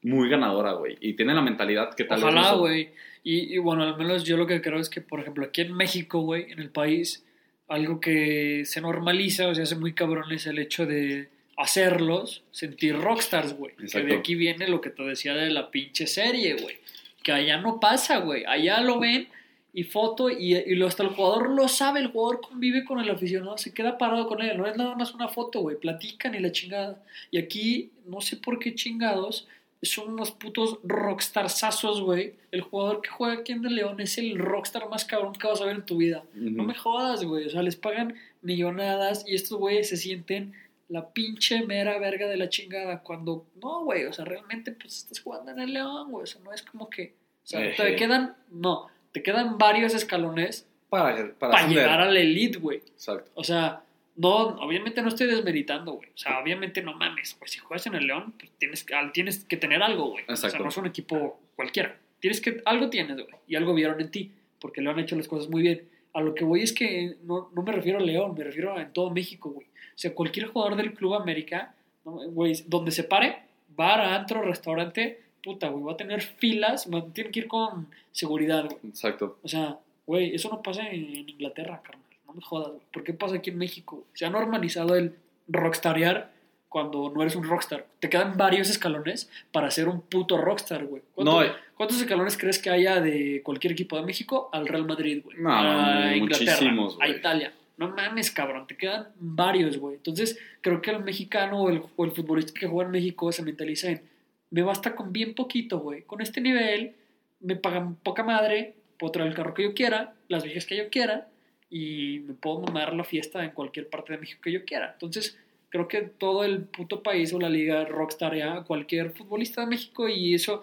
muy 0.03 0.29
ganadora, 0.29 0.73
güey, 0.73 0.97
y 1.01 1.15
tiene 1.15 1.33
la 1.35 1.43
mentalidad 1.43 1.95
que 1.95 2.05
tal 2.05 2.23
vez 2.23 2.25
Ojalá, 2.35 2.55
güey. 2.55 2.91
Y, 3.23 3.55
y 3.55 3.59
bueno, 3.59 3.85
al 3.85 3.97
menos 3.97 4.25
yo 4.25 4.37
lo 4.37 4.47
que 4.47 4.61
creo 4.61 4.79
es 4.81 4.89
que, 4.91 5.01
por 5.01 5.21
ejemplo, 5.21 5.45
aquí 5.47 5.61
en 5.63 5.75
México, 5.75 6.21
güey, 6.21 6.51
en 6.53 6.59
el 6.61 6.71
país, 6.71 7.25
algo 7.69 8.01
que 8.01 8.65
se 8.65 8.81
normaliza 8.81 9.49
o 9.49 9.55
se 9.55 9.63
hace 9.63 9.77
muy 9.77 9.93
cabrón 9.93 10.33
es 10.33 10.47
el 10.47 10.59
hecho 10.59 10.87
de 10.87 11.29
hacerlos 11.57 12.43
sentir 12.51 12.97
rockstars, 12.97 13.55
güey. 13.55 13.75
Que 13.77 14.03
de 14.03 14.17
aquí 14.17 14.35
viene 14.35 14.69
lo 14.69 14.81
que 14.81 14.91
te 14.91 15.03
decía 15.03 15.35
de 15.35 15.51
la 15.51 15.71
pinche 15.71 16.07
serie, 16.07 16.55
güey. 16.55 16.79
Que 17.23 17.33
allá 17.33 17.59
no 17.59 17.79
pasa, 17.81 18.19
güey. 18.19 18.45
Allá 18.47 18.81
lo 18.81 18.99
ven 18.99 19.29
y 19.75 19.85
foto 19.85 20.31
y, 20.31 20.57
y 20.57 20.75
lo, 20.77 20.87
hasta 20.87 21.03
el 21.03 21.11
jugador 21.11 21.51
lo 21.51 21.69
sabe, 21.69 22.01
el 22.01 22.09
jugador 22.09 22.41
convive 22.41 22.85
con 22.85 23.01
el 23.01 23.11
aficionado, 23.11 23.59
se 23.59 23.75
queda 23.75 23.99
parado 23.99 24.27
con 24.29 24.41
él. 24.41 24.57
No 24.57 24.67
es 24.67 24.77
nada 24.77 24.95
más 24.95 25.13
una 25.13 25.29
foto, 25.29 25.61
güey. 25.61 25.77
Platican 25.77 26.35
y 26.35 26.39
la 26.39 26.53
chingada. 26.53 27.03
Y 27.31 27.39
aquí, 27.39 27.91
no 28.07 28.21
sé 28.21 28.37
por 28.37 28.59
qué 28.59 28.75
chingados, 28.75 29.47
son 29.83 30.15
unos 30.15 30.33
putos 30.33 30.79
rockstarzazos, 30.83 32.01
güey. 32.03 32.35
El 32.51 32.63
jugador 32.63 33.01
que 33.01 33.11
juega 33.11 33.41
aquí 33.41 33.53
en 33.53 33.65
el 33.65 33.77
León 33.77 34.01
es 34.01 34.19
el 34.19 34.39
rockstar 34.39 34.89
más 34.89 35.05
cabrón 35.05 35.35
que 35.35 35.47
vas 35.47 35.61
a 35.61 35.67
ver 35.67 35.77
en 35.77 35.87
tu 35.87 35.99
vida. 35.99 36.25
No 36.35 36.65
me 36.65 36.75
jodas, 36.75 37.25
güey. 37.25 37.47
O 37.47 37.51
sea, 37.51 37.63
les 37.63 37.77
pagan 37.77 38.17
millonadas 38.43 39.25
y 39.27 39.35
estos 39.35 39.59
güeyes 39.59 39.89
se 39.89 39.97
sienten 39.97 40.55
la 40.89 41.11
pinche 41.11 41.65
mera 41.65 41.99
verga 41.99 42.27
de 42.27 42.37
la 42.37 42.49
chingada. 42.49 43.03
Cuando, 43.03 43.47
no, 43.63 43.85
güey, 43.85 44.07
o 44.07 44.13
sea, 44.13 44.25
realmente 44.25 44.73
pues 44.73 44.97
estás 44.97 45.21
jugando 45.21 45.53
en 45.53 45.61
el 45.61 45.73
León, 45.73 46.11
güey. 46.11 46.25
O 46.25 46.27
sea, 46.27 46.41
no 46.43 46.53
es 46.53 46.63
como 46.63 46.91
que, 46.91 47.15
o 47.45 47.47
sea, 47.47 47.75
te 47.75 47.95
quedan, 47.95 48.37
no, 48.51 48.89
te 49.13 49.23
quedan 49.23 49.59
varios 49.59 49.95
escalones 49.95 50.67
para, 50.89 51.35
para, 51.35 51.69
llegar 51.69 52.01
a 52.01 52.11
la 52.11 52.19
elite, 52.19 52.59
güey. 52.59 52.79
Exacto. 52.79 53.31
O 53.35 53.45
sea, 53.45 53.85
no, 54.19 54.49
obviamente 54.61 55.01
no 55.01 55.09
estoy 55.09 55.29
desmeritando, 55.29 55.93
güey. 55.93 56.09
O 56.09 56.19
sea, 56.19 56.41
obviamente 56.41 56.83
no 56.83 56.93
mames, 56.93 57.37
güey. 57.39 57.49
Si 57.49 57.61
juegas 57.61 57.87
en 57.87 57.95
el 57.95 58.09
León, 58.09 58.35
pues 58.37 58.51
tienes, 58.59 58.85
tienes 59.13 59.45
que 59.45 59.57
tener 59.57 59.81
algo, 59.81 60.11
güey. 60.11 60.25
O 60.29 60.35
sea, 60.35 60.51
no 60.59 60.69
es 60.69 60.77
un 60.77 60.87
equipo 60.87 61.41
cualquiera. 61.55 61.97
Tienes 62.19 62.41
que, 62.41 62.61
algo 62.65 62.91
tienes, 62.91 63.17
güey. 63.17 63.29
Y 63.47 63.55
algo 63.55 63.75
vieron 63.75 64.01
en 64.01 64.11
ti, 64.11 64.33
porque 64.61 64.81
León 64.81 64.99
ha 64.99 65.03
hecho 65.03 65.15
las 65.15 65.29
cosas 65.29 65.49
muy 65.49 65.63
bien. 65.63 65.89
A 66.15 66.21
lo 66.21 66.35
que 66.35 66.43
voy 66.43 66.63
es 66.63 66.73
que 66.73 67.15
no, 67.23 67.51
no 67.55 67.63
me 67.63 67.71
refiero 67.71 67.99
a 67.99 68.03
León, 68.03 68.35
me 68.37 68.43
refiero 68.43 68.77
a 68.77 68.83
en 68.83 68.93
todo 68.93 69.11
México, 69.11 69.51
güey. 69.51 69.69
O 69.69 69.99
sea, 70.01 70.13
cualquier 70.13 70.49
jugador 70.49 70.77
del 70.77 70.95
Club 70.95 71.15
América, 71.15 71.77
¿no? 72.05 72.19
güey, 72.31 72.55
donde 72.67 72.91
se 72.91 73.05
pare, 73.05 73.43
bar, 73.77 74.01
antro, 74.01 74.43
restaurante, 74.43 75.21
puta, 75.45 75.69
güey, 75.69 75.85
va 75.85 75.93
a 75.93 75.97
tener 75.97 76.23
filas, 76.23 76.89
tiene 77.15 77.31
que 77.31 77.41
ir 77.41 77.47
con 77.47 77.87
seguridad, 78.11 78.65
güey. 78.65 78.81
Exacto. 78.89 79.39
O 79.45 79.49
sea, 79.49 79.79
güey, 80.05 80.35
eso 80.35 80.49
no 80.49 80.61
pasa 80.61 80.89
en, 80.89 81.05
en 81.05 81.29
Inglaterra, 81.29 81.81
carnal. 81.85 82.08
No 82.29 82.35
me 82.35 82.43
jodas, 82.43 82.69
güey. 82.69 82.83
¿Por 82.93 83.03
qué 83.05 83.13
pasa 83.15 83.37
aquí 83.37 83.51
en 83.51 83.59
México? 83.59 83.97
güey? 83.97 84.09
Se 84.15 84.27
ha 84.27 84.31
normalizado 84.31 84.95
el 84.97 85.15
rockstarear 85.49 86.31
cuando 86.69 87.11
no 87.11 87.23
eres 87.23 87.35
un 87.35 87.45
rockstar. 87.45 87.87
Te 87.99 88.11
quedan 88.11 88.37
varios 88.37 88.69
escalones 88.69 89.31
para 89.53 89.71
ser 89.71 89.89
un 89.89 90.03
puto 90.03 90.37
rockstar, 90.37 90.85
güey. 90.85 91.03
¿Cuánto- 91.15 91.33
No, 91.33 91.43
eh. 91.43 91.53
¿Cuántos 91.77 92.01
escalones 92.01 92.37
crees 92.37 92.59
que 92.59 92.71
haya 92.71 93.01
de 93.01 93.41
cualquier 93.43 93.73
equipo 93.73 93.97
de 93.97 94.03
México 94.03 94.51
al 94.53 94.67
Real 94.69 94.85
Madrid, 94.85 95.23
güey? 95.25 95.39
No, 95.39 95.51
a 95.51 96.15
Inglaterra, 96.15 96.53
muchísimos, 96.53 96.95
a 97.01 97.07
güey. 97.07 97.19
Italia. 97.19 97.53
No 97.79 97.89
mames, 97.91 98.31
cabrón, 98.33 98.67
te 98.67 98.77
quedan 98.77 99.09
varios, 99.19 99.79
güey. 99.79 99.95
Entonces, 99.97 100.39
creo 100.61 100.83
que 100.83 100.91
el 100.91 101.03
mexicano 101.05 101.63
o 101.63 101.71
el, 101.71 101.83
o 101.97 102.05
el 102.05 102.11
futbolista 102.11 102.53
que 102.59 102.67
juega 102.67 102.87
en 102.87 102.93
México 102.93 103.31
se 103.33 103.43
mentaliza 103.45 103.89
en, 103.91 104.03
me 104.51 104.63
basta 104.63 104.95
con 104.97 105.13
bien 105.13 105.35
poquito, 105.35 105.79
güey. 105.79 106.03
Con 106.03 106.21
este 106.21 106.41
nivel, 106.41 106.97
me 107.41 107.55
pagan 107.55 107.95
poca 107.95 108.25
madre, 108.25 108.75
puedo 108.99 109.13
traer 109.13 109.29
el 109.31 109.37
carro 109.37 109.55
que 109.55 109.63
yo 109.63 109.75
quiera, 109.75 110.15
las 110.27 110.43
viejas 110.43 110.67
que 110.67 110.77
yo 110.77 110.91
quiera, 110.91 111.29
y 111.71 112.21
me 112.21 112.35
puedo 112.35 112.61
mamar 112.61 112.95
la 112.95 113.05
fiesta 113.05 113.45
en 113.45 113.51
cualquier 113.51 113.89
parte 113.89 114.13
de 114.13 114.19
México 114.19 114.41
que 114.43 114.53
yo 114.53 114.65
quiera. 114.65 114.93
Entonces, 114.93 115.39
creo 115.69 115.89
que 115.89 116.03
todo 116.03 116.45
el 116.45 116.63
puto 116.63 117.03
país 117.03 117.33
o 117.33 117.39
la 117.39 117.49
liga 117.51 117.85
rockstarea 117.85 118.55
a 118.59 118.65
cualquier 118.65 119.13
futbolista 119.13 119.63
de 119.63 119.67
México 119.69 120.09
y 120.09 120.35
eso 120.35 120.63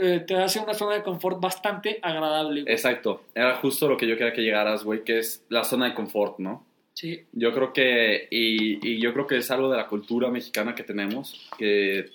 eh, 0.00 0.24
te 0.26 0.36
hace 0.36 0.60
una 0.60 0.74
zona 0.74 0.94
de 0.94 1.02
confort 1.02 1.40
bastante 1.40 1.98
agradable. 2.02 2.62
güey. 2.62 2.72
Exacto. 2.72 3.24
Era 3.34 3.56
justo 3.56 3.88
lo 3.88 3.96
que 3.96 4.06
yo 4.06 4.16
quería 4.16 4.32
que 4.32 4.42
llegaras, 4.42 4.84
güey, 4.84 5.04
que 5.04 5.18
es 5.18 5.44
la 5.48 5.64
zona 5.64 5.86
de 5.86 5.94
confort, 5.94 6.38
¿no? 6.38 6.64
Sí, 6.94 7.24
Yo 7.32 7.52
creo 7.52 7.72
que, 7.72 8.28
y, 8.30 8.88
y 8.88 9.00
yo 9.00 9.12
creo 9.12 9.26
que 9.26 9.38
es 9.38 9.50
algo 9.50 9.68
de 9.68 9.76
la 9.76 9.88
cultura 9.88 10.30
mexicana 10.30 10.76
que 10.76 10.84
tenemos, 10.84 11.50
que, 11.58 12.10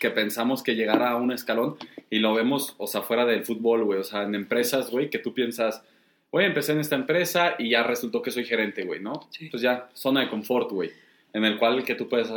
que 0.00 0.10
pensamos 0.10 0.62
que 0.62 0.74
llegar 0.74 1.02
a 1.02 1.16
un 1.16 1.32
escalón 1.32 1.76
y 2.08 2.18
lo 2.18 2.32
vemos, 2.32 2.74
o 2.78 2.86
sea, 2.86 3.02
fuera 3.02 3.26
del 3.26 3.44
fútbol, 3.44 3.84
güey, 3.84 4.00
o 4.00 4.04
sea, 4.04 4.22
en 4.22 4.34
empresas, 4.34 4.90
güey, 4.90 5.10
que 5.10 5.18
tú 5.18 5.34
piensas, 5.34 5.84
güey, 6.32 6.46
empecé 6.46 6.72
en 6.72 6.80
esta 6.80 6.96
empresa 6.96 7.54
y 7.58 7.70
ya 7.70 7.84
resultó 7.84 8.20
que 8.22 8.30
soy 8.32 8.44
gerente, 8.44 8.82
güey, 8.84 8.98
¿no? 9.00 9.28
Sí. 9.30 9.48
Pues 9.50 9.62
ya, 9.62 9.88
zona 9.94 10.22
de 10.22 10.28
confort, 10.30 10.70
güey, 10.72 10.90
en 11.32 11.44
el 11.44 11.58
cual 11.58 11.84
que 11.84 11.94
tú 11.94 12.08
puedes, 12.08 12.28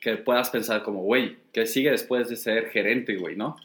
que 0.00 0.16
puedas 0.16 0.48
pensar 0.48 0.82
como, 0.82 1.02
güey, 1.02 1.36
¿qué 1.52 1.66
sigue 1.66 1.90
después 1.90 2.28
de 2.30 2.36
ser 2.36 2.70
gerente, 2.70 3.16
güey, 3.16 3.36
no? 3.36 3.56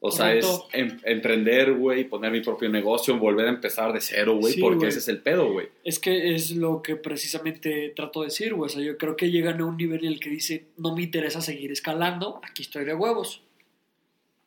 O 0.00 0.12
sea, 0.12 0.26
Correcto. 0.26 0.68
es 0.72 0.80
em- 0.80 1.00
emprender, 1.04 1.72
güey, 1.74 2.04
poner 2.04 2.30
mi 2.30 2.40
propio 2.40 2.68
negocio, 2.68 3.18
volver 3.18 3.46
a 3.46 3.50
empezar 3.50 3.92
de 3.92 4.00
cero, 4.00 4.36
güey, 4.36 4.52
Sí, 4.54 4.60
porque 4.60 4.86
ese 4.86 4.98
es 5.00 5.08
el 5.08 5.18
pedo, 5.18 5.50
güey. 5.50 5.68
es 5.82 5.98
que 5.98 6.34
es 6.34 6.52
lo 6.52 6.82
que 6.82 6.94
precisamente 6.94 7.92
trato 7.96 8.20
de 8.20 8.26
decir, 8.26 8.54
güey. 8.54 8.66
O 8.66 8.68
sea, 8.68 8.80
yo 8.82 8.96
creo 8.96 9.16
que 9.16 9.30
llegan 9.32 9.60
a 9.60 9.64
un 9.64 9.76
nivel 9.76 10.04
en 10.04 10.12
el 10.12 10.20
que 10.20 10.30
dice, 10.30 10.66
no 10.76 10.94
me 10.94 11.02
interesa 11.02 11.40
seguir 11.40 11.72
escalando, 11.72 12.40
aquí 12.48 12.62
estoy 12.62 12.84
de 12.84 12.94
huevos. 12.94 13.42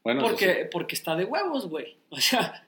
Bueno, 0.06 0.22
eso 0.26 0.38
sí. 0.38 0.46
Porque, 0.46 0.66
porque 0.72 0.96
está 0.96 1.16
de 1.18 1.26
huevos, 1.26 1.68
güey. 1.68 1.96
O 2.12 2.20
sea, 2.22 2.66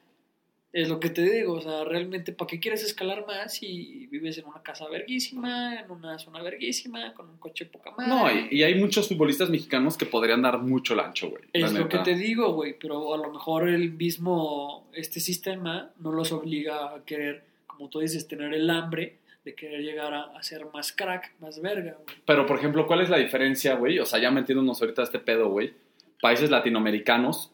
es 0.74 0.90
lo 0.90 1.00
que 1.00 1.12
te 1.12 1.22
digo. 1.22 1.54
O 1.54 1.62
sea, 1.62 1.84
realmente, 1.86 2.34
¿para 2.34 2.48
qué 2.48 2.60
quieres 2.60 2.84
escalar 2.84 3.26
más 3.28 3.54
si 3.54 4.08
vives 4.08 4.40
en 4.40 4.46
una 4.46 4.62
casa 4.64 4.90
verguísima, 4.90 5.80
en 5.80 5.92
una 5.92 6.18
zona 6.18 6.42
verguísima, 6.42 7.14
con 7.14 7.30
un 7.30 7.38
coche 7.38 7.66
poca 7.66 7.92
madre? 7.92 8.10
No, 8.10 8.30
y, 8.32 8.58
y 8.60 8.64
hay 8.64 8.76
muchos 8.76 9.08
futbolistas 9.08 9.50
mexicanos 9.50 9.96
que 9.96 10.08
podrían 10.08 10.42
dar 10.42 10.58
mucho 10.58 10.96
el 10.96 11.02
ancho, 11.02 11.30
güey. 11.30 11.44
Es 11.54 11.72
lo 11.72 11.88
que 11.88 12.00
te 12.00 12.16
digo, 12.16 12.54
güey, 12.54 12.76
pero 12.78 13.14
a 13.14 13.18
lo 13.18 13.32
mejor 13.32 13.70
el 13.70 13.94
mismo, 13.94 14.90
este 14.94 15.20
sistema 15.20 15.92
no 16.00 16.12
los 16.12 16.32
obliga 16.32 16.96
a 16.96 17.06
querer, 17.06 17.44
como 17.68 17.90
tú 17.90 18.00
dices, 18.00 18.28
tener 18.28 18.52
el 18.54 18.68
hambre 18.70 19.20
de 19.46 19.54
querer 19.54 19.82
llegar 19.82 20.14
a, 20.14 20.24
a 20.38 20.42
ser 20.42 20.66
más 20.74 20.92
crack, 20.92 21.34
más 21.40 21.62
verga, 21.62 21.98
güey. 22.04 22.18
Pero, 22.26 22.48
por 22.48 22.58
ejemplo, 22.58 22.88
¿cuál 22.88 23.02
es 23.02 23.10
la 23.10 23.18
diferencia, 23.18 23.76
güey? 23.76 24.00
O 24.00 24.06
sea, 24.06 24.20
ya 24.20 24.32
metiéndonos 24.32 24.82
ahorita 24.82 25.02
a 25.02 25.06
este 25.06 25.20
pedo, 25.20 25.50
güey. 25.50 25.74
Países 26.20 26.50
latinoamericanos 26.50 27.53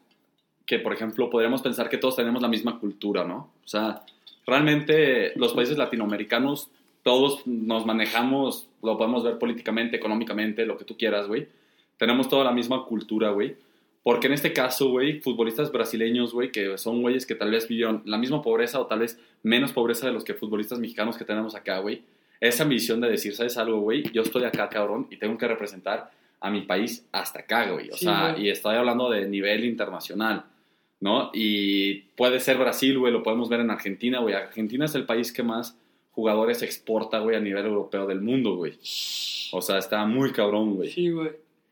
que, 0.69 0.77
por 0.77 0.93
ejemplo, 0.93 1.31
podríamos 1.31 1.63
pensar 1.63 1.89
que 1.89 1.97
todos 1.97 2.15
tenemos 2.15 2.43
la 2.43 2.47
misma 2.47 2.77
cultura, 2.77 3.23
¿no? 3.23 3.49
O 3.65 3.67
sea, 3.67 4.03
realmente 4.45 5.33
los 5.35 5.53
países 5.53 5.79
latinoamericanos, 5.79 6.69
todos 7.01 7.47
nos 7.47 7.87
manejamos, 7.87 8.69
lo 8.83 8.95
podemos 8.95 9.23
ver 9.23 9.39
políticamente, 9.39 9.97
económicamente, 9.97 10.67
lo 10.67 10.77
que 10.77 10.85
tú 10.85 10.95
quieras, 10.95 11.27
güey. 11.27 11.47
Tenemos 11.97 12.29
toda 12.29 12.43
la 12.43 12.51
misma 12.51 12.85
cultura, 12.85 13.31
güey. 13.31 13.55
Porque 14.03 14.27
en 14.27 14.33
este 14.33 14.53
caso, 14.53 14.91
güey, 14.91 15.21
futbolistas 15.21 15.71
brasileños, 15.71 16.35
güey, 16.35 16.51
que 16.51 16.77
son 16.77 17.01
güeyes 17.01 17.25
que 17.25 17.33
tal 17.33 17.49
vez 17.49 17.67
vivieron 17.67 18.03
la 18.05 18.19
misma 18.19 18.43
pobreza 18.43 18.79
o 18.79 18.85
tal 18.85 18.99
vez 18.99 19.19
menos 19.41 19.73
pobreza 19.73 20.05
de 20.05 20.13
los 20.13 20.23
que 20.23 20.35
futbolistas 20.35 20.77
mexicanos 20.77 21.17
que 21.17 21.25
tenemos 21.25 21.55
acá, 21.55 21.79
güey. 21.79 22.03
Esa 22.39 22.61
ambición 22.61 23.01
de 23.01 23.09
decir, 23.09 23.35
¿sabes 23.35 23.57
algo, 23.57 23.79
güey? 23.79 24.03
Yo 24.11 24.21
estoy 24.21 24.43
acá, 24.43 24.69
cabrón, 24.69 25.07
y 25.09 25.17
tengo 25.17 25.35
que 25.35 25.47
representar 25.47 26.11
a 26.39 26.51
mi 26.51 26.61
país 26.61 27.07
hasta 27.11 27.39
acá, 27.39 27.71
güey. 27.71 27.89
O 27.89 27.97
Sí, 27.97 28.05
sea, 28.05 28.35
y 28.37 28.49
estoy 28.49 28.75
hablando 28.75 29.09
de 29.09 29.27
nivel 29.27 29.65
internacional, 29.65 30.45
¿no? 30.99 31.29
Y 31.33 32.01
puede 32.15 32.39
ser 32.39 32.57
Brasil, 32.57 32.97
güey, 32.99 33.13
lo 33.13 33.23
podemos 33.23 33.49
ver 33.49 33.59
en 33.61 33.71
Argentina, 33.71 34.19
güey. 34.19 34.35
Argentina 34.35 34.85
es 34.85 34.95
el 34.95 35.05
país 35.05 35.31
que 35.31 35.43
más 35.43 35.77
jugadores 36.11 36.61
exporta, 36.63 37.19
güey, 37.19 37.35
a 37.35 37.39
nivel 37.39 37.65
europeo 37.65 38.05
del 38.05 38.21
mundo, 38.21 38.55
güey. 38.55 38.73
O 39.51 39.61
sea, 39.61 39.77
está 39.77 40.05
muy 40.05 40.31
cabrón, 40.31 40.75
güey. 40.75 40.89
Sí, 40.89 41.09
güey. 41.09 41.31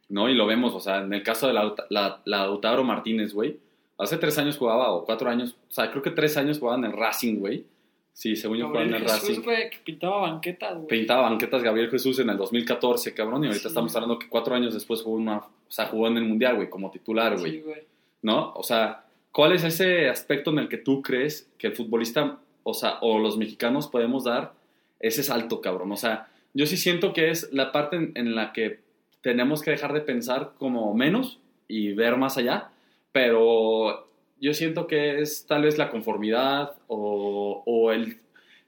¿no? 0.10 0.30
Y 0.30 0.36
lo 0.36 0.46
vemos, 0.46 0.74
o 0.74 0.80
sea, 0.80 1.00
en 1.04 1.12
el 1.14 1.22
caso 1.24 1.48
de 1.48 1.54
la, 1.54 1.74
la, 1.90 2.22
Lautaro 2.24 2.84
Martínez, 2.86 3.34
güey, 3.34 3.58
hace 3.98 4.18
tres 4.18 4.38
años 4.38 4.56
jugaba, 4.58 4.92
o 4.92 5.04
cuatro 5.04 5.30
años, 5.30 5.58
o 5.70 5.74
sea, 5.74 5.92
creo 5.92 6.02
que 6.02 6.12
tres 6.12 6.38
años 6.38 6.60
jugaba 6.60 6.78
en 6.78 6.86
el 6.86 6.94
Racing, 6.94 7.40
güey. 7.40 7.66
Sí, 8.14 8.36
según 8.38 8.58
yo 8.58 8.68
jugaba 8.68 8.86
en 8.86 8.94
el 8.94 9.02
Jesús, 9.04 9.28
Racing. 9.30 9.42
güey, 9.44 9.70
que 9.70 9.78
pintaba 9.84 10.22
banquetas, 10.22 10.76
güey. 10.76 10.88
Pintaba 10.88 11.24
banquetas 11.30 11.62
Gabriel 11.62 11.90
Jesús 11.92 12.18
en 12.20 12.30
el 12.30 12.38
2014, 12.38 13.14
cabrón, 13.14 13.44
y 13.44 13.48
ahorita 13.48 13.64
Sí. 13.64 13.68
estamos 13.68 13.94
hablando 13.98 14.18
que 14.18 14.30
cuatro 14.30 14.56
años 14.56 14.74
después 14.74 15.02
jugó 15.02 15.18
una, 15.18 15.40
o 15.40 15.50
sea, 15.68 15.88
jugó 15.88 16.08
en 16.08 16.16
el 16.18 16.24
Mundial, 16.24 16.56
güey, 16.56 16.70
como 16.70 16.90
titular, 16.90 17.38
güey, 17.38 17.52
Sí, 17.52 17.62
güey. 17.62 17.82
¿no? 18.22 18.54
O 18.54 18.64
sea, 18.64 19.04
¿cuál 19.38 19.52
es 19.52 19.64
ese 19.64 20.10
aspecto 20.10 20.50
en 20.50 20.58
el 20.58 20.68
que 20.68 20.78
tú 20.78 21.04
crees 21.04 21.48
que 21.60 21.68
el 21.68 21.76
futbolista, 21.76 22.40
o 22.64 22.74
sea, 22.74 22.98
o 23.02 23.20
los 23.20 23.38
mexicanos 23.38 23.86
podemos 23.88 24.24
dar 24.24 24.54
ese 25.00 25.22
salto, 25.22 25.62
cabrón? 25.62 25.92
O 25.92 25.96
sea, 25.96 26.28
yo 26.56 26.66
sí 26.66 26.76
siento 26.76 27.14
que 27.14 27.30
es 27.30 27.54
la 27.54 27.72
parte 27.72 28.14
en, 28.16 28.34
la 28.34 28.52
que 28.52 28.80
tenemos 29.22 29.62
que 29.62 29.70
dejar 29.70 29.94
de 29.94 30.02
pensar 30.02 30.54
como 30.58 30.92
menos 30.96 31.40
y 31.68 31.94
ver 31.94 32.18
más 32.18 32.40
allá, 32.40 32.72
pero 33.12 34.10
yo 34.42 34.56
siento 34.56 34.88
que 34.88 35.22
es 35.22 35.46
tal 35.46 35.62
vez 35.62 35.78
la 35.78 35.92
conformidad 35.92 36.74
o, 36.88 37.62
o 37.64 37.92
el... 37.92 38.18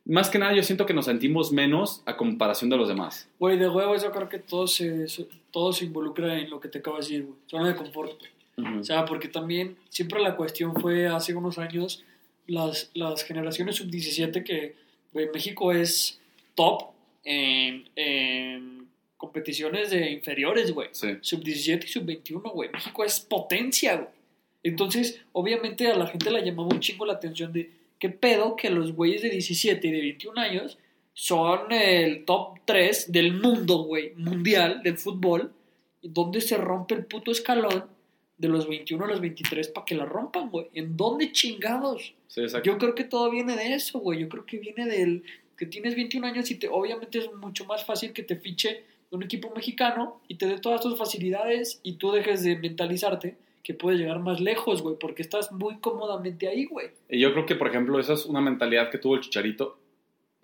Más 0.05 0.30
que 0.30 0.38
nada 0.38 0.53
yo 0.53 0.61
siento 0.61 0.86
que 0.86 0.93
nos 0.93 1.05
sentimos 1.05 1.51
menos 1.51 2.03
a 2.05 2.15
comparación 2.15 2.70
de 2.70 2.78
los 2.78 2.88
demás. 2.88 3.28
Güey, 3.39 3.57
de 3.57 3.67
huevos 3.67 4.03
yo 4.03 4.11
creo 4.11 4.30
que 4.30 4.38
todo 4.38 4.67
se, 4.67 5.07
todo 5.49 5.74
se 5.74 5.86
involucra 5.86 6.38
en 6.38 6.51
lo 6.51 6.59
que 6.59 6.67
te 6.67 6.78
acabo 6.78 6.97
de 6.97 7.01
decir, 7.01 7.24
güey. 7.24 7.39
Zona 7.47 7.70
de 7.70 7.76
confort. 7.76 8.22
O 8.66 8.84
sea, 8.84 9.05
porque 9.05 9.28
también 9.28 9.78
siempre 9.89 10.22
la 10.22 10.36
cuestión 10.36 10.74
fue 10.76 11.07
hace 11.07 11.34
unos 11.36 11.57
años 11.57 12.03
las, 12.47 12.91
las 12.93 13.24
generaciones 13.24 13.76
sub-17 13.76 14.43
que 14.43 14.76
güey, 15.14 15.28
México 15.34 15.72
es 15.72 16.20
top 16.55 16.91
en, 17.24 17.86
en 17.95 18.88
competiciones 19.18 19.91
de 19.91 20.12
inferiores, 20.12 20.72
güey. 20.72 20.89
Sí. 20.91 21.18
Sub-17 21.22 21.86
y 21.86 21.88
sub-21, 21.88 22.53
güey. 22.53 22.70
México 22.70 23.03
es 23.03 23.20
potencia, 23.20 23.95
güey. 23.95 24.20
Entonces, 24.64 25.22
obviamente 25.32 25.88
a 25.88 25.95
la 25.95 26.07
gente 26.07 26.32
le 26.32 26.43
llamaba 26.43 26.70
un 26.70 26.80
chingo 26.80 27.05
la 27.05 27.14
atención 27.14 27.53
de 27.53 27.72
qué 27.97 28.10
pedo 28.10 28.55
que 28.55 28.70
los 28.70 28.93
güeyes 28.93 29.22
de 29.22 29.30
17 29.30 29.88
y 29.88 29.91
de 29.91 30.01
21 30.01 30.39
años 30.39 30.78
son 31.14 31.72
el 31.72 32.26
top 32.26 32.60
3 32.66 33.12
del 33.12 33.34
mundo, 33.34 33.84
güey, 33.84 34.14
mundial 34.16 34.82
del 34.84 34.97
fútbol, 34.97 35.53
donde 36.01 36.41
se 36.41 36.57
rompe 36.57 36.95
el 36.95 37.05
puto 37.05 37.32
escalón 37.32 37.86
de 38.40 38.48
los 38.48 38.68
21 38.68 39.04
a 39.04 39.08
los 39.08 39.22
23 39.22 39.68
para 39.68 39.86
que 39.86 39.96
la 39.96 40.06
rompan, 40.06 40.50
güey. 40.50 40.68
¿En 40.74 40.98
dónde 40.98 41.32
chingados? 41.32 42.16
Sí. 42.28 42.42
Yo 42.64 42.78
creo 42.78 42.96
que 42.96 43.04
todo 43.04 43.30
viene 43.30 43.56
de 43.56 43.76
eso, 43.76 44.00
güey. 44.00 44.20
Yo 44.20 44.30
creo 44.30 44.46
que 44.46 44.58
viene 44.58 44.88
del 44.88 45.24
que 45.58 45.66
tienes 45.66 45.96
21 45.96 46.26
años 46.26 46.50
y 46.50 46.56
te, 46.56 46.70
obviamente 46.70 47.20
es 47.20 47.32
mucho 47.34 47.66
más 47.66 47.86
fácil 47.86 48.14
que 48.14 48.24
te 48.24 48.38
fiche 48.38 48.86
un 49.12 49.24
equipo 49.24 49.52
mexicano 49.54 50.22
y 50.30 50.36
te 50.36 50.48
dé 50.48 50.58
todas 50.58 50.82
tus 50.82 50.98
facilidades 50.98 51.82
y 51.84 51.94
tú 51.94 52.12
dejes 52.12 52.44
de 52.44 52.58
mentalizarte 52.58 53.36
que 53.62 53.74
puedes 53.74 54.00
llegar 54.00 54.20
más 54.20 54.40
lejos, 54.40 54.82
güey, 54.82 54.96
porque 54.98 55.22
estás 55.22 55.52
muy 55.52 55.80
cómodamente 55.80 56.48
ahí, 56.48 56.64
güey. 56.66 56.92
Y 57.10 57.20
yo 57.20 57.34
creo 57.34 57.46
que, 57.46 57.56
por 57.56 57.68
ejemplo, 57.68 58.00
esa 58.00 58.14
es 58.14 58.26
una 58.26 58.40
mentalidad 58.40 58.90
que 58.90 59.00
tuvo 59.00 59.16
el 59.16 59.22
Chicharito, 59.22 59.78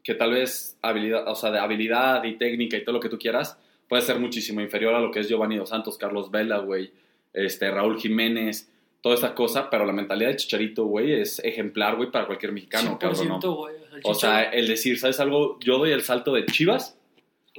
que 0.04 0.16
tal 0.16 0.32
vez 0.32 0.78
habilidad, 0.82 1.28
o 1.30 1.36
sea, 1.36 1.50
de 1.50 1.60
habilidad 1.60 2.26
y 2.26 2.34
técnica 2.34 2.76
y 2.76 2.84
todo 2.84 2.94
lo 2.94 3.00
que 3.00 3.10
tú 3.10 3.18
quieras, 3.18 3.58
puede 3.88 4.02
ser 4.02 4.20
muchísimo 4.20 4.60
inferior 4.60 4.94
a 4.94 5.00
lo 5.00 5.12
que 5.12 5.22
es 5.22 5.30
Giovanni 5.30 5.56
Dos 5.56 5.70
Santos, 5.70 5.98
Carlos 5.98 6.30
Vela, 6.30 6.58
güey, 6.58 6.92
este, 7.36 7.70
Raúl 7.72 8.00
Jiménez, 8.00 8.72
toda 9.02 9.16
esta 9.16 9.36
cosa, 9.36 9.70
pero 9.70 9.86
la 9.86 9.94
mentalidad 9.94 10.30
de 10.30 10.36
Chicharito, 10.38 10.86
güey, 10.86 11.14
es 11.14 11.40
ejemplar, 11.40 11.96
güey, 11.96 12.10
para 12.12 12.26
cualquier 12.26 12.52
mexicano, 12.52 12.98
cabrón, 13.00 13.28
¿no? 13.28 13.40
100%, 13.40 13.56
güey. 13.56 13.76
el 13.76 14.02
O 14.04 14.14
sea, 14.16 14.44
el 14.44 14.68
decir, 14.68 14.98
¿sabes 15.00 15.20
algo? 15.20 15.60
Yo 15.60 15.78
doy 15.78 15.92
el 15.92 16.02
salto 16.02 16.34
de 16.34 16.46
Chivas 16.46 16.98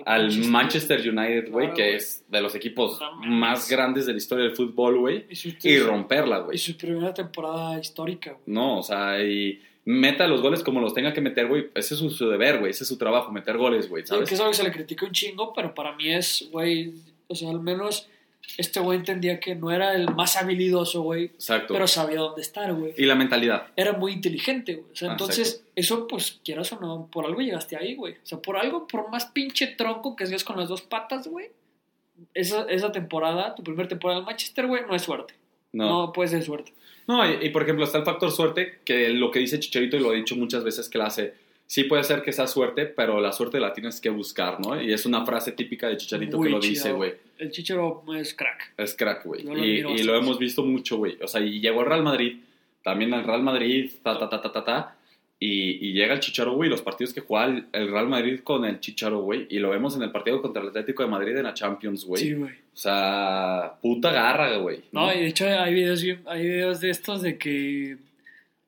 al 0.05 0.37
Manchester 0.49 1.01
United, 1.01 1.51
güey, 1.51 1.69
Claro, 1.69 1.77
que 1.77 1.95
es 1.97 2.25
de 2.29 2.41
los 2.43 2.55
equipos 2.55 3.01
más 3.25 3.71
grandes 3.71 4.05
de 4.07 4.13
la 4.13 4.19
historia 4.19 4.45
del 4.45 4.55
fútbol, 4.55 4.99
güey, 4.99 5.25
Y 5.63 5.79
romperla, 5.79 6.41
güey. 6.41 6.57
y 6.57 6.59
su 6.59 6.77
primera 6.77 7.15
temporada 7.15 7.79
histórica, 7.81 8.33
güey. 8.33 8.43
No, 8.47 8.81
o 8.81 8.83
sea, 8.83 9.23
y 9.25 9.59
meta 9.87 10.27
los 10.27 10.43
goles 10.43 10.63
como 10.63 10.81
los 10.81 10.93
tenga 10.93 11.15
que 11.15 11.21
meter, 11.23 11.47
güey. 11.47 11.69
Ese 11.75 11.95
es 11.95 12.01
su, 12.01 12.11
su 12.11 12.29
deber, 12.29 12.59
güey. 12.59 12.73
Ese 12.73 12.83
es 12.85 12.89
su 12.89 12.99
trabajo, 12.99 13.33
meter 13.33 13.57
goles, 13.57 13.89
güey, 13.89 14.03
Sí, 14.03 14.09
¿sabes? 14.09 14.29
que 14.29 14.35
es 14.35 14.41
algo 14.41 14.51
que 14.51 14.57
se 14.59 14.65
le 14.65 14.73
critica 14.73 15.07
un 15.07 15.13
chingo, 15.13 15.53
pero 15.55 15.73
para 15.75 15.95
mí 15.97 16.13
es, 16.13 16.47
güey, 16.53 16.93
o 17.29 17.35
sea, 17.35 17.49
al 17.51 17.61
menos 17.61 18.07
este 18.57 18.81
güey 18.81 18.99
entendía 18.99 19.39
que 19.41 19.55
no 19.55 19.71
era 19.71 19.95
el 19.95 20.15
más 20.15 20.37
habilidoso, 20.37 21.03
güey, 21.03 21.25
Exacto. 21.27 21.75
pero 21.75 21.87
sabía 21.87 22.21
dónde 22.21 22.43
estar, 22.43 22.73
güey. 22.73 22.95
Y 22.97 23.05
la 23.05 23.15
mentalidad. 23.15 23.69
Era 23.77 23.93
muy 23.93 24.13
inteligente, 24.13 24.75
güey. 24.77 24.93
O 24.93 24.97
sea, 24.97 25.11
Ah, 25.11 25.13
entonces, 25.13 25.65
eso, 25.75 26.07
pues, 26.09 26.41
quieras 26.45 26.73
o 26.73 26.81
no, 26.81 27.09
por 27.13 27.27
algo 27.27 27.41
llegaste 27.41 27.77
ahí, 27.77 27.95
güey. 27.95 28.15
O 28.15 28.27
sea, 28.27 28.39
por 28.39 28.57
algo, 28.57 28.87
por 28.87 29.11
más 29.11 29.27
pinche 29.27 29.67
tronco 29.69 30.17
que 30.17 30.27
seas 30.27 30.45
con 30.45 30.57
las 30.57 30.69
dos 30.69 30.83
patas, 30.83 31.29
güey, 31.29 31.49
esa, 32.35 32.63
esa 32.65 32.93
temporada, 32.93 33.55
tu 33.55 33.63
primera 33.63 33.89
temporada 33.89 34.21
en 34.21 34.27
Manchester, 34.27 34.67
güey, 34.67 34.83
no 34.87 34.95
es 34.95 35.03
suerte. 35.03 35.35
No. 35.73 36.07
No, 36.07 36.13
puede 36.13 36.31
ser 36.31 36.43
suerte. 36.43 36.73
No, 37.07 37.29
y, 37.31 37.47
y, 37.47 37.51
por 37.51 37.63
ejemplo 37.63 37.85
está 37.85 37.99
el 37.99 38.05
factor 38.05 38.33
suerte, 38.33 38.81
que 38.85 39.11
lo 39.11 39.31
que 39.31 39.39
dice 39.41 39.61
Chicharito, 39.61 39.97
y 39.97 40.01
lo 40.01 40.13
he 40.13 40.17
dicho 40.17 40.35
muchas 40.35 40.65
veces 40.65 40.89
que 40.89 40.99
la 40.99 41.07
hace, 41.07 41.35
sí 41.67 41.85
puede 41.85 42.05
ser 42.05 42.23
que 42.23 42.33
sea 42.33 42.47
suerte, 42.47 42.87
pero 42.87 43.21
la 43.21 43.33
suerte 43.33 43.61
la 43.61 43.73
tienes 43.73 44.01
que 44.01 44.11
buscar, 44.11 44.61
¿no? 44.61 44.81
Y 44.81 44.93
es 44.93 45.07
una 45.07 45.25
frase 45.25 45.53
típica 45.53 45.89
de 45.89 45.97
Chicharito 45.97 46.41
que 46.41 46.49
lo 46.49 46.61
dice, 46.61 46.93
güey. 46.93 47.15
El 47.39 47.51
Chicharo 47.51 48.03
es 48.17 48.35
crack. 48.35 48.73
Es 48.77 48.95
crack, 48.95 49.25
güey. 49.25 49.43
Y, 49.43 49.81
y 49.81 50.03
lo 50.05 50.17
hemos 50.17 50.39
visto 50.39 50.63
mucho, 50.63 50.97
güey. 50.97 51.19
O 51.23 51.29
sea, 51.29 51.41
y 51.41 51.61
llegó 51.61 51.81
al 51.81 51.87
Real 51.87 52.03
Madrid, 52.03 52.39
también 52.83 53.13
al 53.13 53.25
Real 53.25 53.43
Madrid, 53.43 53.91
ta, 54.03 54.19
ta, 54.19 54.29
ta, 54.29 54.41
ta, 54.41 54.53
ta, 54.53 54.65
ta. 54.65 54.97
Y, 55.39 55.87
y 55.87 55.93
llega 55.93 56.15
el 56.15 56.21
Chicharo, 56.21 56.55
güey, 56.55 56.71
los 56.71 56.81
partidos 56.81 57.13
que 57.13 57.21
juega 57.21 57.45
el, 57.45 57.67
el 57.73 57.91
Real 57.91 58.09
Madrid 58.09 58.41
con 58.43 58.65
el 58.65 58.81
Chicharo, 58.81 59.21
güey. 59.21 59.47
Y 59.51 59.59
lo 59.59 59.69
vemos 59.69 59.95
en 59.95 60.03
el 60.03 60.11
partido 60.11 60.41
contra 60.41 60.63
el 60.63 60.69
Atlético 60.69 61.03
de 61.03 61.11
Madrid 61.11 61.37
en 61.37 61.43
la 61.43 61.53
Champions, 61.53 62.07
güey. 62.07 62.23
Sí, 62.23 62.33
güey. 62.33 62.53
O 62.53 62.77
sea, 62.79 63.75
puta 63.83 64.13
garra, 64.13 64.57
güey. 64.57 64.81
No, 64.93 65.13
y 65.13 65.19
de 65.19 65.27
hecho 65.27 65.47
hay 65.47 65.75
videos, 65.75 66.03
hay 66.25 66.43
videos 66.43 66.81
de 66.81 66.89
estos 66.89 67.21
de 67.21 67.37
que 67.37 67.99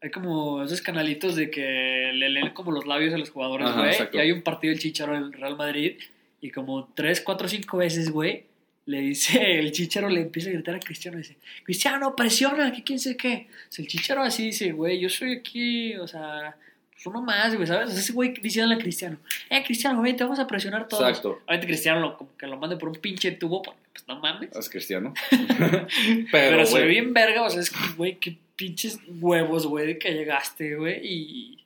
hay 0.00 0.10
como 0.10 0.62
esos 0.62 0.80
canalitos 0.80 1.34
de 1.34 1.50
que 1.50 2.10
le 2.14 2.28
leen 2.28 2.50
como 2.50 2.70
los 2.70 2.86
labios 2.86 3.14
a 3.14 3.18
los 3.18 3.30
jugadores, 3.30 3.68
Ajá, 3.68 3.80
güey. 3.80 3.90
exacto. 3.90 4.16
Y 4.16 4.20
hay 4.20 4.32
un 4.32 4.42
partido 4.42 4.72
del 4.72 4.80
Chicharo 4.80 5.16
en 5.16 5.24
el 5.24 5.32
Real 5.32 5.56
Madrid 5.56 5.96
y 6.40 6.50
como 6.50 6.88
tres, 6.94 7.20
cuatro, 7.20 7.48
cinco 7.48 7.78
veces, 7.78 8.10
güey, 8.10 8.44
le 8.86 9.00
dice, 9.00 9.40
el 9.58 9.72
Chicharo 9.72 10.08
le 10.08 10.22
empieza 10.22 10.50
a 10.50 10.52
gritar 10.52 10.76
a 10.76 10.80
Cristiano, 10.80 11.18
dice, 11.18 11.36
Cristiano, 11.64 12.14
presiona, 12.14 12.72
que 12.72 12.84
quién 12.84 13.00
sé 13.00 13.16
qué. 13.16 13.48
O 13.68 13.72
sea, 13.72 13.82
el 13.82 13.88
Chicharo 13.88 14.22
así 14.22 14.46
dice, 14.46 14.70
güey, 14.72 15.00
yo 15.00 15.08
soy 15.08 15.32
aquí, 15.32 15.96
o 15.96 16.06
sea, 16.06 16.56
pues 16.92 17.04
uno 17.06 17.20
más, 17.20 17.54
güey, 17.56 17.66
¿sabes? 17.66 17.88
O 17.88 17.92
sea, 17.92 18.00
ese 18.00 18.12
güey 18.12 18.34
diciéndole 18.40 18.76
a 18.76 18.78
Cristiano, 18.78 19.18
eh, 19.50 19.64
Cristiano, 19.64 19.98
güey, 19.98 20.14
te 20.14 20.22
vamos 20.22 20.38
a 20.38 20.46
presionar 20.46 20.86
todos. 20.86 21.08
Exacto. 21.08 21.40
Obviamente 21.44 21.66
Cristiano 21.66 22.00
lo, 22.00 22.16
como 22.16 22.36
que 22.36 22.46
lo 22.46 22.56
mande 22.56 22.76
por 22.76 22.88
un 22.88 22.96
pinche 22.96 23.32
tubo, 23.32 23.62
pues 23.62 24.06
no 24.06 24.20
mames. 24.20 24.54
Es 24.54 24.68
cristiano. 24.68 25.12
Pero, 25.30 26.26
Pero, 26.30 26.66
se 26.66 26.80
ve 26.80 26.86
bien 26.86 27.12
verga, 27.12 27.42
o 27.42 27.50
sea, 27.50 27.60
es 27.60 27.70
que, 27.70 27.78
güey, 27.96 28.16
qué 28.16 28.38
pinches 28.58 28.98
huevos, 29.20 29.66
güey, 29.66 29.86
de 29.86 29.98
que 29.98 30.10
llegaste, 30.12 30.74
güey, 30.76 31.00
y... 31.02 31.64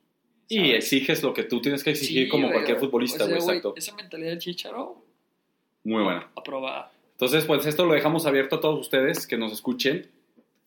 Y 0.49 0.57
¿sabes? 0.59 0.75
exiges 0.85 1.23
lo 1.23 1.33
que 1.33 1.45
tú 1.45 1.61
tienes 1.63 1.83
que 1.83 1.91
exigir 1.91 2.25
Sí, 2.25 2.29
como 2.29 2.43
güey, 2.49 2.53
cualquier 2.53 2.77
o 2.77 2.81
futbolista, 2.81 3.25
sea, 3.25 3.27
güey. 3.29 3.39
Exacto. 3.41 3.73
Esa 3.75 3.95
mentalidad 3.97 4.31
del 4.31 4.39
chicharo, 4.39 5.03
Muy 5.83 6.03
buena. 6.03 6.29
aprobada. 6.37 6.93
Entonces, 7.13 7.45
pues 7.47 7.65
esto 7.65 7.87
lo 7.87 7.95
dejamos 7.95 8.27
abierto 8.27 8.57
a 8.57 8.61
todos 8.61 8.79
ustedes 8.79 9.27
que 9.27 9.39
nos 9.39 9.51
escuchen 9.53 10.09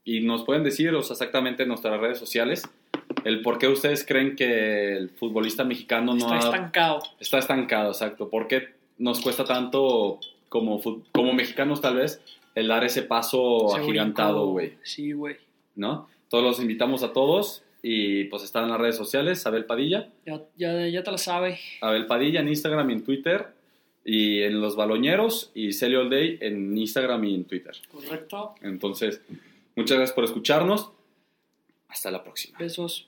y 0.04 0.22
nos 0.22 0.44
pueden 0.44 0.64
decir 0.64 0.94
o 0.96 1.04
sea, 1.04 1.14
exactamente 1.14 1.64
en 1.64 1.70
nuestras 1.70 2.00
redes 2.00 2.18
sociales 2.18 2.64
el 3.26 3.42
por 3.42 3.58
qué 3.60 3.68
ustedes 3.68 4.06
creen 4.06 4.36
que 4.36 4.96
el 4.98 5.10
futbolista 5.10 5.64
mexicano 5.64 6.14
no 6.16 6.26
Está 6.26 6.36
ha- 6.36 6.40
estancado. 6.40 7.00
está 7.20 7.38
estancado, 7.40 7.90
exacto. 7.92 8.30
¿Por 8.30 8.48
qué 8.48 8.70
nos 8.98 9.22
cuesta 9.22 9.46
tanto 9.46 10.20
como, 10.50 10.82
como 11.12 11.34
mexicanos 11.34 11.82
tal 11.82 11.98
vez 11.98 12.22
el 12.56 12.68
dar 12.70 12.84
ese 12.84 13.02
paso 13.04 13.68
Ese 13.70 13.82
agigantado, 13.82 14.48
güey? 14.48 14.74
Sí, 14.84 15.12
güey. 15.12 15.38
¿No? 15.76 16.08
Todos 16.30 16.44
los 16.44 16.60
invitamos 16.60 17.04
a 17.04 17.14
todos 17.14 17.64
y 17.82 18.26
pues 18.26 18.44
están 18.44 18.64
en 18.64 18.72
las 18.72 18.80
redes 18.80 18.96
sociales, 18.98 19.46
Abel 19.46 19.66
Padilla, 19.66 20.10
Ya, 20.26 20.42
ya, 20.58 20.88
ya 20.88 21.04
te 21.04 21.12
la 21.12 21.18
sabe. 21.18 21.60
Abel 21.82 22.08
Padilla 22.08 22.40
en 22.42 22.48
Instagram 22.48 22.90
y 22.90 22.94
en 22.94 23.04
Twitter 23.04 23.48
y 24.04 24.42
en 24.42 24.60
Los 24.62 24.76
Baloñeros 24.76 25.52
y 25.54 25.72
Celio 25.74 26.02
All 26.02 26.10
Day 26.10 26.38
en 26.42 26.78
Instagram 26.78 27.24
y 27.26 27.36
en 27.36 27.46
Twitter. 27.46 27.74
Correcto. 27.92 28.56
Entonces, 28.62 29.22
muchas 29.76 29.98
gracias 29.98 30.16
por 30.16 30.24
escucharnos. 30.24 30.92
Hasta 31.88 32.12
la 32.12 32.24
próxima. 32.24 32.58
Besos. 32.58 33.08